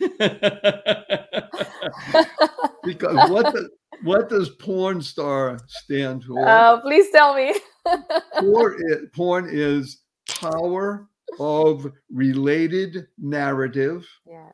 because 2.83 3.29
what 3.29 3.53
the, 3.53 3.69
what 4.03 4.29
does 4.29 4.49
porn 4.61 5.01
star 5.01 5.59
stand 5.67 6.23
for? 6.23 6.47
Oh, 6.47 6.79
please 6.81 7.09
tell 7.11 7.35
me. 7.35 7.55
porn, 8.39 8.75
is, 8.87 8.97
porn 9.13 9.49
is 9.51 10.01
power 10.29 11.07
of 11.39 11.91
related 12.11 13.07
narrative. 13.17 14.07
Yeah. 14.25 14.49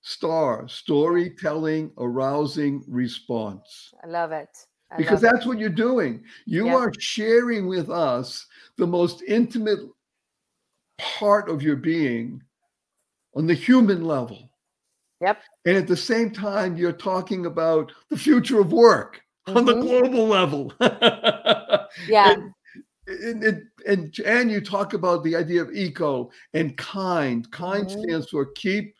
Star, 0.00 0.66
storytelling, 0.68 1.92
arousing 1.98 2.82
response. 2.88 3.92
I 4.02 4.06
love 4.06 4.32
it. 4.32 4.48
I 4.90 4.96
because 4.96 5.22
love 5.22 5.32
that's 5.32 5.44
it. 5.44 5.48
what 5.48 5.58
you're 5.58 5.68
doing. 5.68 6.22
You 6.46 6.66
yep. 6.66 6.76
are 6.76 6.92
sharing 6.98 7.66
with 7.66 7.90
us 7.90 8.46
the 8.78 8.86
most 8.86 9.22
intimate 9.22 9.80
part 10.98 11.48
of 11.48 11.62
your 11.62 11.76
being 11.76 12.42
on 13.34 13.46
the 13.46 13.54
human 13.54 14.04
level. 14.04 14.50
Yep. 15.20 15.42
And 15.64 15.76
at 15.76 15.86
the 15.88 15.96
same 15.96 16.30
time, 16.30 16.76
you're 16.76 16.92
talking 16.92 17.46
about 17.46 17.92
the 18.10 18.16
future 18.16 18.60
of 18.60 18.72
work 18.72 19.20
on 19.46 19.64
the 19.64 19.74
Mhm. 19.74 19.82
global 19.82 20.26
level. 20.26 20.72
Yeah. 22.06 22.32
And, 22.32 22.52
and, 23.06 23.44
and, 23.44 23.62
and, 23.86 24.18
and 24.20 24.50
you 24.50 24.60
talk 24.60 24.92
about 24.92 25.24
the 25.24 25.34
idea 25.34 25.62
of 25.62 25.72
eco 25.74 26.30
and 26.52 26.76
kind. 26.76 27.50
Kind 27.50 27.86
Mhm. 27.86 28.02
stands 28.02 28.28
for 28.28 28.46
keep 28.52 28.94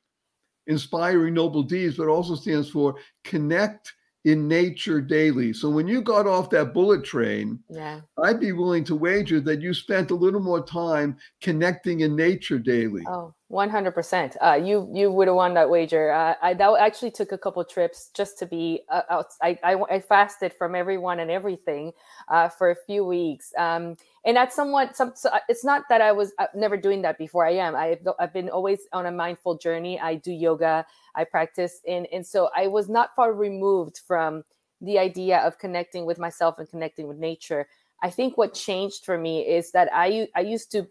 inspiring 0.66 1.34
noble 1.34 1.62
deeds, 1.62 1.96
but 1.96 2.08
also 2.08 2.34
stands 2.34 2.70
for 2.70 2.96
connect 3.24 3.92
in 4.24 4.48
nature 4.48 5.00
daily. 5.00 5.52
So 5.52 5.70
when 5.70 5.86
you 5.86 6.02
got 6.02 6.26
off 6.26 6.50
that 6.50 6.74
bullet 6.74 7.04
train, 7.04 7.60
Yeah. 7.70 8.00
I'd 8.22 8.40
be 8.40 8.52
willing 8.52 8.84
to 8.84 8.96
wager 8.96 9.40
that 9.40 9.60
you 9.62 9.72
spent 9.72 10.10
a 10.10 10.14
little 10.14 10.40
more 10.40 10.62
time 10.64 11.16
connecting 11.40 12.00
in 12.00 12.16
nature 12.16 12.58
daily. 12.58 13.04
Oh, 13.08 13.34
100%. 13.50 14.36
Uh, 14.42 14.60
you 14.62 14.90
you 14.92 15.10
would 15.10 15.26
have 15.26 15.36
won 15.36 15.54
that 15.54 15.70
wager. 15.70 16.12
Uh, 16.12 16.34
I 16.42 16.52
that 16.54 16.76
actually 16.78 17.10
took 17.10 17.32
a 17.32 17.38
couple 17.38 17.64
trips 17.64 18.10
just 18.14 18.38
to 18.40 18.46
be 18.46 18.82
uh. 18.90 19.22
I, 19.40 19.58
I, 19.64 19.74
I 19.90 20.00
fasted 20.00 20.52
from 20.52 20.74
everyone 20.74 21.18
and 21.18 21.30
everything 21.30 21.92
uh, 22.28 22.50
for 22.50 22.70
a 22.70 22.76
few 22.76 23.04
weeks. 23.06 23.52
Um, 23.56 23.96
and 24.26 24.36
that's 24.36 24.54
somewhat 24.54 24.96
some. 24.96 25.12
So 25.14 25.30
uh, 25.30 25.38
it's 25.48 25.64
not 25.64 25.84
that 25.88 26.02
I 26.02 26.12
was 26.12 26.32
uh, 26.38 26.46
never 26.54 26.76
doing 26.76 27.00
that 27.02 27.16
before. 27.16 27.46
I 27.46 27.52
am. 27.52 27.74
I've 27.74 28.06
I've 28.18 28.34
been 28.34 28.50
always 28.50 28.80
on 28.92 29.06
a 29.06 29.10
mindful 29.12 29.56
journey. 29.56 29.98
I 29.98 30.16
do 30.16 30.30
yoga. 30.32 30.84
I 31.14 31.24
practice, 31.24 31.80
and 31.88 32.06
and 32.12 32.26
so 32.26 32.50
I 32.54 32.66
was 32.66 32.90
not 32.90 33.14
far 33.16 33.32
removed 33.32 34.02
from 34.06 34.44
the 34.82 34.98
idea 34.98 35.38
of 35.38 35.58
connecting 35.58 36.04
with 36.04 36.18
myself 36.18 36.58
and 36.58 36.68
connecting 36.68 37.08
with 37.08 37.16
nature. 37.16 37.66
I 38.02 38.10
think 38.10 38.36
what 38.36 38.52
changed 38.54 39.06
for 39.06 39.16
me 39.16 39.40
is 39.40 39.72
that 39.72 39.88
I 39.92 40.28
I 40.36 40.40
used 40.40 40.70
to 40.72 40.86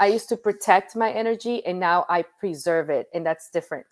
I 0.00 0.06
used 0.06 0.28
to 0.30 0.36
protect 0.36 0.96
my 0.96 1.10
energy 1.10 1.64
and 1.66 1.80
now 1.80 2.06
I 2.08 2.22
preserve 2.38 2.90
it. 2.90 3.08
And 3.14 3.24
that's 3.26 3.50
different. 3.50 3.86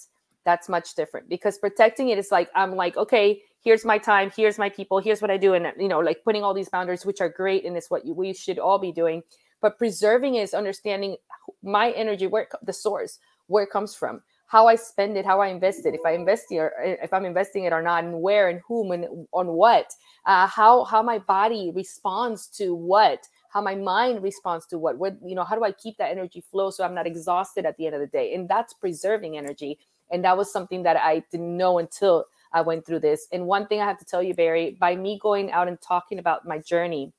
That's 0.45 0.69
much 0.69 0.95
different 0.95 1.29
because 1.29 1.59
protecting 1.59 2.11
it 2.11 2.19
is 2.19 2.31
like, 2.31 2.49
I'm 2.55 2.77
like, 2.77 2.97
okay, 2.97 3.43
here's 3.65 3.85
my 3.85 3.99
time, 3.99 4.31
here's 4.37 4.59
my 4.59 4.69
people, 4.69 5.01
here's 5.01 5.21
what 5.21 5.31
I 5.31 5.37
do. 5.37 5.55
And, 5.55 5.73
you 5.77 5.89
know, 5.89 5.99
like 5.99 6.23
putting 6.23 6.45
all 6.45 6.55
these 6.55 6.69
boundaries, 6.69 7.05
which 7.05 7.21
are 7.21 7.29
great. 7.29 7.65
And 7.65 7.77
it's 7.77 7.91
what 7.91 8.07
you, 8.07 8.15
we 8.15 8.33
should 8.33 8.61
all 8.61 8.79
be 8.79 8.93
doing. 8.93 9.25
But 9.61 9.77
preserving 9.77 10.37
is 10.37 10.55
understanding 10.55 11.17
my 11.65 11.91
energy, 11.91 12.29
where 12.29 12.47
the 12.63 12.73
source, 12.73 13.19
where 13.49 13.65
it 13.65 13.71
comes 13.71 13.95
from, 13.95 14.23
how 14.47 14.69
I 14.69 14.77
spend 14.77 15.17
it, 15.17 15.27
how 15.27 15.41
I 15.41 15.49
invest 15.49 15.87
it, 15.87 15.95
if 15.95 16.03
I 16.07 16.13
invest 16.13 16.45
it, 16.51 16.59
or 16.59 16.73
if 16.81 17.13
I'm 17.13 17.25
investing 17.25 17.65
it 17.65 17.73
or 17.73 17.83
not, 17.83 18.05
and 18.05 18.21
where 18.21 18.49
and 18.49 18.61
whom 18.69 18.93
and 18.93 19.27
on 19.33 19.49
what, 19.49 19.93
uh, 20.27 20.47
how 20.47 20.85
how 20.85 21.03
my 21.03 21.19
body 21.19 21.73
responds 21.75 22.47
to 22.59 22.75
what, 22.75 23.27
how 23.57 23.63
my 23.63 23.75
mind 23.75 24.23
responds 24.23 24.67
to 24.67 24.77
what 24.77 24.99
what 24.99 25.17
you 25.25 25.35
know 25.35 25.43
how 25.43 25.57
do 25.57 25.65
i 25.65 25.73
keep 25.73 25.97
that 25.97 26.11
energy 26.11 26.45
flow 26.51 26.69
so 26.69 26.85
i'm 26.85 26.95
not 26.95 27.07
exhausted 27.07 27.65
at 27.65 27.75
the 27.79 27.87
end 27.87 27.95
of 27.95 28.03
the 28.03 28.07
day? 28.07 28.35
And 28.35 28.47
that's 28.47 28.75
preserving 28.75 29.39
energy. 29.39 29.79
And 30.11 30.23
that 30.25 30.37
was 30.37 30.53
something 30.53 30.83
that 30.83 30.99
i 30.99 31.25
didn't 31.33 31.57
know 31.57 31.79
until 31.79 32.27
i 32.53 32.61
went 32.61 32.85
through 32.85 33.01
this. 33.01 33.27
And 33.33 33.47
one 33.47 33.67
thing 33.67 33.81
i 33.81 33.87
have 33.87 33.99
to 33.99 34.05
tell 34.05 34.23
you 34.23 34.35
barry 34.35 34.77
by 34.79 34.95
me 34.95 35.19
going 35.23 35.51
out 35.53 35.69
and 35.69 35.81
talking 35.81 36.19
about 36.19 36.47
my 36.47 36.59
journey 36.59 37.15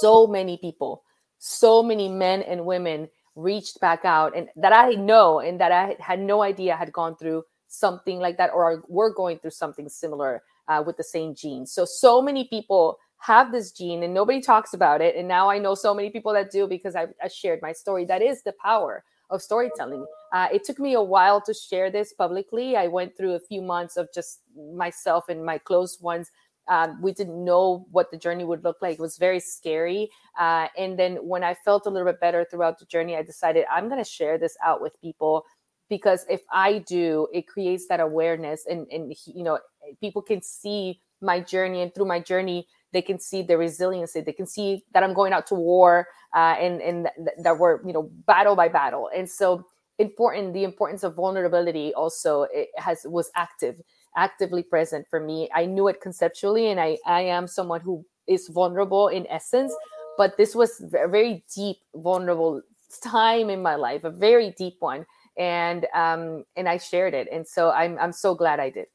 so 0.00 0.26
many 0.26 0.56
people 0.56 1.04
so 1.38 1.84
many 1.84 2.08
men 2.08 2.42
and 2.42 2.66
women 2.66 3.08
reached 3.36 3.78
back 3.80 4.04
out 4.04 4.36
and 4.36 4.48
that 4.56 4.72
i 4.72 4.90
know 4.90 5.38
and 5.38 5.60
that 5.60 5.70
i 5.70 5.96
had 6.00 6.18
no 6.18 6.42
idea 6.42 6.74
had 6.74 6.92
gone 6.92 7.16
through 7.16 7.44
something 7.68 8.18
like 8.18 8.36
that 8.38 8.50
or 8.52 8.82
were 8.88 9.12
going 9.14 9.38
through 9.38 9.50
something 9.50 9.88
similar 9.88 10.42
uh, 10.68 10.82
with 10.84 10.96
the 10.96 11.04
same 11.04 11.34
genes. 11.34 11.72
So 11.72 11.84
so 11.84 12.22
many 12.22 12.44
people 12.48 12.98
have 13.24 13.52
this 13.52 13.72
gene 13.72 14.02
and 14.02 14.12
nobody 14.12 14.40
talks 14.40 14.74
about 14.74 15.00
it. 15.00 15.16
And 15.16 15.26
now 15.26 15.48
I 15.48 15.58
know 15.58 15.74
so 15.74 15.94
many 15.94 16.10
people 16.10 16.34
that 16.34 16.50
do 16.50 16.66
because 16.66 16.94
I, 16.94 17.06
I 17.22 17.28
shared 17.28 17.60
my 17.62 17.72
story. 17.72 18.04
That 18.04 18.20
is 18.20 18.42
the 18.42 18.52
power 18.62 19.02
of 19.30 19.40
storytelling. 19.40 20.04
Uh, 20.32 20.48
it 20.52 20.62
took 20.62 20.78
me 20.78 20.92
a 20.92 21.02
while 21.02 21.40
to 21.40 21.54
share 21.54 21.90
this 21.90 22.12
publicly. 22.12 22.76
I 22.76 22.86
went 22.88 23.16
through 23.16 23.32
a 23.32 23.40
few 23.40 23.62
months 23.62 23.96
of 23.96 24.08
just 24.14 24.40
myself 24.74 25.30
and 25.30 25.42
my 25.42 25.56
close 25.56 25.98
ones. 26.02 26.30
Um, 26.68 27.00
we 27.00 27.12
didn't 27.12 27.42
know 27.42 27.86
what 27.90 28.10
the 28.10 28.18
journey 28.18 28.44
would 28.44 28.62
look 28.62 28.76
like. 28.82 28.94
It 28.94 29.00
was 29.00 29.16
very 29.16 29.40
scary. 29.40 30.10
Uh, 30.38 30.68
and 30.76 30.98
then 30.98 31.16
when 31.16 31.42
I 31.42 31.54
felt 31.54 31.86
a 31.86 31.90
little 31.90 32.06
bit 32.06 32.20
better 32.20 32.46
throughout 32.50 32.78
the 32.78 32.86
journey, 32.86 33.16
I 33.16 33.22
decided 33.22 33.64
I'm 33.72 33.88
going 33.88 34.04
to 34.04 34.10
share 34.10 34.36
this 34.36 34.56
out 34.62 34.82
with 34.82 35.00
people 35.00 35.44
because 35.88 36.26
if 36.28 36.42
I 36.52 36.84
do, 36.86 37.28
it 37.32 37.46
creates 37.46 37.86
that 37.88 38.00
awareness 38.00 38.66
and, 38.68 38.86
and 38.92 39.14
you 39.26 39.44
know, 39.44 39.58
people 40.00 40.20
can 40.20 40.42
see 40.42 41.00
my 41.22 41.40
journey 41.40 41.80
and 41.82 41.94
through 41.94 42.06
my 42.06 42.20
journey, 42.20 42.66
they 42.94 43.02
can 43.02 43.18
see 43.18 43.42
the 43.42 43.58
resiliency. 43.58 44.20
They 44.22 44.32
can 44.32 44.46
see 44.46 44.84
that 44.94 45.02
i'm 45.02 45.12
going 45.12 45.34
out 45.34 45.46
to 45.48 45.54
war 45.54 46.06
uh, 46.34 46.56
and 46.58 46.80
and 46.80 47.08
th- 47.16 47.36
that 47.42 47.58
we're 47.58 47.84
you 47.86 47.92
know 47.92 48.10
battle 48.26 48.56
by 48.56 48.68
battle. 48.68 49.10
And 49.14 49.28
so 49.28 49.66
important 49.98 50.54
the 50.54 50.64
importance 50.64 51.04
of 51.04 51.14
vulnerability 51.14 51.92
also 51.94 52.46
it 52.54 52.68
has 52.76 53.02
was 53.04 53.30
active 53.36 53.80
actively 54.16 54.62
present 54.62 55.06
for 55.10 55.20
me. 55.20 55.48
I 55.54 55.66
knew 55.66 55.88
it 55.88 56.00
conceptually 56.00 56.70
and 56.70 56.80
i 56.80 56.96
i 57.06 57.20
am 57.20 57.46
someone 57.46 57.80
who 57.80 58.04
is 58.26 58.48
vulnerable 58.48 59.08
in 59.08 59.26
essence 59.28 59.74
but 60.16 60.36
this 60.36 60.54
was 60.54 60.80
a 60.80 61.08
very 61.08 61.44
deep 61.54 61.76
vulnerable 61.96 62.62
time 63.02 63.50
in 63.50 63.60
my 63.60 63.74
life 63.74 64.04
a 64.04 64.10
very 64.10 64.54
deep 64.56 64.76
one. 64.80 65.04
And 65.36 65.86
um 65.94 66.44
and 66.56 66.68
i 66.68 66.78
shared 66.78 67.14
it. 67.14 67.28
And 67.30 67.46
so 67.46 67.70
i'm 67.70 67.98
i'm 67.98 68.12
so 68.12 68.34
glad 68.34 68.60
i 68.60 68.70
did 68.70 68.86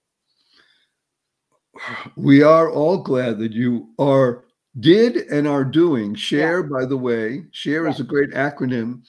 we 2.15 2.41
are 2.43 2.69
all 2.71 2.97
glad 2.97 3.39
that 3.39 3.51
you 3.53 3.89
are 3.99 4.45
did 4.79 5.17
and 5.31 5.47
are 5.47 5.63
doing 5.63 6.13
share 6.15 6.61
by 6.63 6.85
the 6.85 6.97
way 6.97 7.43
share 7.51 7.85
Yeah. 7.85 7.91
is 7.91 7.99
a 7.99 8.03
great 8.03 8.31
acronym 8.31 9.01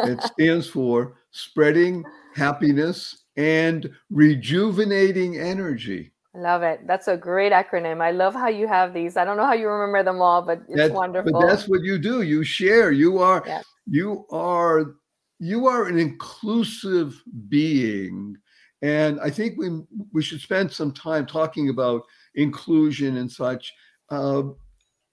it 0.00 0.20
stands 0.32 0.68
for 0.68 1.14
spreading 1.30 2.04
happiness 2.34 3.24
and 3.36 3.90
rejuvenating 4.10 5.38
energy 5.38 6.12
I 6.32 6.38
love 6.38 6.62
it. 6.62 6.86
That's 6.86 7.08
a 7.08 7.16
great 7.16 7.50
acronym. 7.52 8.00
I 8.00 8.12
love 8.12 8.34
how 8.34 8.46
you 8.46 8.68
have 8.68 8.94
these. 8.94 9.16
I 9.16 9.24
don't 9.24 9.36
know 9.36 9.44
how 9.46 9.52
you 9.52 9.66
remember 9.68 10.04
them 10.04 10.22
all, 10.22 10.42
but 10.42 10.60
it's 10.68 10.76
That- 10.76 10.92
wonderful. 10.92 11.32
but 11.32 11.44
that's 11.48 11.66
what 11.66 11.82
you 11.82 11.98
do 11.98 12.22
you 12.22 12.44
share 12.44 12.92
you 12.92 13.18
are 13.18 13.42
Yeah. 13.44 13.62
you 13.86 14.26
are 14.30 14.94
you 15.40 15.66
are 15.66 15.86
an 15.86 15.98
inclusive 15.98 17.20
being 17.48 18.36
and 18.82 19.20
i 19.20 19.30
think 19.30 19.58
we 19.58 19.68
we 20.12 20.22
should 20.22 20.40
spend 20.40 20.70
some 20.70 20.92
time 20.92 21.26
talking 21.26 21.68
about 21.68 22.02
inclusion 22.34 23.16
and 23.18 23.30
such. 23.30 23.72
Uh, 24.08 24.42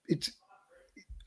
it's 0.06 0.32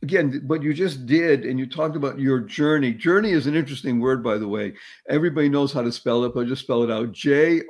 again 0.03 0.41
what 0.47 0.63
you 0.63 0.73
just 0.73 1.05
did 1.05 1.45
and 1.45 1.59
you 1.59 1.67
talked 1.67 1.95
about 1.95 2.19
your 2.19 2.39
journey. 2.39 2.91
Journey 2.91 3.31
is 3.31 3.45
an 3.47 3.55
interesting 3.55 3.99
word 3.99 4.23
by 4.23 4.37
the 4.37 4.47
way. 4.47 4.73
Everybody 5.09 5.49
knows 5.49 5.71
how 5.71 5.83
to 5.83 5.91
spell 5.91 6.23
it 6.23 6.33
but 6.33 6.41
I 6.41 6.45
just 6.45 6.63
spell 6.63 6.81
it 6.83 6.89
out. 6.91 7.11
J-o-u-r-n-e-y 7.11 7.63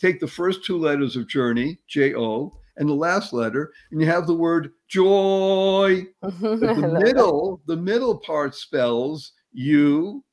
take 0.00 0.18
the 0.20 0.26
first 0.26 0.64
two 0.64 0.78
letters 0.78 1.14
of 1.16 1.28
journey 1.28 1.78
j-o 1.86 2.52
and 2.76 2.88
the 2.88 2.94
last 2.94 3.32
letter 3.32 3.72
and 3.92 4.00
you 4.00 4.06
have 4.08 4.26
the 4.26 4.34
word 4.34 4.72
joy. 4.88 6.04
But 6.20 6.40
the 6.40 6.56
that. 6.56 7.00
middle 7.04 7.62
the 7.66 7.76
middle 7.76 8.18
part 8.18 8.56
spells 8.56 9.32
you 9.52 10.24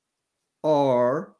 are 0.64 1.36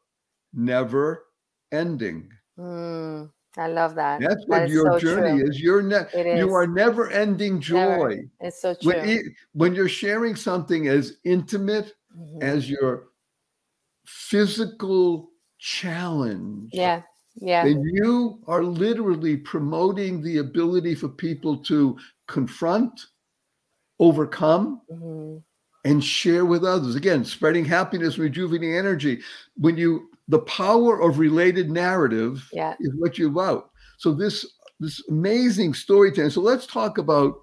never 0.54 1.24
ending 1.72 2.28
Mm, 2.58 3.30
I 3.56 3.68
love 3.68 3.94
that. 3.94 4.20
that's 4.20 4.34
That 4.34 4.48
what 4.48 4.62
is 4.64 4.72
your 4.72 4.92
so 4.92 4.98
journey 4.98 5.40
true. 5.40 5.48
is 5.48 5.60
you're 5.60 5.82
ne- 5.82 6.06
It 6.14 6.38
you 6.38 6.52
are 6.54 6.66
never 6.66 7.10
ending 7.10 7.54
Never. 7.54 7.96
joy 8.18 8.18
It's 8.40 8.60
so 8.60 8.74
true. 8.74 8.92
when, 8.92 9.08
e- 9.08 9.34
when 9.54 9.74
you're 9.74 9.88
sharing 9.88 10.36
something 10.36 10.88
as 10.88 11.18
intimate 11.24 11.94
Mhm. 12.16 12.42
as 12.42 12.68
your 12.68 13.08
physical 14.04 15.30
challenge 15.58 16.70
Yeah. 16.74 17.02
Yeah. 17.36 17.64
And 17.64 17.82
you 17.84 18.40
are 18.46 18.62
literally 18.62 19.38
promoting 19.38 20.20
the 20.22 20.38
ability 20.38 20.94
for 20.94 21.08
people 21.08 21.56
to 21.64 21.96
confront 22.28 23.06
overcome 23.98 24.82
Mhm. 24.90 25.42
and 25.86 26.04
share 26.04 26.44
with 26.44 26.64
others. 26.64 26.94
Again, 26.94 27.24
spreading 27.24 27.64
happiness, 27.64 28.18
rejuvenating 28.18 28.74
energy. 28.76 29.22
When 29.56 29.78
you 29.78 30.10
the 30.32 30.38
power 30.40 30.98
of 31.02 31.18
related 31.18 31.70
narrative 31.70 32.48
Yeah. 32.54 32.74
is 32.80 32.92
what 32.96 33.18
you're 33.18 33.28
about. 33.28 33.70
So 33.98 34.12
this 34.12 34.36
this 34.80 35.00
amazing 35.10 35.74
storytelling. 35.74 36.30
So 36.30 36.40
let's 36.40 36.66
talk 36.66 36.98
about 36.98 37.34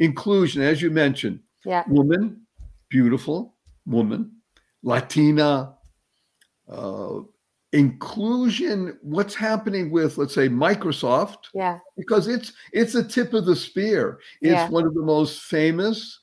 inclusion, 0.00 0.62
as 0.62 0.80
you 0.82 0.90
mentioned. 0.90 1.38
Yeah. 1.64 1.84
Woman, 1.86 2.40
beautiful 2.88 3.54
woman, 3.86 4.32
Latina, 4.82 5.74
uh, 6.68 7.20
inclusion. 7.72 8.98
What's 9.02 9.34
happening 9.34 9.90
with, 9.90 10.18
let's 10.18 10.34
say, 10.34 10.48
Microsoft? 10.48 11.40
Yeah. 11.54 11.78
because 11.96 12.28
it's 12.28 12.52
it's 12.72 12.94
a 12.94 13.04
tip 13.04 13.34
of 13.34 13.44
the 13.44 13.56
spear. 13.56 14.18
It's 14.40 14.52
Yeah. 14.52 14.70
one 14.70 14.86
of 14.86 14.94
the 14.94 15.02
most 15.14 15.42
famous, 15.42 16.18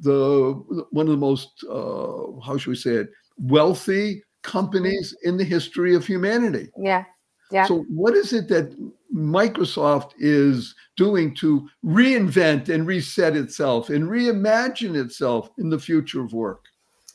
the 0.00 0.52
one 0.90 1.06
of 1.06 1.12
the 1.12 1.24
most 1.30 1.64
uh, 1.70 2.40
how 2.44 2.56
should 2.58 2.70
we 2.70 2.76
say 2.86 2.94
it, 3.02 3.10
wealthy 3.38 4.22
companies 4.42 5.16
in 5.22 5.36
the 5.36 5.44
history 5.44 5.94
of 5.94 6.06
humanity. 6.06 6.68
Yeah. 6.76 7.04
Yeah. 7.50 7.66
So, 7.66 7.84
what 7.88 8.14
is 8.14 8.32
it 8.32 8.48
that 8.48 8.76
Microsoft 9.14 10.12
is 10.18 10.74
doing 10.96 11.34
to 11.36 11.68
reinvent 11.84 12.68
and 12.68 12.86
reset 12.86 13.36
itself 13.36 13.90
and 13.90 14.04
reimagine 14.04 14.96
itself 14.96 15.50
in 15.58 15.68
the 15.68 15.78
future 15.78 16.22
of 16.22 16.32
work? 16.32 16.66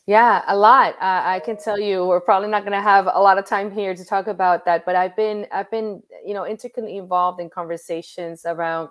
Yeah, 0.08 0.44
a 0.48 0.56
lot. 0.56 0.96
Uh, 0.96 1.22
I 1.26 1.42
can 1.44 1.58
tell 1.58 1.80
you, 1.80 2.06
we're 2.06 2.22
probably 2.22 2.50
not 2.50 2.62
going 2.62 2.74
to 2.74 2.82
have 2.82 3.08
a 3.08 3.20
lot 3.20 3.40
of 3.40 3.46
time 3.46 3.72
here 3.72 3.96
to 3.96 4.06
talk 4.06 4.28
about 4.28 4.66
that. 4.66 4.86
But 4.86 4.96
I've 4.96 5.16
been, 5.16 5.48
I've 5.52 5.72
been, 5.72 6.04
you 6.24 6.34
know, 6.34 6.46
intricately 6.46 6.98
involved 6.98 7.40
in 7.40 7.50
conversations 7.50 8.46
around 8.46 8.90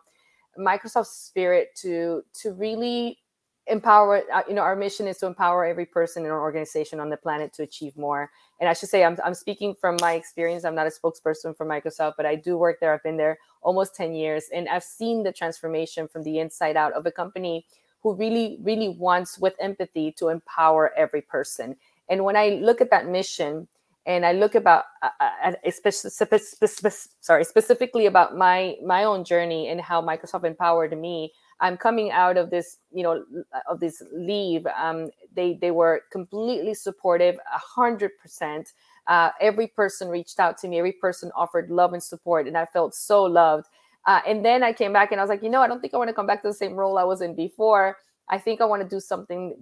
Microsoft's 0.58 1.10
spirit 1.10 1.68
to 1.82 2.22
to 2.42 2.52
really 2.52 3.18
empower. 3.66 4.22
Uh, 4.32 4.42
you 4.48 4.54
know, 4.54 4.62
our 4.62 4.76
mission 4.76 5.06
is 5.06 5.18
to 5.18 5.26
empower 5.26 5.64
every 5.64 5.86
person 5.86 6.24
in 6.24 6.30
our 6.30 6.40
organization 6.40 7.00
on 7.00 7.10
the 7.10 7.16
planet 7.16 7.52
to 7.54 7.62
achieve 7.62 7.96
more. 7.96 8.30
And 8.60 8.68
I 8.68 8.72
should 8.72 8.88
say, 8.88 9.04
I'm 9.04 9.18
I'm 9.24 9.34
speaking 9.34 9.74
from 9.74 9.96
my 10.00 10.14
experience. 10.14 10.64
I'm 10.64 10.74
not 10.74 10.86
a 10.86 10.90
spokesperson 10.90 11.56
for 11.56 11.66
Microsoft, 11.66 12.14
but 12.16 12.26
I 12.26 12.34
do 12.34 12.56
work 12.56 12.80
there. 12.80 12.92
I've 12.92 13.02
been 13.02 13.16
there 13.16 13.38
almost 13.62 13.94
ten 13.94 14.14
years, 14.14 14.44
and 14.54 14.68
I've 14.68 14.84
seen 14.84 15.22
the 15.22 15.32
transformation 15.32 16.08
from 16.08 16.22
the 16.22 16.38
inside 16.38 16.76
out 16.76 16.92
of 16.92 17.06
a 17.06 17.10
company 17.10 17.66
who 18.02 18.14
really, 18.14 18.58
really 18.60 18.90
wants 18.90 19.38
with 19.38 19.54
empathy 19.58 20.12
to 20.12 20.28
empower 20.28 20.92
every 20.94 21.22
person. 21.22 21.74
And 22.10 22.22
when 22.22 22.36
I 22.36 22.60
look 22.60 22.82
at 22.82 22.90
that 22.90 23.08
mission, 23.08 23.66
and 24.06 24.26
I 24.26 24.32
look 24.32 24.54
about, 24.54 24.84
uh, 25.02 25.08
uh 25.20 25.52
sorry, 27.20 27.44
specifically 27.44 28.06
about 28.06 28.36
my 28.36 28.76
my 28.84 29.04
own 29.04 29.24
journey 29.24 29.68
and 29.68 29.80
how 29.80 30.02
Microsoft 30.02 30.44
empowered 30.44 30.98
me. 30.98 31.32
I'm 31.60 31.76
coming 31.76 32.10
out 32.10 32.36
of 32.36 32.50
this, 32.50 32.78
you 32.92 33.02
know, 33.02 33.24
of 33.68 33.80
this 33.80 34.02
leave. 34.12 34.66
Um, 34.76 35.10
they 35.34 35.54
they 35.60 35.70
were 35.70 36.02
completely 36.10 36.74
supportive, 36.74 37.36
a 37.36 37.58
hundred 37.58 38.12
percent. 38.20 38.72
Uh, 39.06 39.30
every 39.40 39.66
person 39.66 40.08
reached 40.08 40.40
out 40.40 40.58
to 40.58 40.68
me. 40.68 40.78
Every 40.78 40.92
person 40.92 41.30
offered 41.36 41.70
love 41.70 41.92
and 41.92 42.02
support, 42.02 42.46
and 42.46 42.56
I 42.56 42.66
felt 42.66 42.94
so 42.94 43.22
loved. 43.24 43.66
Uh, 44.06 44.20
and 44.26 44.44
then 44.44 44.62
I 44.62 44.72
came 44.72 44.92
back 44.92 45.12
and 45.12 45.20
I 45.20 45.24
was 45.24 45.30
like, 45.30 45.42
you 45.42 45.48
know, 45.48 45.62
I 45.62 45.68
don't 45.68 45.80
think 45.80 45.94
I 45.94 45.96
want 45.96 46.08
to 46.08 46.14
come 46.14 46.26
back 46.26 46.42
to 46.42 46.48
the 46.48 46.54
same 46.54 46.74
role 46.74 46.98
I 46.98 47.04
was 47.04 47.22
in 47.22 47.34
before. 47.34 47.96
I 48.28 48.38
think 48.38 48.60
I 48.60 48.64
want 48.64 48.82
to 48.82 48.88
do 48.88 49.00
something 49.00 49.54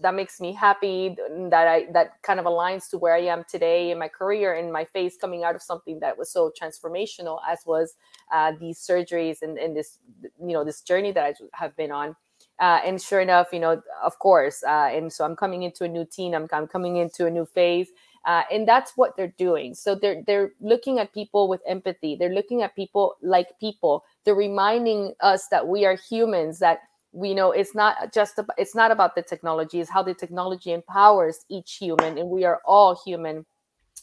that 0.00 0.14
makes 0.14 0.40
me 0.40 0.52
happy, 0.52 1.16
that 1.50 1.68
I 1.68 1.86
that 1.92 2.22
kind 2.22 2.38
of 2.38 2.46
aligns 2.46 2.88
to 2.90 2.98
where 2.98 3.14
I 3.14 3.20
am 3.20 3.44
today 3.48 3.90
in 3.90 3.98
my 3.98 4.08
career 4.08 4.54
and 4.54 4.72
my 4.72 4.84
face 4.84 5.16
coming 5.16 5.44
out 5.44 5.54
of 5.54 5.62
something 5.62 6.00
that 6.00 6.16
was 6.16 6.30
so 6.30 6.52
transformational 6.60 7.38
as 7.48 7.60
was 7.66 7.94
uh, 8.32 8.52
these 8.60 8.78
surgeries 8.78 9.42
and, 9.42 9.58
and 9.58 9.76
this 9.76 9.98
you 10.40 10.52
know 10.52 10.64
this 10.64 10.80
journey 10.82 11.12
that 11.12 11.24
I 11.24 11.34
have 11.54 11.76
been 11.76 11.92
on. 11.92 12.16
Uh, 12.60 12.78
and 12.84 13.02
sure 13.02 13.20
enough, 13.20 13.48
you 13.52 13.58
know, 13.58 13.82
of 14.02 14.16
course, 14.20 14.62
uh, 14.62 14.88
and 14.92 15.12
so 15.12 15.24
I'm 15.24 15.34
coming 15.34 15.64
into 15.64 15.82
a 15.82 15.88
new 15.88 16.04
team. 16.04 16.34
I'm, 16.34 16.46
I'm 16.52 16.68
coming 16.68 16.96
into 16.98 17.26
a 17.26 17.30
new 17.30 17.44
phase, 17.44 17.88
uh, 18.24 18.42
and 18.50 18.66
that's 18.66 18.92
what 18.96 19.16
they're 19.16 19.34
doing 19.38 19.74
so 19.74 19.94
they're 19.94 20.22
they're 20.26 20.52
looking 20.60 20.98
at 20.98 21.12
people 21.12 21.48
with 21.48 21.60
empathy 21.66 22.16
they're 22.16 22.34
looking 22.34 22.62
at 22.62 22.74
people 22.74 23.16
like 23.22 23.48
people 23.60 24.04
they're 24.24 24.34
reminding 24.34 25.12
us 25.20 25.48
that 25.48 25.68
we 25.68 25.84
are 25.84 25.96
humans 25.96 26.58
that 26.58 26.80
we 27.14 27.32
know 27.32 27.52
it's 27.52 27.74
not 27.74 28.12
just 28.12 28.38
about, 28.38 28.56
it's 28.58 28.74
not 28.74 28.90
about 28.90 29.14
the 29.14 29.22
technology 29.22 29.80
it's 29.80 29.90
how 29.90 30.02
the 30.02 30.14
technology 30.14 30.72
empowers 30.72 31.44
each 31.48 31.76
human 31.76 32.18
and 32.18 32.28
we 32.28 32.44
are 32.44 32.60
all 32.66 33.00
human 33.04 33.46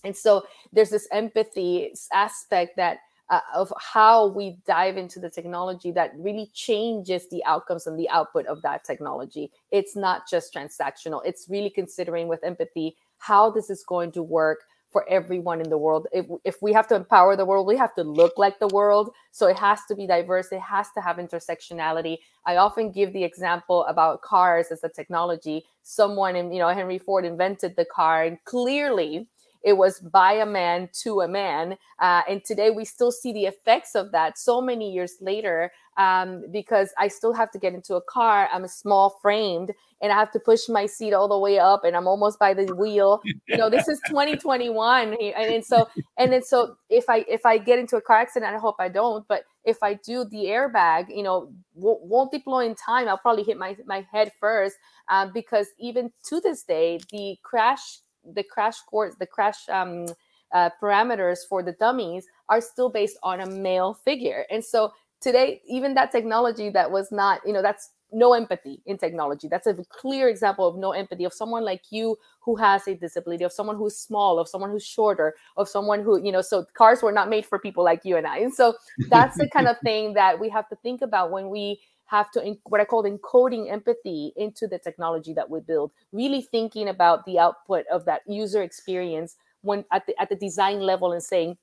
and 0.03 0.16
so 0.16 0.45
there's 0.72 0.89
this 0.89 1.07
empathy 1.12 1.93
aspect 2.14 2.78
that 2.78 2.99
uh, 3.30 3.39
of 3.53 3.72
how 3.80 4.28
we 4.28 4.57
dive 4.68 4.97
into 4.97 5.20
the 5.20 5.30
technology 5.30 5.89
that 5.91 6.12
really 6.18 6.49
changes 6.53 7.30
the 7.30 7.43
outcomes 7.45 7.88
and 7.88 7.97
the 7.97 8.09
output 8.09 8.45
of 8.47 8.62
that 8.62 8.84
technology. 8.84 9.49
It's 9.72 9.95
not 9.95 10.24
just 10.30 10.53
transactional. 10.53 11.22
It's 11.24 11.47
really 11.49 11.70
considering 11.70 12.28
with 12.28 12.43
empathy 12.43 12.97
how 13.20 13.49
this 13.49 13.70
is 13.70 13.86
going 13.88 14.12
to 14.14 14.22
work 14.22 14.59
for 14.91 15.07
everyone 15.09 15.61
in 15.61 15.69
the 15.69 15.77
world. 15.77 16.07
If, 16.11 16.25
if 16.43 16.61
we 16.61 16.73
have 16.73 16.87
to 16.89 16.95
empower 16.95 17.35
the 17.35 17.45
world, 17.45 17.65
we 17.65 17.77
have 17.77 17.95
to 17.95 18.03
look 18.03 18.37
like 18.37 18.59
the 18.59 18.67
world. 18.67 19.11
So 19.31 19.47
it 19.47 19.57
has 19.57 19.79
to 19.87 19.95
be 19.95 20.05
diverse. 20.05 20.51
It 20.51 20.61
has 20.61 20.87
to 20.95 21.01
have 21.01 21.17
intersectionality. 21.17 22.17
I 22.45 22.57
often 22.57 22.91
give 22.91 23.13
the 23.13 23.23
example 23.23 23.85
about 23.85 24.21
cars 24.21 24.67
as 24.71 24.83
a 24.83 24.89
technology. 24.89 25.65
Someone, 25.83 26.35
in, 26.35 26.51
you 26.51 26.59
know, 26.59 26.69
Henry 26.69 26.97
Ford 26.97 27.25
invented 27.25 27.75
the 27.75 27.85
car, 27.85 28.23
and 28.23 28.37
clearly 28.45 29.27
it 29.63 29.73
was 29.73 29.99
by 29.99 30.33
a 30.33 30.45
man 30.45 30.89
to 31.03 31.21
a 31.21 31.27
man. 31.27 31.77
Uh, 31.99 32.21
and 32.27 32.43
today 32.43 32.71
we 32.71 32.83
still 32.83 33.11
see 33.11 33.31
the 33.31 33.45
effects 33.45 33.95
of 33.95 34.11
that 34.11 34.37
so 34.37 34.59
many 34.59 34.91
years 34.91 35.15
later 35.21 35.71
um, 36.02 36.43
because 36.52 36.93
I 36.97 37.08
still 37.08 37.34
have 37.34 37.52
to 37.52 37.60
get 37.60 37.74
into 37.74 37.95
a 37.95 38.02
car. 38.02 38.49
I'm 38.52 38.64
a 38.64 38.68
small 38.68 39.20
framed 39.22 39.72
and 40.02 40.12
I 40.12 40.16
have 40.16 40.32
to 40.32 40.39
push 40.39 40.68
my 40.68 40.88
seat 40.88 41.14
all 41.14 41.28
the 41.28 41.38
way 41.38 41.60
up 41.60 41.84
and 41.84 41.95
I'm 41.95 42.08
almost 42.08 42.39
by 42.39 42.56
the 42.56 42.74
wheel. 42.74 43.22
You 43.47 43.58
know, 43.58 43.70
this 43.70 43.88
is 43.88 43.99
2021. 44.08 45.16
And, 45.38 45.64
so, 45.64 45.88
and 46.18 46.34
then 46.34 46.41
so 46.41 46.76
if 46.89 47.08
I, 47.08 47.24
if 47.30 47.45
I 47.45 47.60
get 47.60 47.78
into 47.78 47.97
a 47.97 48.02
car 48.02 48.18
accident, 48.18 48.56
I 48.56 48.58
hope 48.58 48.78
I 48.80 48.89
don't, 48.89 49.28
but 49.28 49.43
if 49.64 49.84
I 49.84 49.93
do 49.93 50.26
the 50.26 50.45
airbag, 50.45 51.16
you 51.16 51.22
know, 51.22 51.52
w- 51.76 51.99
won't 52.02 52.32
deploy 52.32 52.66
in 52.66 52.74
time. 52.74 53.08
I'll 53.08 53.18
probably 53.20 53.43
hit 53.43 53.58
my, 53.58 53.78
my 53.86 54.08
head 54.12 54.32
first 54.39 54.78
um, 55.10 55.32
because 55.34 55.68
even 55.80 56.12
to 56.30 56.39
this 56.39 56.64
day, 56.64 56.99
the 57.12 57.38
crash 57.43 57.99
the 58.36 58.43
crash 58.43 58.80
course, 58.82 59.16
the 59.16 59.26
crash 59.26 59.68
um, 59.70 60.06
uh, 60.54 60.70
parameters 60.82 61.39
for 61.47 61.64
the 61.64 61.72
dummies 61.74 62.28
are 62.49 62.62
still 62.62 62.89
based 62.89 63.18
on 63.24 63.41
a 63.41 63.45
male 63.45 63.93
figure. 63.93 64.45
And 64.52 64.64
so 64.64 64.91
today, 65.22 65.61
even 65.67 65.93
that 65.93 66.11
technology 66.11 66.69
that 66.72 66.91
was 66.91 67.11
not, 67.11 67.41
you 67.45 67.53
know, 67.53 67.61
that's 67.61 67.91
no 68.11 68.34
empathy 68.34 68.82
in 68.86 68.97
technology. 68.97 69.47
That's 69.47 69.67
a 69.67 69.76
clear 69.89 70.28
example 70.28 70.67
of 70.67 70.76
no 70.78 70.91
empathy 70.91 71.24
of 71.24 71.34
someone 71.34 71.63
like 71.63 71.84
you 71.91 72.17
who 72.41 72.55
has 72.57 72.88
a 72.88 72.95
disability, 72.95 73.43
of 73.43 73.53
someone 73.53 73.78
who's 73.78 73.95
small, 73.95 74.38
of 74.39 74.49
someone 74.49 74.69
who's 74.69 74.86
shorter, 74.86 75.36
of 75.55 75.69
someone 75.69 76.03
who, 76.03 76.22
you 76.22 76.32
know, 76.32 76.41
so 76.41 76.65
cars 76.74 77.01
were 77.01 77.11
not 77.11 77.30
made 77.30 77.45
for 77.45 77.59
people 77.59 77.84
like 77.84 78.01
you 78.03 78.17
and 78.17 78.28
I. 78.28 78.39
And 78.39 78.53
so 78.53 78.74
that's 79.09 79.38
the 79.38 79.49
kind 79.49 79.67
of 79.67 79.78
thing 79.84 80.13
that 80.13 80.39
we 80.39 80.49
have 80.49 80.67
to 80.69 80.76
think 80.78 81.01
about 81.01 81.32
when 81.32 81.49
we 81.49 81.80
have 82.05 82.30
to 82.32 82.55
what 82.63 82.82
I 82.82 82.86
call 82.86 83.05
encoding 83.05 83.72
empathy 83.72 84.34
into 84.36 84.67
the 84.67 84.78
technology 84.78 85.34
that 85.34 85.49
we 85.49 85.61
build, 85.61 85.91
really 86.11 86.41
thinking 86.41 86.89
about 86.89 87.26
the 87.26 87.39
output 87.39 87.86
of 87.89 88.03
that 88.05 88.22
user 88.28 88.61
experience 88.61 89.38
when 89.61 89.86
at 89.93 90.05
the 90.07 90.22
at 90.22 90.28
the 90.28 90.36
design 90.36 90.82
level 90.82 91.13
and 91.13 91.24
saying, 91.24 91.57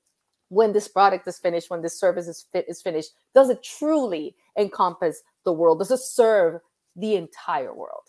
when 0.49 0.73
this 0.73 0.87
product 0.87 1.27
is 1.27 1.39
finished, 1.39 1.69
when 1.69 1.81
this 1.81 1.99
service 1.99 2.27
is 2.27 2.45
fit 2.51 2.65
is 2.67 2.81
finished, 2.81 3.11
does 3.33 3.49
it 3.49 3.63
truly 3.63 4.35
encompass 4.57 5.21
the 5.45 5.53
world? 5.53 5.79
Does 5.79 5.91
it 5.91 5.99
serve 5.99 6.59
the 6.95 7.15
entire 7.15 7.73
world? 7.73 8.03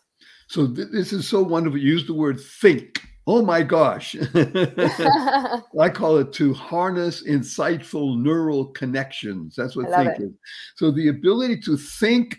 So 0.49 0.67
th- 0.67 0.89
this 0.93 1.13
is 1.13 1.29
so 1.29 1.43
wonderful. 1.43 1.79
Use 1.79 2.07
the 2.07 2.15
word 2.15 2.41
think 2.61 3.07
oh 3.31 3.43
my 3.43 3.63
gosh. 3.63 4.17
I 4.35 5.89
call 5.89 6.19
it 6.19 6.33
to 6.33 6.53
harness 6.53 7.23
insightful 7.23 8.21
neural 8.21 8.67
connections. 8.67 9.55
That's 9.57 9.77
what 9.77 9.89
think 9.91 10.21
is. 10.21 10.33
So 10.75 10.91
the 10.91 11.09
ability 11.09 11.61
to 11.61 11.77
think 11.77 12.39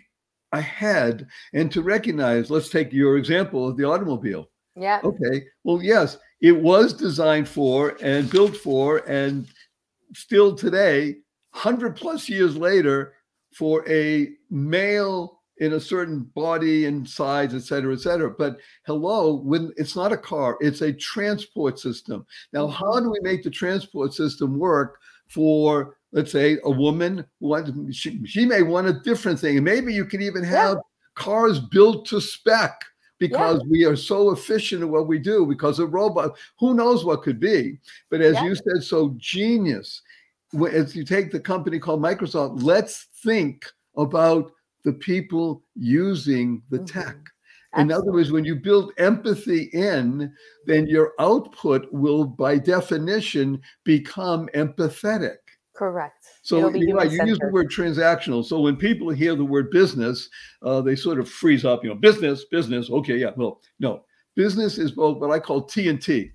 ahead 0.51 1.27
and 1.53 1.71
to 1.71 1.81
recognize, 1.81 2.51
let's 2.51 2.69
take 2.69 2.91
your 2.91 3.17
example 3.17 3.67
of 3.67 3.77
the 3.77 3.85
automobile. 3.85 4.49
Yeah. 4.75 4.99
Okay. 5.03 5.45
Well, 5.63 5.81
yes, 5.81 6.17
it 6.41 6.51
was 6.51 6.91
designed 6.91 7.47
for 7.47 7.97
and 8.01 8.29
built 8.29 8.57
for, 8.57 8.97
and 9.09 9.47
still 10.13 10.55
today, 10.55 11.15
100 11.51 11.95
plus 11.95 12.29
years 12.29 12.55
later, 12.55 13.13
for 13.53 13.87
a 13.89 14.29
male 14.49 15.41
in 15.57 15.73
a 15.73 15.79
certain 15.79 16.21
body 16.33 16.85
and 16.85 17.07
size, 17.07 17.53
et 17.53 17.61
cetera, 17.61 17.93
et 17.93 17.99
cetera. 17.99 18.31
But 18.31 18.57
hello, 18.85 19.35
when 19.35 19.71
it's 19.77 19.95
not 19.95 20.11
a 20.11 20.17
car, 20.17 20.57
it's 20.59 20.81
a 20.81 20.91
transport 20.91 21.79
system. 21.79 22.25
Now, 22.51 22.67
how 22.67 22.93
mm-hmm. 22.93 23.05
do 23.05 23.11
we 23.11 23.19
make 23.21 23.43
the 23.43 23.51
transport 23.51 24.13
system 24.13 24.57
work 24.57 24.99
for, 25.27 25.97
let's 26.11 26.31
say, 26.31 26.57
a 26.63 26.71
woman? 26.71 27.25
Who 27.39 27.91
she, 27.93 28.25
she 28.25 28.45
may 28.45 28.63
want 28.63 28.87
a 28.87 29.01
different 29.01 29.39
thing. 29.39 29.63
maybe 29.63 29.93
you 29.93 30.05
can 30.05 30.21
even 30.21 30.43
have 30.43 30.77
yeah. 30.77 30.81
cars 31.15 31.59
built 31.59 32.07
to 32.07 32.19
spec 32.19 32.83
because 33.21 33.61
yeah. 33.61 33.69
we 33.69 33.85
are 33.85 33.95
so 33.95 34.31
efficient 34.31 34.81
at 34.81 34.89
what 34.89 35.07
we 35.07 35.17
do 35.17 35.45
because 35.45 35.79
a 35.79 35.85
robot 35.85 36.35
who 36.59 36.73
knows 36.73 37.05
what 37.05 37.21
could 37.21 37.39
be 37.39 37.77
but 38.09 38.19
as 38.19 38.33
yeah. 38.35 38.43
you 38.43 38.55
said 38.55 38.83
so 38.83 39.13
genius 39.17 40.01
as 40.73 40.95
you 40.95 41.05
take 41.05 41.31
the 41.31 41.39
company 41.39 41.79
called 41.79 42.01
microsoft 42.01 42.61
let's 42.63 43.07
think 43.23 43.65
about 43.95 44.51
the 44.83 44.93
people 44.93 45.63
using 45.75 46.61
the 46.69 46.79
mm-hmm. 46.79 46.99
tech. 46.99 47.17
In 47.77 47.89
other 47.89 48.11
words, 48.11 48.33
when 48.33 48.43
you 48.43 48.57
build 48.57 48.91
empathy 48.97 49.69
in, 49.71 50.33
then 50.65 50.87
your 50.87 51.13
output 51.19 51.87
will, 51.93 52.25
by 52.25 52.57
definition, 52.57 53.61
become 53.85 54.49
empathetic. 54.53 55.37
Correct. 55.81 56.27
So 56.43 56.69
you, 56.75 56.93
know, 56.93 57.01
you 57.01 57.25
use 57.25 57.39
the 57.39 57.49
word 57.51 57.71
transactional. 57.71 58.45
So 58.45 58.59
when 58.59 58.75
people 58.75 59.09
hear 59.09 59.33
the 59.33 59.43
word 59.43 59.71
business, 59.71 60.29
uh, 60.61 60.79
they 60.79 60.95
sort 60.95 61.19
of 61.19 61.27
freeze 61.27 61.65
up. 61.65 61.83
You 61.83 61.89
know, 61.89 61.95
business, 61.95 62.45
business. 62.45 62.91
Okay, 62.91 63.17
yeah. 63.17 63.31
Well, 63.35 63.61
no, 63.79 64.03
business 64.35 64.77
is 64.77 64.91
both 64.91 65.17
what 65.17 65.31
I 65.31 65.39
call 65.39 65.63
T 65.63 65.89
and 65.89 65.99
T: 65.99 66.33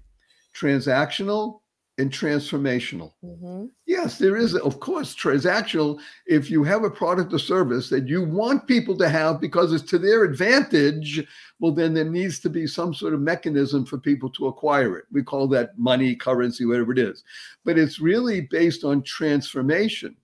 transactional 0.52 1.60
and 1.98 2.10
transformational. 2.10 3.12
Mm-hmm. 3.24 3.66
Yes, 3.86 4.18
there 4.18 4.36
is, 4.36 4.54
of 4.54 4.80
course, 4.80 5.14
transactional. 5.14 5.98
If 6.26 6.50
you 6.50 6.62
have 6.64 6.84
a 6.84 6.90
product 6.90 7.32
or 7.32 7.38
service 7.38 7.88
that 7.88 8.06
you 8.06 8.22
want 8.22 8.66
people 8.66 8.98
to 8.98 9.08
have 9.08 9.40
because 9.40 9.72
it's 9.72 9.88
to 9.90 9.98
their 9.98 10.24
advantage, 10.24 11.26
well, 11.58 11.72
then 11.72 11.94
there 11.94 12.04
needs 12.04 12.38
to 12.40 12.50
be 12.50 12.66
some 12.66 12.92
sort 12.92 13.14
of 13.14 13.20
mechanism 13.20 13.86
for 13.86 13.98
people 13.98 14.28
to 14.30 14.46
acquire 14.48 14.98
it. 14.98 15.04
We 15.10 15.22
call 15.22 15.48
that 15.48 15.78
money, 15.78 16.14
currency, 16.14 16.66
whatever 16.66 16.92
it 16.92 16.98
is. 16.98 17.24
But 17.64 17.78
it's 17.78 17.98
really 17.98 18.42
based 18.42 18.84
on 18.84 19.02
transformation. 19.02 20.16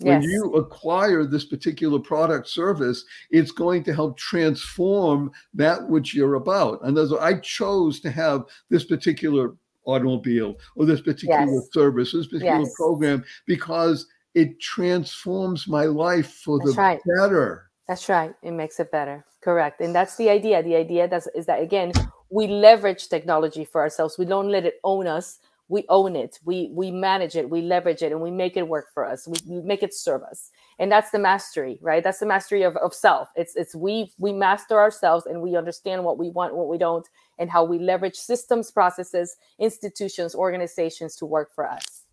When 0.00 0.22
Yes. 0.22 0.30
you 0.30 0.54
acquire 0.54 1.24
this 1.24 1.44
particular 1.44 1.98
product 1.98 2.48
service, 2.48 3.04
it's 3.30 3.50
going 3.50 3.82
to 3.82 3.92
help 3.92 4.16
transform 4.16 5.32
that 5.54 5.88
which 5.88 6.14
you're 6.14 6.36
about. 6.36 6.80
And 6.84 6.96
as 6.96 7.12
I 7.12 7.34
chose 7.40 7.98
to 8.00 8.10
have 8.10 8.44
this 8.70 8.84
particular 8.84 9.56
automobile 9.88 10.54
or 10.76 10.84
this 10.86 11.00
particular 11.00 11.52
Yes. 11.52 11.72
service, 11.72 12.12
this 12.12 12.26
particular 12.26 12.60
Yes. 12.60 12.74
program, 12.76 13.24
because 13.46 14.06
it 14.34 14.60
transforms 14.60 15.66
my 15.66 15.86
life 15.86 16.30
for 16.44 16.58
That's 16.58 16.76
the 16.76 16.80
right. 16.80 17.00
better. 17.18 17.70
That's 17.88 18.08
right. 18.08 18.34
It 18.42 18.52
makes 18.52 18.78
it 18.78 18.90
better. 18.92 19.24
Correct. 19.40 19.80
And 19.80 19.94
that's 19.94 20.16
the 20.16 20.28
idea. 20.28 20.62
The 20.62 20.76
idea 20.76 21.08
that's, 21.08 21.26
is 21.34 21.46
that 21.46 21.62
again, 21.62 21.92
we 22.30 22.46
leverage 22.46 23.08
technology 23.08 23.64
for 23.64 23.80
ourselves. 23.80 24.18
We 24.18 24.26
don't 24.26 24.50
let 24.50 24.66
it 24.66 24.78
own 24.84 25.06
us. 25.06 25.38
We 25.70 25.84
own 25.88 26.16
it. 26.16 26.38
We 26.44 26.70
we 26.74 26.90
manage 26.90 27.36
it. 27.36 27.50
We 27.50 27.60
leverage 27.60 28.02
it, 28.02 28.10
and 28.12 28.22
we 28.22 28.30
make 28.30 28.56
it 28.56 28.66
work 28.66 28.86
for 28.94 29.04
us. 29.04 29.28
We, 29.28 29.36
we 29.46 29.60
make 29.62 29.82
it 29.82 29.92
serve 29.92 30.22
us. 30.22 30.50
And 30.78 30.90
that's 30.90 31.10
the 31.10 31.18
mastery, 31.18 31.78
right? 31.82 32.02
That's 32.02 32.20
the 32.20 32.26
mastery 32.26 32.62
of, 32.62 32.74
of 32.78 32.94
self. 32.94 33.28
It's 33.36 33.54
it's 33.54 33.74
we 33.74 34.10
we 34.18 34.32
master 34.32 34.78
ourselves, 34.78 35.26
and 35.26 35.42
we 35.42 35.56
understand 35.56 36.04
what 36.04 36.16
we 36.16 36.30
want, 36.30 36.56
what 36.56 36.68
we 36.68 36.78
don't, 36.78 37.06
and 37.38 37.50
how 37.50 37.64
we 37.64 37.78
leverage 37.78 38.16
systems, 38.16 38.70
processes, 38.70 39.36
institutions, 39.58 40.34
organizations 40.34 41.16
to 41.16 41.26
work 41.26 41.54
for 41.54 41.68
us. 41.68 42.04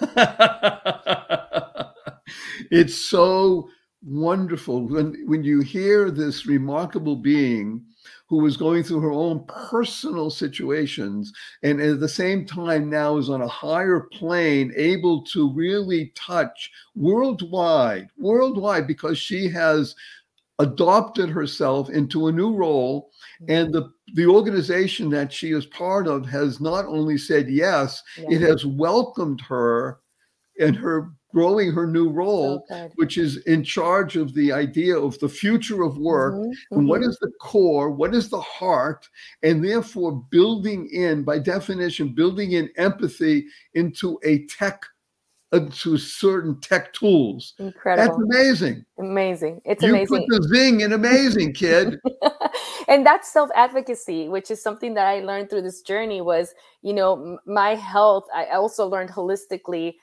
it's 2.70 2.94
so 2.94 3.68
wonderful 4.02 4.86
when 4.86 5.14
when 5.26 5.42
you 5.42 5.60
hear 5.60 6.10
this 6.10 6.46
remarkable 6.46 7.16
being 7.16 7.82
who 8.28 8.36
was 8.36 8.56
going 8.56 8.82
through 8.82 9.00
her 9.00 9.10
own 9.10 9.44
personal 9.46 10.30
situations 10.30 11.32
and 11.62 11.80
at 11.80 11.98
the 11.98 12.08
same 12.08 12.46
time 12.46 12.88
now 12.88 13.16
is 13.16 13.28
on 13.28 13.42
a 13.42 13.48
higher 13.48 14.00
plane 14.12 14.72
able 14.76 15.24
to 15.24 15.52
really 15.54 16.12
touch 16.14 16.70
worldwide 16.94 18.08
worldwide 18.16 18.86
because 18.86 19.18
she 19.18 19.48
has 19.48 19.96
adopted 20.60 21.28
herself 21.28 21.90
into 21.90 22.28
a 22.28 22.32
new 22.32 22.54
role 22.54 23.10
and 23.48 23.72
the 23.72 23.90
the 24.14 24.26
organization 24.26 25.10
that 25.10 25.32
she 25.32 25.50
is 25.52 25.66
part 25.66 26.06
of 26.06 26.26
has 26.26 26.60
not 26.60 26.86
only 26.86 27.18
said 27.18 27.48
yes 27.48 28.02
it 28.16 28.40
has 28.40 28.64
welcomed 28.64 29.40
her 29.40 30.00
and 30.60 30.76
her 30.76 31.10
growing 31.34 31.70
her 31.72 31.86
new 31.86 32.08
role 32.08 32.64
good. 32.68 32.92
which 32.94 33.18
is 33.18 33.38
in 33.46 33.62
charge 33.62 34.16
of 34.16 34.32
the 34.32 34.50
idea 34.52 34.96
of 34.96 35.18
the 35.18 35.28
future 35.28 35.82
of 35.82 35.98
work 35.98 36.34
Mhm, 36.34 36.52
and 36.70 36.88
what 36.88 37.00
mhm. 37.02 37.08
is 37.08 37.18
the 37.20 37.30
core 37.40 37.90
what 37.90 38.14
is 38.14 38.28
the 38.30 38.40
heart 38.40 39.06
and 39.42 39.62
therefore 39.62 40.24
building 40.30 40.88
in 40.90 41.24
by 41.24 41.38
definition 41.38 42.14
building 42.14 42.52
in 42.52 42.70
empathy 42.76 43.46
into 43.74 44.18
a 44.24 44.46
tech 44.46 44.86
into 45.56 45.98
certain 45.98 46.60
tech 46.60 46.92
tools. 46.92 47.54
That's 47.84 48.16
amazing. 48.16 48.84
Amazing. 48.98 49.60
It's 49.64 49.82
you 49.82 49.90
amazing. 49.90 50.26
put 50.28 50.28
the 50.28 50.48
zing 50.48 50.80
in 50.80 50.92
amazing 50.92 51.54
kid. 51.54 51.98
And 52.88 53.04
that's 53.04 53.32
self-advocacy 53.32 54.28
which 54.28 54.50
is 54.50 54.62
something 54.62 54.94
that 54.94 55.06
i 55.06 55.20
learned 55.20 55.50
through 55.50 55.62
this 55.62 55.82
journey 55.82 56.20
was 56.20 56.54
you 56.82 56.92
know 56.92 57.38
my 57.46 57.74
health 57.74 58.26
i 58.34 58.46
also 58.46 58.86
learned 58.86 59.10
holistically 59.10 59.94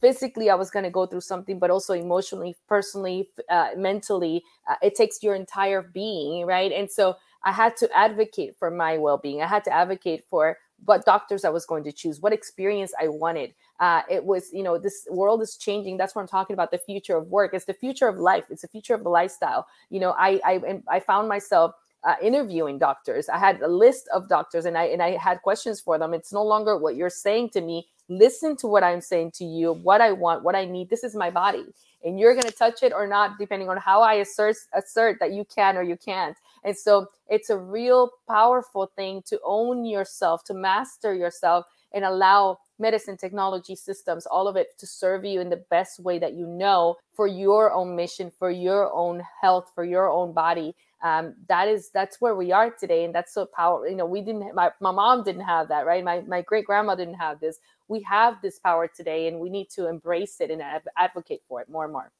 physically 0.00 0.50
i 0.50 0.54
was 0.54 0.70
going 0.70 0.84
to 0.84 0.90
go 0.90 1.06
through 1.06 1.20
something 1.20 1.58
but 1.58 1.70
also 1.70 1.94
emotionally 1.94 2.56
personally 2.68 3.28
uh, 3.50 3.68
mentally 3.76 4.42
uh, 4.68 4.76
it 4.82 4.94
takes 4.94 5.22
your 5.22 5.34
entire 5.34 5.82
being 5.82 6.46
right? 6.46 6.72
And 6.72 6.90
so 6.90 7.14
i 7.44 7.52
had 7.52 7.76
to 7.78 7.88
advocate 7.96 8.56
for 8.58 8.70
my 8.70 8.98
well-being. 8.98 9.42
I 9.42 9.46
had 9.46 9.64
to 9.64 9.72
advocate 9.72 10.24
for 10.28 10.58
what 10.84 11.04
doctors 11.04 11.44
i 11.44 11.50
was 11.50 11.66
going 11.66 11.84
to 11.84 11.92
choose 11.92 12.20
what 12.20 12.32
experience 12.32 12.92
i 13.00 13.06
wanted 13.08 13.54
uh, 13.80 14.02
it 14.08 14.24
was 14.24 14.52
you 14.52 14.62
know 14.62 14.78
this 14.78 15.06
world 15.10 15.42
is 15.42 15.56
changing. 15.56 15.96
That's 15.96 16.14
what 16.14 16.22
i'm 16.22 16.28
talking 16.28 16.54
about 16.54 16.70
the 16.70 16.78
future 16.78 17.16
of 17.16 17.28
work. 17.28 17.52
It's 17.54 17.64
the 17.64 17.74
future 17.74 18.08
of 18.08 18.18
life. 18.18 18.44
It's 18.50 18.62
the 18.62 18.68
future 18.68 18.94
of 18.94 19.02
the 19.02 19.08
lifestyle. 19.10 19.66
You 19.90 20.00
know 20.00 20.14
i 20.18 20.40
i, 20.44 20.80
I 20.88 21.00
found 21.00 21.28
myself 21.28 21.74
uh, 22.04 22.14
interviewing 22.22 22.78
doctors. 22.78 23.28
I 23.28 23.38
had 23.38 23.60
a 23.62 23.68
list 23.68 24.08
of 24.14 24.28
doctors 24.28 24.66
and 24.66 24.78
i 24.78 24.84
and 24.84 25.02
i 25.02 25.16
had 25.16 25.42
questions 25.42 25.80
for 25.80 25.98
them. 25.98 26.14
It's 26.14 26.32
no 26.32 26.44
longer 26.44 26.78
what 26.78 26.96
you're 26.96 27.10
saying 27.10 27.50
to 27.50 27.60
me. 27.60 27.88
Listen 28.08 28.56
to 28.58 28.66
what 28.66 28.84
i'm 28.84 29.00
saying 29.00 29.32
to 29.36 29.44
you 29.44 29.72
what 29.72 30.00
i 30.00 30.12
want 30.12 30.44
what 30.44 30.54
i 30.54 30.64
need. 30.64 30.88
This 30.90 31.02
is 31.02 31.16
my 31.16 31.30
body. 31.30 31.64
And 32.04 32.20
you're 32.20 32.38
to 32.38 32.50
touch 32.50 32.82
it 32.82 32.92
or 32.92 33.06
not 33.06 33.38
depending 33.38 33.70
on 33.70 33.78
how 33.78 34.02
i 34.02 34.14
assert 34.14 34.56
assert 34.74 35.18
that 35.20 35.32
you 35.32 35.44
can 35.52 35.76
or 35.76 35.82
you 35.82 35.96
can't. 35.96 36.36
And 36.62 36.76
so 36.76 37.08
it's 37.28 37.50
a 37.50 37.58
real 37.58 38.10
powerful 38.28 38.90
thing 38.94 39.22
to 39.26 39.40
own 39.44 39.84
yourself 39.84 40.44
to 40.44 40.54
master 40.54 41.14
yourself 41.14 41.66
and 41.94 42.04
allow 42.04 42.58
medicine 42.78 43.16
technology 43.16 43.76
systems 43.76 44.26
all 44.26 44.48
of 44.48 44.56
it 44.56 44.76
to 44.78 44.86
serve 44.86 45.24
you 45.24 45.40
in 45.40 45.48
the 45.48 45.64
best 45.70 46.00
way 46.00 46.18
that 46.18 46.34
you 46.34 46.46
know 46.46 46.96
for 47.14 47.26
your 47.26 47.72
own 47.72 47.94
mission 47.94 48.30
for 48.38 48.50
your 48.50 48.92
own 48.92 49.22
health 49.40 49.70
for 49.74 49.84
your 49.84 50.10
own 50.10 50.32
body. 50.32 50.74
Um, 51.02 51.34
that 51.48 51.68
is 51.68 51.90
that's 51.92 52.20
where 52.20 52.34
we 52.34 52.50
are 52.50 52.70
today 52.70 53.04
and 53.04 53.14
that's 53.14 53.34
so 53.34 53.46
powerful 53.46 53.88
you 53.88 53.96
know 53.96 54.06
we 54.06 54.22
didn't 54.22 54.54
my, 54.54 54.70
my 54.80 54.90
mom 54.90 55.22
didn't 55.22 55.42
have 55.42 55.68
that 55.68 55.86
right? 55.86 56.02
My, 56.02 56.20
my 56.22 56.40
great 56.42 56.64
grandma 56.64 56.94
didn't 56.94 57.14
have 57.14 57.40
this. 57.40 57.58
We 57.88 58.02
have 58.02 58.40
this 58.42 58.58
power 58.58 58.88
today 58.88 59.28
and 59.28 59.38
we 59.38 59.50
need 59.50 59.68
to 59.70 59.86
embrace 59.88 60.40
it 60.40 60.50
and 60.50 60.62
adv- 60.62 60.88
advocate 60.96 61.42
for 61.48 61.60
it 61.60 61.68
more 61.68 61.84
and 61.84 61.92
more 61.92 62.10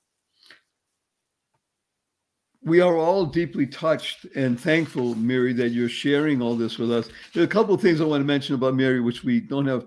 we 2.65 2.81
are 2.81 2.97
all 2.97 3.27
deeply 3.27 3.67
touched 3.67 4.25
and 4.35 4.59
thankful, 4.59 5.15
Miri, 5.17 5.53
that 5.53 5.71
you're 5.71 5.89
sharing 5.89 6.41
all 6.41 6.57
this 6.57 6.79
with 6.79 6.91
us. 6.91 7.09
There 7.33 7.43
are 7.43 7.47
a 7.47 7.49
couple 7.49 7.75
of 7.75 7.81
things 7.81 8.01
I 8.01 8.05
want 8.05 8.23
to 8.23 8.27
mention 8.27 8.55
about 8.55 8.75
Miri, 8.75 9.01
which 9.01 9.23
we 9.23 9.41
don't 9.41 9.67
have 9.67 9.87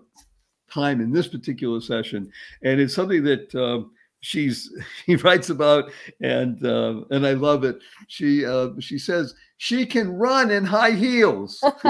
time 0.71 1.01
in 1.01 1.11
this 1.11 1.27
particular 1.27 1.81
session, 1.81 2.31
and 2.61 2.79
it's 2.79 2.93
something 2.93 3.23
that 3.23 3.55
uh, 3.55 3.87
she's 4.21 4.71
she 5.05 5.15
writes 5.15 5.49
about, 5.49 5.91
and 6.21 6.63
uh, 6.65 7.01
and 7.09 7.25
I 7.25 7.33
love 7.33 7.63
it. 7.63 7.79
She 8.07 8.45
uh, 8.45 8.69
she 8.79 8.99
says 8.99 9.33
she 9.57 9.85
can 9.85 10.11
run 10.11 10.51
in 10.51 10.63
high 10.63 10.91
heels. 10.91 11.59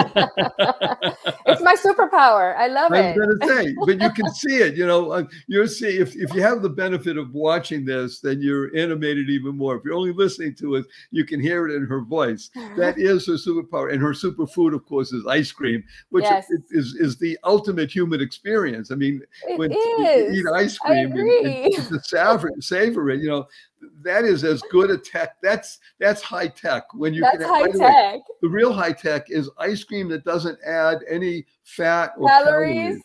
it's 1.46 1.62
my 1.62 1.76
superpower 1.76 2.56
i 2.58 2.68
love 2.68 2.92
I 2.92 3.00
it 3.00 3.18
was 3.18 3.26
going 3.26 3.40
to 3.40 3.48
say, 3.48 3.76
but 3.86 4.02
you 4.02 4.10
can 4.12 4.30
see 4.34 4.58
it. 4.58 4.76
You 4.76 4.86
know, 4.88 5.12
uh, 5.12 5.24
you're 5.48 5.68
seeing 5.68 6.02
if 6.02 6.16
if 6.16 6.34
you 6.34 6.42
have 6.42 6.62
the 6.62 6.70
benefit 6.70 7.18
of 7.18 7.34
watching 7.34 7.86
this, 7.86 8.20
then 8.20 8.42
you're 8.42 8.76
animated 8.76 9.30
even 9.30 9.58
more. 9.58 9.76
If 9.76 9.84
you're 9.84 9.94
only 9.94 10.14
listening 10.14 10.56
to 10.56 10.76
it, 10.76 10.86
you 11.12 11.26
can 11.26 11.40
hear 11.42 11.68
it 11.68 11.76
in 11.76 11.86
her 11.86 12.02
voice. 12.02 12.50
That 12.78 12.98
is 12.98 13.28
her 13.28 13.34
superpower, 13.34 13.92
and 13.92 14.02
her 14.02 14.14
superfood, 14.14 14.74
of 14.74 14.86
course, 14.86 15.12
is 15.12 15.26
ice 15.28 15.52
cream, 15.52 15.84
which 16.10 16.24
Yes. 16.26 16.50
is, 16.50 16.62
is 16.72 16.96
is 16.96 17.18
the 17.18 17.38
ultimate 17.44 17.92
human 17.92 18.22
experience. 18.22 18.92
I 18.92 18.96
mean, 18.96 19.22
It 19.48 19.58
when 19.58 19.72
is. 19.72 19.78
you 20.34 20.40
eat 20.40 20.46
ice 20.56 20.78
cream 20.78 21.12
and, 21.12 21.30
and 21.66 21.88
to 21.90 22.00
savor, 22.04 22.52
savor 22.60 23.10
it, 23.10 23.20
you 23.22 23.30
know, 23.30 23.48
that 24.02 24.26
is 24.26 24.44
as 24.44 24.62
good 24.72 24.90
a 24.92 24.98
tech. 24.98 25.36
That's 25.42 25.80
that's 26.00 26.22
high 26.22 26.48
tech. 26.48 26.84
When 26.94 27.14
you 27.14 27.22
That's 27.22 27.38
can, 27.38 27.48
high 27.48 27.72
the 27.72 27.80
way, 27.80 27.88
tech. 27.88 28.22
the 28.42 28.50
real 28.50 28.74
high 28.74 28.94
tech 28.94 29.30
is 29.30 29.50
ice 29.58 29.84
cream 29.84 30.10
that 30.10 30.24
doesn't 30.24 30.58
add 30.66 31.00
any 31.10 31.46
fat 31.64 32.14
or 32.18 32.28
Calories. 32.28 33.02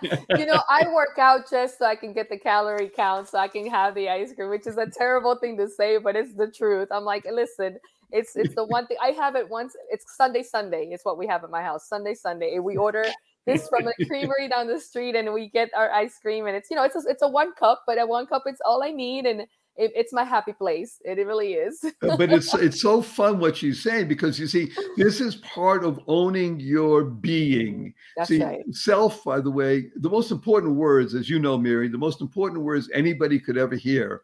calories. 0.00 0.24
you 0.38 0.46
know, 0.46 0.60
I 0.68 0.86
work 0.92 1.18
out 1.18 1.50
just 1.50 1.78
so 1.78 1.86
I 1.86 1.96
can 1.96 2.12
get 2.12 2.28
the 2.28 2.38
calorie 2.38 2.90
count, 2.94 3.28
so 3.28 3.38
I 3.38 3.48
can 3.48 3.68
have 3.68 3.94
the 3.94 4.08
ice 4.08 4.32
cream, 4.34 4.50
which 4.50 4.66
is 4.66 4.76
a 4.76 4.86
terrible 4.86 5.36
thing 5.36 5.56
to 5.58 5.68
say, 5.68 5.98
but 5.98 6.16
it's 6.16 6.34
the 6.34 6.50
truth. 6.50 6.88
I'm 6.90 7.04
like, 7.04 7.24
listen, 7.30 7.78
it's 8.10 8.36
it's 8.36 8.54
the 8.54 8.64
one 8.64 8.86
thing 8.86 8.96
I 9.02 9.08
have 9.10 9.36
it 9.36 9.48
once. 9.48 9.74
It's 9.90 10.16
Sunday, 10.16 10.42
Sunday. 10.42 10.88
It's 10.92 11.04
what 11.04 11.18
we 11.18 11.26
have 11.26 11.44
at 11.44 11.50
my 11.50 11.62
house. 11.62 11.88
Sunday, 11.88 12.14
Sunday. 12.14 12.58
We 12.58 12.76
order 12.76 13.04
this 13.46 13.68
from 13.68 13.88
a 13.88 13.92
creamery 14.06 14.48
down 14.48 14.66
the 14.66 14.80
street, 14.80 15.14
and 15.14 15.32
we 15.32 15.48
get 15.48 15.70
our 15.74 15.90
ice 15.90 16.18
cream, 16.20 16.46
and 16.46 16.56
it's 16.56 16.70
you 16.70 16.76
know, 16.76 16.84
it's 16.84 16.96
a, 16.96 17.02
it's 17.08 17.22
a 17.22 17.28
one 17.28 17.52
cup, 17.54 17.82
but 17.86 17.98
at 17.98 18.08
one 18.08 18.26
cup, 18.26 18.42
it's 18.46 18.60
all 18.64 18.82
I 18.82 18.90
need, 18.90 19.26
and 19.26 19.46
it, 19.78 19.92
it's 19.94 20.12
my 20.12 20.24
happy 20.24 20.52
place. 20.52 21.00
It, 21.04 21.18
it 21.18 21.26
really 21.26 21.54
is. 21.54 21.82
Uh, 22.02 22.16
but 22.16 22.32
it's 22.32 22.52
it's 22.66 22.82
so 22.82 23.00
fun 23.00 23.38
what 23.38 23.56
she's 23.56 23.82
saying 23.82 24.08
because 24.08 24.38
you 24.38 24.46
see 24.46 24.70
this 24.96 25.20
is 25.20 25.36
part 25.36 25.84
of 25.84 26.00
owning 26.06 26.58
your 26.60 27.04
being 27.04 27.94
That's 28.16 28.28
see 28.28 28.42
right. 28.42 28.62
self 28.70 29.22
by 29.24 29.40
the 29.40 29.50
way 29.50 29.90
the 29.96 30.10
most 30.10 30.30
important 30.30 30.74
words 30.74 31.14
as 31.14 31.30
you 31.30 31.38
know 31.38 31.56
miri 31.56 31.88
the 31.88 31.98
most 31.98 32.20
important 32.20 32.62
words 32.62 32.90
anybody 32.92 33.38
could 33.38 33.56
ever 33.56 33.76
hear 33.76 34.22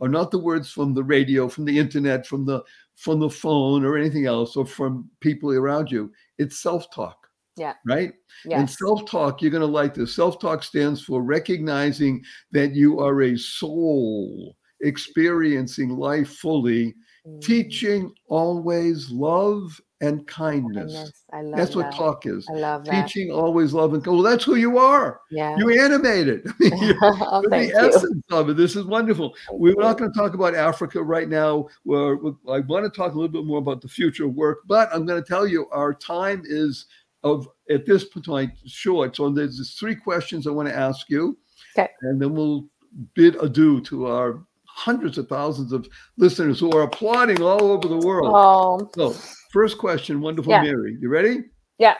are 0.00 0.08
not 0.08 0.30
the 0.30 0.38
words 0.38 0.70
from 0.70 0.92
the 0.94 1.02
radio 1.02 1.48
from 1.48 1.64
the 1.64 1.78
internet 1.78 2.26
from 2.26 2.44
the 2.44 2.62
from 2.96 3.20
the 3.20 3.30
phone 3.30 3.84
or 3.84 3.96
anything 3.96 4.26
else 4.26 4.56
or 4.56 4.66
from 4.66 5.08
people 5.20 5.50
around 5.52 5.90
you 5.90 6.12
it's 6.38 6.60
self-talk 6.60 7.28
Yeah. 7.56 7.74
right 7.86 8.12
and 8.50 8.68
self-talk 8.68 9.40
you're 9.40 9.50
going 9.50 9.60
to 9.60 9.66
like 9.66 9.94
this 9.94 10.14
self-talk 10.14 10.62
stands 10.62 11.02
for 11.02 11.22
recognizing 11.22 12.22
that 12.52 12.74
you 12.74 13.00
are 13.00 13.22
a 13.22 13.36
soul 13.36 14.56
experiencing 14.80 15.90
life 15.96 16.28
fully 16.36 16.94
Mm. 17.26 17.40
teaching 17.40 18.12
always 18.28 19.10
love 19.10 19.80
and 20.00 20.24
kindness. 20.28 20.92
Goodness, 20.92 21.24
I 21.32 21.40
love 21.42 21.56
That's 21.56 21.74
what 21.74 21.92
talk 21.92 22.24
is. 22.26 22.46
I 22.48 22.52
love 22.54 22.84
that. 22.84 23.08
Teaching 23.08 23.32
always 23.32 23.72
love 23.72 23.94
and 23.94 24.06
well, 24.06 24.22
that's 24.22 24.44
who 24.44 24.54
you 24.54 24.78
are. 24.78 25.20
Yeah. 25.32 25.56
You 25.58 25.70
animate 25.82 26.28
it. 26.28 26.42
I 26.46 26.52
mean, 26.60 26.82
you're 26.84 26.96
oh, 27.02 27.42
the 27.48 27.66
you. 27.66 27.76
essence 27.76 28.22
of 28.30 28.50
it. 28.50 28.56
This 28.56 28.76
is 28.76 28.84
wonderful. 28.84 29.34
Thank 29.48 29.60
We're 29.60 29.70
you. 29.70 29.76
not 29.80 29.98
going 29.98 30.12
to 30.12 30.16
talk 30.16 30.34
about 30.34 30.54
Africa 30.54 31.02
right 31.02 31.28
now. 31.28 31.66
Where 31.82 32.16
I 32.48 32.60
want 32.60 32.84
to 32.84 32.90
talk 32.96 33.14
a 33.14 33.18
little 33.18 33.32
bit 33.32 33.44
more 33.44 33.58
about 33.58 33.80
the 33.80 33.88
future 33.88 34.26
of 34.26 34.34
work, 34.34 34.58
but 34.68 34.88
I'm 34.92 35.04
going 35.04 35.20
to 35.20 35.28
tell 35.28 35.48
you 35.48 35.66
our 35.70 35.94
time 35.94 36.42
is 36.44 36.86
of 37.24 37.48
at 37.70 37.86
this 37.86 38.04
point 38.04 38.52
short. 38.66 39.16
So 39.16 39.30
there's 39.30 39.74
three 39.80 39.96
questions 39.96 40.46
I 40.46 40.50
want 40.50 40.68
to 40.68 40.76
ask 40.76 41.10
you, 41.10 41.36
Okay. 41.76 41.88
and 42.02 42.22
then 42.22 42.34
we'll 42.34 42.66
bid 43.14 43.34
adieu 43.42 43.80
to 43.80 44.06
our 44.06 44.44
hundreds 44.76 45.16
of 45.16 45.26
thousands 45.26 45.72
of 45.72 45.88
listeners 46.18 46.60
who 46.60 46.70
are 46.72 46.82
applauding 46.82 47.40
all 47.42 47.72
over 47.72 47.88
the 47.88 47.96
world. 47.96 48.30
Oh, 48.34 48.90
So, 48.94 49.10
first 49.50 49.78
question, 49.78 50.20
wonderful 50.20 50.52
Yeah. 50.52 50.62
Miri. 50.62 50.98
You 51.00 51.08
ready? 51.08 51.44
Yeah. 51.78 51.94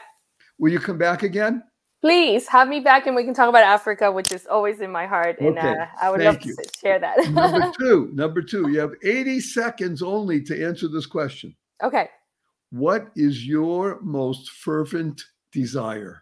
Will 0.59 0.71
you 0.71 0.79
come 0.79 0.97
back 0.97 1.23
again? 1.23 1.63
please 1.99 2.47
have 2.47 2.67
me 2.67 2.79
back 2.79 3.07
and 3.07 3.15
we 3.15 3.23
can 3.23 3.33
talk 3.33 3.49
about 3.49 3.63
Africa, 3.63 4.11
which 4.11 4.31
is 4.31 4.45
always 4.45 4.79
in 4.81 4.91
my 4.91 5.07
heart. 5.07 5.35
And 5.41 5.57
Okay, 5.57 5.67
uh, 5.67 5.87
I 5.99 6.11
would 6.11 6.19
thank 6.21 6.37
love 6.41 6.45
you. 6.45 6.55
to 6.55 6.69
share 6.79 6.99
that. 6.99 7.17
Number 7.31 7.71
two, 7.79 8.11
number 8.13 8.41
two, 8.43 8.69
you 8.69 8.79
have 8.79 8.91
80 9.03 9.39
seconds 9.39 10.03
only 10.03 10.39
to 10.43 10.63
answer 10.63 10.87
this 10.87 11.07
question. 11.07 11.55
okay. 11.83 12.07
What 12.69 13.07
is 13.15 13.47
your 13.47 13.99
most 14.01 14.51
fervent 14.51 15.19
desire? 15.51 16.21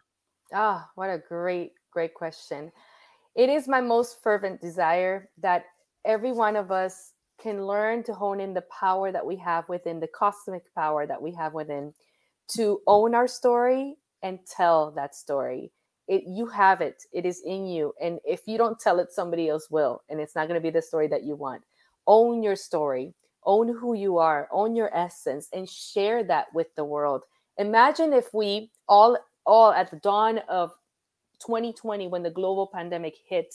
Ah, 0.53 0.87
what 0.95 1.09
a 1.09 1.19
great, 1.27 1.73
great 1.91 2.13
question. 2.13 2.71
It 3.35 3.49
is 3.49 3.67
my 3.67 3.81
most 3.81 4.23
fervent 4.23 4.61
desire 4.61 5.29
that 5.41 5.65
every 6.05 6.31
one 6.31 6.55
of 6.55 6.71
us 6.71 7.13
can 7.41 7.65
learn 7.65 8.03
to 8.03 8.13
hone 8.13 8.39
in 8.39 8.53
the 8.53 8.63
power 8.63 9.11
that 9.11 9.25
we 9.25 9.35
have 9.37 9.67
within, 9.67 9.99
the 9.99 10.07
cosmic 10.07 10.73
power 10.73 11.05
that 11.05 11.21
we 11.21 11.33
have 11.33 11.53
within, 11.53 11.93
to 12.47 12.79
own 12.87 13.13
our 13.15 13.27
story 13.27 13.95
and 14.23 14.39
tell 14.45 14.91
that 14.91 15.15
story. 15.15 15.71
It 16.07 16.23
you 16.27 16.45
have 16.47 16.81
it. 16.81 17.03
It 17.11 17.25
is 17.25 17.41
in 17.45 17.65
you. 17.65 17.93
And 18.01 18.19
if 18.23 18.41
you 18.45 18.57
don't 18.57 18.79
tell 18.79 18.99
it, 18.99 19.11
somebody 19.11 19.49
else 19.49 19.69
will. 19.69 20.03
And 20.09 20.19
it's 20.19 20.35
not 20.35 20.47
going 20.47 20.59
to 20.59 20.63
be 20.63 20.69
the 20.69 20.81
story 20.81 21.07
that 21.07 21.23
you 21.23 21.35
want. 21.35 21.63
Own 22.07 22.43
your 22.43 22.55
story. 22.55 23.15
Own 23.43 23.67
who 23.67 23.95
you 23.95 24.17
are. 24.17 24.47
Own 24.51 24.75
your 24.75 24.95
essence 24.95 25.49
and 25.51 25.69
share 25.69 26.23
that 26.25 26.47
with 26.53 26.67
the 26.75 26.85
world. 26.85 27.23
Imagine 27.57 28.13
if 28.13 28.33
we 28.33 28.71
all 28.87 29.17
all 29.45 29.71
at 29.71 29.89
the 29.91 29.97
dawn 29.97 30.39
of 30.49 30.71
2020 31.39 32.07
when 32.07 32.23
the 32.23 32.29
global 32.29 32.69
pandemic 32.73 33.15
hit 33.27 33.53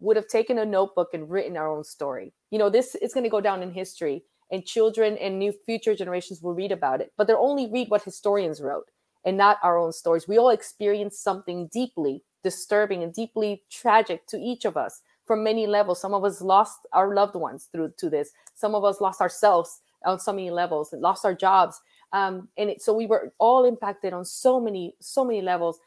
would 0.00 0.16
have 0.16 0.28
taken 0.28 0.58
a 0.58 0.64
notebook 0.64 1.10
and 1.14 1.30
written 1.30 1.56
our 1.56 1.68
own 1.68 1.84
story. 1.84 2.32
You 2.50 2.58
know 2.58 2.70
this 2.70 2.94
is 2.96 3.14
going 3.14 3.24
to 3.24 3.30
go 3.30 3.40
down 3.40 3.62
in 3.62 3.72
history 3.72 4.24
and 4.50 4.64
children 4.64 5.16
and 5.18 5.38
new 5.38 5.52
future 5.64 5.94
generations 5.94 6.42
will 6.42 6.52
read 6.54 6.70
about 6.70 7.00
it 7.00 7.12
but 7.16 7.26
they'll 7.26 7.38
only 7.38 7.70
read 7.70 7.88
what 7.88 8.02
historians 8.02 8.60
wrote 8.60 8.90
and 9.24 9.36
not 9.36 9.58
our 9.62 9.78
own 9.78 9.92
stories. 9.92 10.28
We 10.28 10.38
all 10.38 10.50
experience 10.50 11.18
something 11.18 11.68
deeply 11.72 12.22
disturbing 12.44 13.02
and 13.02 13.12
deeply 13.12 13.64
tragic 13.70 14.26
to 14.28 14.38
each 14.38 14.64
of 14.64 14.76
us 14.76 15.00
from 15.26 15.42
many 15.42 15.66
levels. 15.66 16.00
Some 16.00 16.14
of 16.14 16.22
us 16.24 16.40
lost 16.40 16.86
our 16.92 17.14
loved 17.14 17.34
ones 17.34 17.68
through 17.72 17.94
to 17.96 18.10
this. 18.10 18.30
Some 18.54 18.76
of 18.76 18.84
us 18.84 19.00
lost 19.00 19.20
ourselves 19.20 19.80
on 20.04 20.20
so 20.20 20.32
many 20.32 20.50
levels 20.50 20.92
and 20.92 21.02
lost 21.02 21.24
our 21.24 21.34
jobs. 21.34 21.80
Um, 22.12 22.48
and 22.56 22.70
it, 22.70 22.82
so 22.82 22.92
we 22.92 23.06
were 23.06 23.32
all 23.38 23.64
impacted 23.64 24.12
on 24.12 24.24
so 24.24 24.60
many 24.60 24.94
so 25.00 25.24
many 25.24 25.40
levels. 25.40 25.80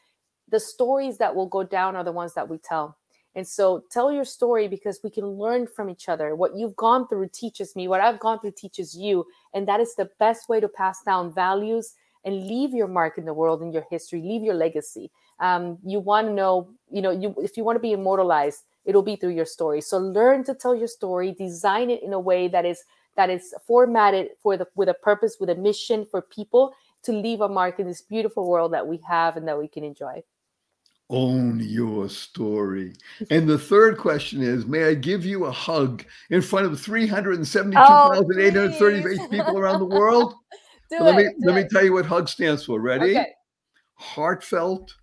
The 0.49 0.59
stories 0.59 1.19
that 1.19 1.35
will 1.35 1.45
go 1.45 1.63
down 1.63 1.95
are 1.95 2.03
the 2.03 2.11
ones 2.11 2.33
that 2.33 2.49
we 2.49 2.57
tell 2.57 2.97
and 3.37 3.47
so 3.47 3.83
tell 3.91 4.11
your 4.11 4.25
story 4.25 4.67
because 4.67 4.99
we 5.03 5.11
can 5.11 5.27
learn 5.27 5.67
from 5.67 5.91
each 5.91 6.09
other. 6.09 6.35
What 6.35 6.57
you've 6.57 6.75
gone 6.75 7.07
through 7.07 7.29
teaches 7.31 7.75
me. 7.75 7.87
What 7.87 8.01
i've 8.01 8.19
gone 8.19 8.39
through 8.39 8.53
teaches 8.57 8.97
you. 8.97 9.25
And 9.53 9.67
that 9.67 9.79
is 9.79 9.93
the 9.93 10.09
best 10.19 10.49
way 10.49 10.59
to 10.59 10.67
pass 10.67 11.03
down 11.03 11.31
values 11.31 11.93
and 12.25 12.47
leave 12.47 12.73
your 12.73 12.87
mark 12.87 13.19
in 13.19 13.25
the 13.25 13.35
world 13.35 13.61
in 13.61 13.71
your 13.71 13.85
history. 13.91 14.23
Leave 14.23 14.41
your 14.41 14.55
legacy. 14.55 15.11
Um, 15.39 15.77
you 15.85 15.99
want 15.99 16.27
to 16.27 16.33
know 16.33 16.71
you 16.89 17.03
know 17.03 17.11
you 17.11 17.35
if 17.37 17.55
you 17.57 17.63
want 17.63 17.75
to 17.75 17.79
be 17.79 17.91
immortalized 17.91 18.63
it'll 18.85 19.03
be 19.03 19.15
through 19.15 19.35
your 19.35 19.45
story. 19.45 19.81
So 19.81 19.99
learn 19.99 20.43
to 20.45 20.55
tell 20.55 20.73
your 20.73 20.87
story. 20.87 21.31
Design 21.31 21.91
it 21.91 22.01
in 22.01 22.13
a 22.13 22.19
way 22.19 22.47
that 22.47 22.65
is 22.65 22.83
that 23.17 23.29
is 23.29 23.53
formatted 23.67 24.29
for 24.41 24.57
the 24.57 24.65
with 24.73 24.89
a 24.89 24.95
purpose 24.95 25.37
with 25.39 25.51
a 25.51 25.55
mission 25.55 26.07
for 26.09 26.23
people 26.23 26.73
to 27.03 27.11
leave 27.11 27.41
a 27.41 27.49
mark 27.49 27.79
in 27.79 27.85
this 27.85 28.01
beautiful 28.01 28.49
world 28.49 28.73
that 28.73 28.87
we 28.87 28.99
have 29.07 29.37
and 29.37 29.47
that 29.47 29.59
we 29.59 29.67
can 29.67 29.83
enjoy 29.83 30.23
Own 31.09 31.61
your 31.61 32.09
story. 32.09 32.93
And 33.29 33.47
the 33.47 33.57
third 33.57 33.97
question 33.97 34.41
is 34.41 34.65
May 34.65 34.83
I 34.83 34.93
give 34.93 35.23
you 35.25 35.45
a 35.45 35.51
hug 35.51 36.03
in 36.29 36.41
front 36.41 36.65
of 36.65 36.81
372,838 36.81 39.01
please. 39.01 39.27
people 39.29 39.57
around 39.57 39.79
the 39.79 39.85
world? 39.85 40.33
do 40.89 40.99
let 40.99 41.17
it 41.17 41.27
me 41.27 41.33
let 41.45 41.55
me 41.55 41.63
tell 41.71 41.85
you 41.85 41.93
what 41.93 42.05
hug 42.05 42.27
stands 42.27 42.65
for. 42.65 42.81
Ready? 42.81 43.17
okay 43.17 43.27
Heartfelt, 43.95 44.93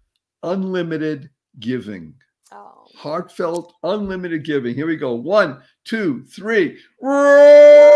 unlimited 0.42 1.30
giving. 1.58 2.12
oh. 2.52 2.84
Heartfelt, 2.96 3.72
unlimited 3.82 4.44
giving. 4.44 4.74
Here 4.74 4.86
we 4.86 4.96
go. 4.96 5.14
One, 5.14 5.62
two, 5.84 6.22
three. 6.26 6.78
Roar! 7.00 7.94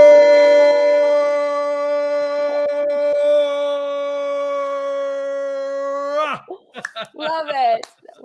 love 7.15 7.49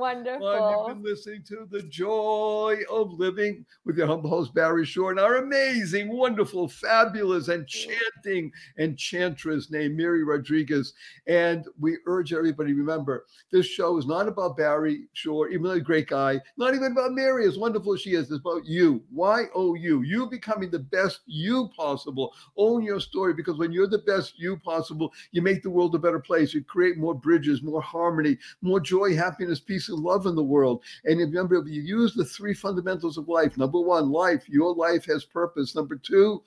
it 0.06 0.42
Well, 0.42 0.86
you've 0.88 0.98
been 0.98 1.12
listening 1.12 1.44
to 1.50 1.68
The 1.70 1.84
Joy 1.84 2.80
of 2.90 3.12
Living 3.14 3.66
with 3.86 3.98
your 3.98 4.08
humble 4.08 4.30
host, 4.30 4.54
Barry 4.54 4.86
Shore, 4.86 5.12
and 5.12 5.20
our 5.20 5.38
amazing, 5.38 6.16
wonderful, 6.16 6.68
fabulous, 6.68 7.50
enchanting 7.50 8.52
enchantress 8.80 9.70
named 9.70 9.96
Miri 9.96 10.24
Rodriguez. 10.24 10.94
And 11.28 11.66
we 11.80 11.98
urge 12.08 12.34
everybody 12.34 12.74
remember 12.74 13.26
this 13.52 13.66
show 13.66 13.98
is 13.98 14.06
not 14.06 14.28
about 14.28 14.58
Barry 14.58 15.08
Shore, 15.14 15.50
even 15.50 15.64
though 15.64 15.74
he's 15.74 15.82
a 15.82 15.86
great 15.86 16.08
guy, 16.08 16.40
not 16.58 16.76
even 16.76 16.94
about 16.94 17.14
Miri, 17.14 17.46
as 17.48 17.58
wonderful 17.58 17.94
as 17.94 18.02
she 18.02 18.12
is. 18.12 18.32
It's 18.32 18.40
about 18.40 18.66
you. 18.66 19.04
Why 19.12 19.34
Y 19.34 19.46
O 19.56 19.74
U. 19.74 20.02
You 20.04 20.28
becoming 20.28 20.70
the 20.70 20.80
best 20.80 21.22
you 21.26 21.70
possible. 21.76 22.34
Own 22.56 22.84
your 22.84 23.00
story 23.00 23.34
because 23.34 23.58
when 23.58 23.72
you're 23.72 23.88
the 23.88 24.00
best 24.00 24.38
you 24.38 24.58
possible, 24.58 25.12
you 25.32 25.42
make 25.42 25.64
the 25.64 25.70
world 25.70 25.96
a 25.96 26.00
better 26.00 26.20
place. 26.20 26.54
You 26.54 26.64
create 26.64 26.98
more 26.98 27.16
bridges, 27.16 27.64
more 27.64 27.82
harmony, 27.82 28.38
more 28.62 28.80
joy, 28.80 29.16
happiness, 29.16 29.60
peace, 29.60 29.90
and 29.94 30.04
love 30.04 30.26
in 30.26 30.36
the 30.36 30.44
world. 30.44 30.84
And 31.06 31.20
remember, 31.20 31.56
if 31.56 31.68
you 31.68 31.82
use 31.82 32.14
the 32.14 32.26
three 32.26 32.54
fundamentals 32.54 33.18
of 33.18 33.30
life 33.30 33.58
number 33.58 33.80
one, 33.80 34.12
life, 34.12 34.44
your 34.48 34.74
life 34.76 35.06
has 35.06 35.24
purpose. 35.24 35.76
Number 35.76 35.96
two, 35.96 36.44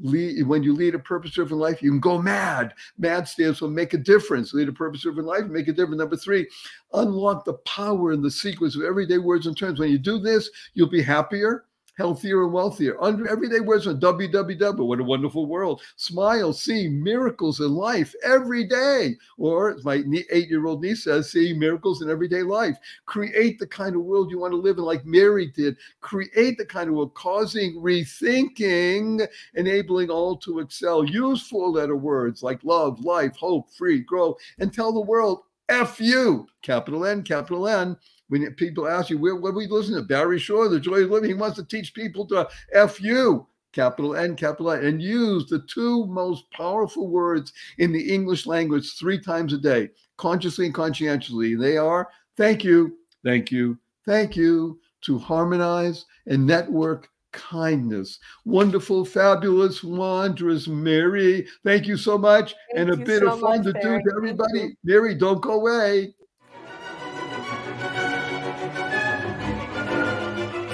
lead, 0.00 0.46
when 0.46 0.62
you 0.62 0.74
lead 0.74 0.94
a 0.94 0.98
purpose 0.98 1.32
driven 1.32 1.58
life, 1.58 1.82
you 1.82 1.90
can 1.90 2.00
go 2.00 2.20
mad. 2.20 2.74
Mad 2.98 3.28
stands 3.28 3.58
for 3.58 3.68
make 3.68 3.94
a 3.94 3.98
difference. 3.98 4.54
Lead 4.54 4.68
a 4.68 4.72
purpose 4.72 5.02
driven 5.02 5.24
life, 5.24 5.44
make 5.46 5.68
a 5.68 5.72
difference. 5.72 5.98
Number 5.98 6.16
three, 6.16 6.48
unlock 6.92 7.44
the 7.44 7.54
power 7.64 8.12
and 8.12 8.24
the 8.24 8.30
sequence 8.30 8.76
of 8.76 8.82
everyday 8.82 9.18
words 9.18 9.46
and 9.46 9.56
terms. 9.56 9.78
When 9.78 9.90
you 9.90 9.98
do 9.98 10.18
this, 10.18 10.50
you'll 10.74 10.88
be 10.88 11.02
happier. 11.02 11.64
Healthier 11.96 12.42
and 12.42 12.52
wealthier. 12.52 13.00
Under 13.00 13.28
everyday 13.28 13.60
words 13.60 13.86
on 13.86 14.00
www. 14.00 14.86
What 14.86 15.00
a 15.00 15.04
wonderful 15.04 15.46
world. 15.46 15.80
Smile, 15.96 16.52
see 16.52 16.88
miracles 16.88 17.60
in 17.60 17.72
life 17.72 18.14
every 18.24 18.64
day. 18.64 19.16
Or 19.38 19.74
as 19.74 19.84
my 19.84 20.02
eight 20.30 20.48
year 20.48 20.66
old 20.66 20.82
niece 20.82 21.04
says, 21.04 21.30
see 21.30 21.52
miracles 21.52 22.02
in 22.02 22.10
everyday 22.10 22.42
life. 22.42 22.76
Create 23.06 23.58
the 23.58 23.66
kind 23.66 23.94
of 23.94 24.02
world 24.02 24.30
you 24.30 24.38
want 24.38 24.52
to 24.52 24.56
live 24.56 24.78
in, 24.78 24.84
like 24.84 25.06
Miri 25.06 25.46
did. 25.46 25.76
Create 26.00 26.58
the 26.58 26.66
kind 26.66 26.88
of 26.88 26.96
world, 26.96 27.14
causing 27.14 27.76
rethinking, 27.76 29.26
enabling 29.54 30.10
all 30.10 30.36
to 30.38 30.58
excel. 30.58 31.04
Use 31.04 31.46
four 31.46 31.68
letter 31.68 31.96
words 31.96 32.42
like 32.42 32.62
love, 32.64 33.00
life, 33.04 33.36
hope, 33.36 33.70
free, 33.72 34.00
grow, 34.00 34.36
and 34.58 34.72
tell 34.72 34.92
the 34.92 35.00
world 35.00 35.42
F 35.68 35.98
you, 35.98 36.46
capital 36.62 37.06
N, 37.06 37.22
capital 37.22 37.66
N. 37.68 37.96
When 38.28 38.50
people 38.54 38.88
ask 38.88 39.10
you, 39.10 39.18
where, 39.18 39.36
what 39.36 39.50
are 39.50 39.56
we 39.56 39.66
listening 39.66 39.98
to? 39.98 40.04
Barry 40.04 40.38
Shore, 40.38 40.68
The 40.68 40.80
Joy 40.80 41.02
of 41.02 41.10
Living. 41.10 41.28
He 41.28 41.34
wants 41.34 41.56
to 41.56 41.64
teach 41.64 41.94
people 41.94 42.26
to 42.28 42.48
F 42.72 43.00
you, 43.00 43.46
capital 43.72 44.16
N, 44.16 44.34
capital 44.34 44.70
N, 44.72 44.84
and 44.84 45.02
use 45.02 45.46
the 45.46 45.60
two 45.60 46.06
most 46.06 46.50
powerful 46.52 47.08
words 47.08 47.52
in 47.78 47.92
the 47.92 48.14
English 48.14 48.46
language 48.46 48.98
three 48.98 49.18
times 49.18 49.52
a 49.52 49.58
day, 49.58 49.90
consciously 50.16 50.66
and 50.66 50.74
conscientiously. 50.74 51.54
They 51.54 51.76
are 51.76 52.08
thank 52.36 52.64
you, 52.64 52.96
thank 53.24 53.50
you, 53.50 53.78
thank 54.06 54.36
you, 54.36 54.80
to 55.02 55.18
harmonize 55.18 56.06
and 56.26 56.46
network 56.46 57.10
kindness. 57.32 58.20
Wonderful, 58.44 59.04
fabulous, 59.04 59.82
wondrous 59.82 60.66
Miri. 60.66 61.46
Thank 61.64 61.86
you 61.86 61.96
so 61.96 62.16
much. 62.16 62.54
Thank 62.74 62.88
and 62.88 63.02
a 63.02 63.04
bit 63.04 63.20
so 63.20 63.32
of 63.32 63.40
fun 63.40 63.58
much, 63.58 63.66
to 63.66 63.72
Barry. 63.72 64.02
do 64.02 64.10
to 64.10 64.16
everybody. 64.16 64.76
Miri, 64.84 65.14
don't 65.14 65.42
go 65.42 65.54
away. 65.54 66.14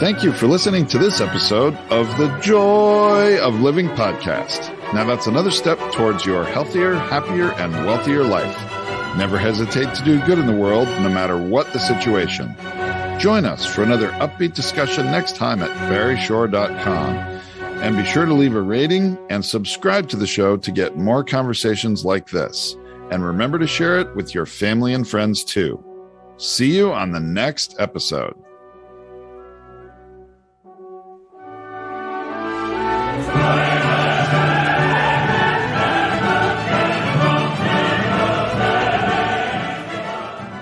Thank 0.01 0.25
you 0.25 0.33
for 0.33 0.47
listening 0.47 0.87
to 0.87 0.99
this 0.99 1.21
episode 1.21 1.75
of 1.91 2.09
the 2.17 2.35
Joy 2.39 3.39
of 3.39 3.61
Living 3.61 3.87
podcast. 3.91 4.73
Now 4.95 5.05
that's 5.05 5.27
another 5.27 5.51
step 5.51 5.79
towards 5.93 6.25
your 6.25 6.43
healthier, 6.43 6.95
happier, 6.95 7.53
and 7.53 7.75
wealthier 7.85 8.25
life. 8.25 8.57
Never 9.19 9.37
hesitate 9.37 9.95
to 9.95 10.03
do 10.03 10.19
good 10.25 10.39
in 10.39 10.47
the 10.47 10.57
world, 10.57 10.89
no 11.03 11.11
matter 11.11 11.37
what 11.37 11.71
the 11.75 11.79
situation. 11.79 12.57
Join 13.21 13.45
us 13.45 13.67
for 13.67 13.83
another 13.83 14.09
upbeat 14.13 14.55
discussion 14.55 15.05
next 15.05 15.37
time 15.37 15.61
at 15.61 15.71
barryshore.com. 15.93 17.17
And 17.83 17.95
be 17.99 18.05
sure 18.07 18.25
to 18.25 18.33
leave 18.33 18.57
a 18.57 18.63
rating 18.63 19.19
and 19.29 19.45
subscribe 19.45 20.09
to 20.09 20.17
the 20.17 20.27
show 20.27 20.57
to 20.57 20.73
get 20.73 20.97
more 20.97 21.23
conversations 21.23 22.07
like 22.07 22.31
this. 22.31 22.75
And 23.11 23.23
remember 23.23 23.59
to 23.59 23.67
share 23.67 24.01
it 24.01 24.17
with 24.17 24.35
your 24.35 24.47
family 24.47 24.95
and 24.95 25.07
friends 25.07 25.45
too. 25.45 25.85
See 26.39 26.75
you 26.75 26.91
on 26.91 27.13
the 27.13 27.21
next 27.21 27.77
episode. 27.79 28.35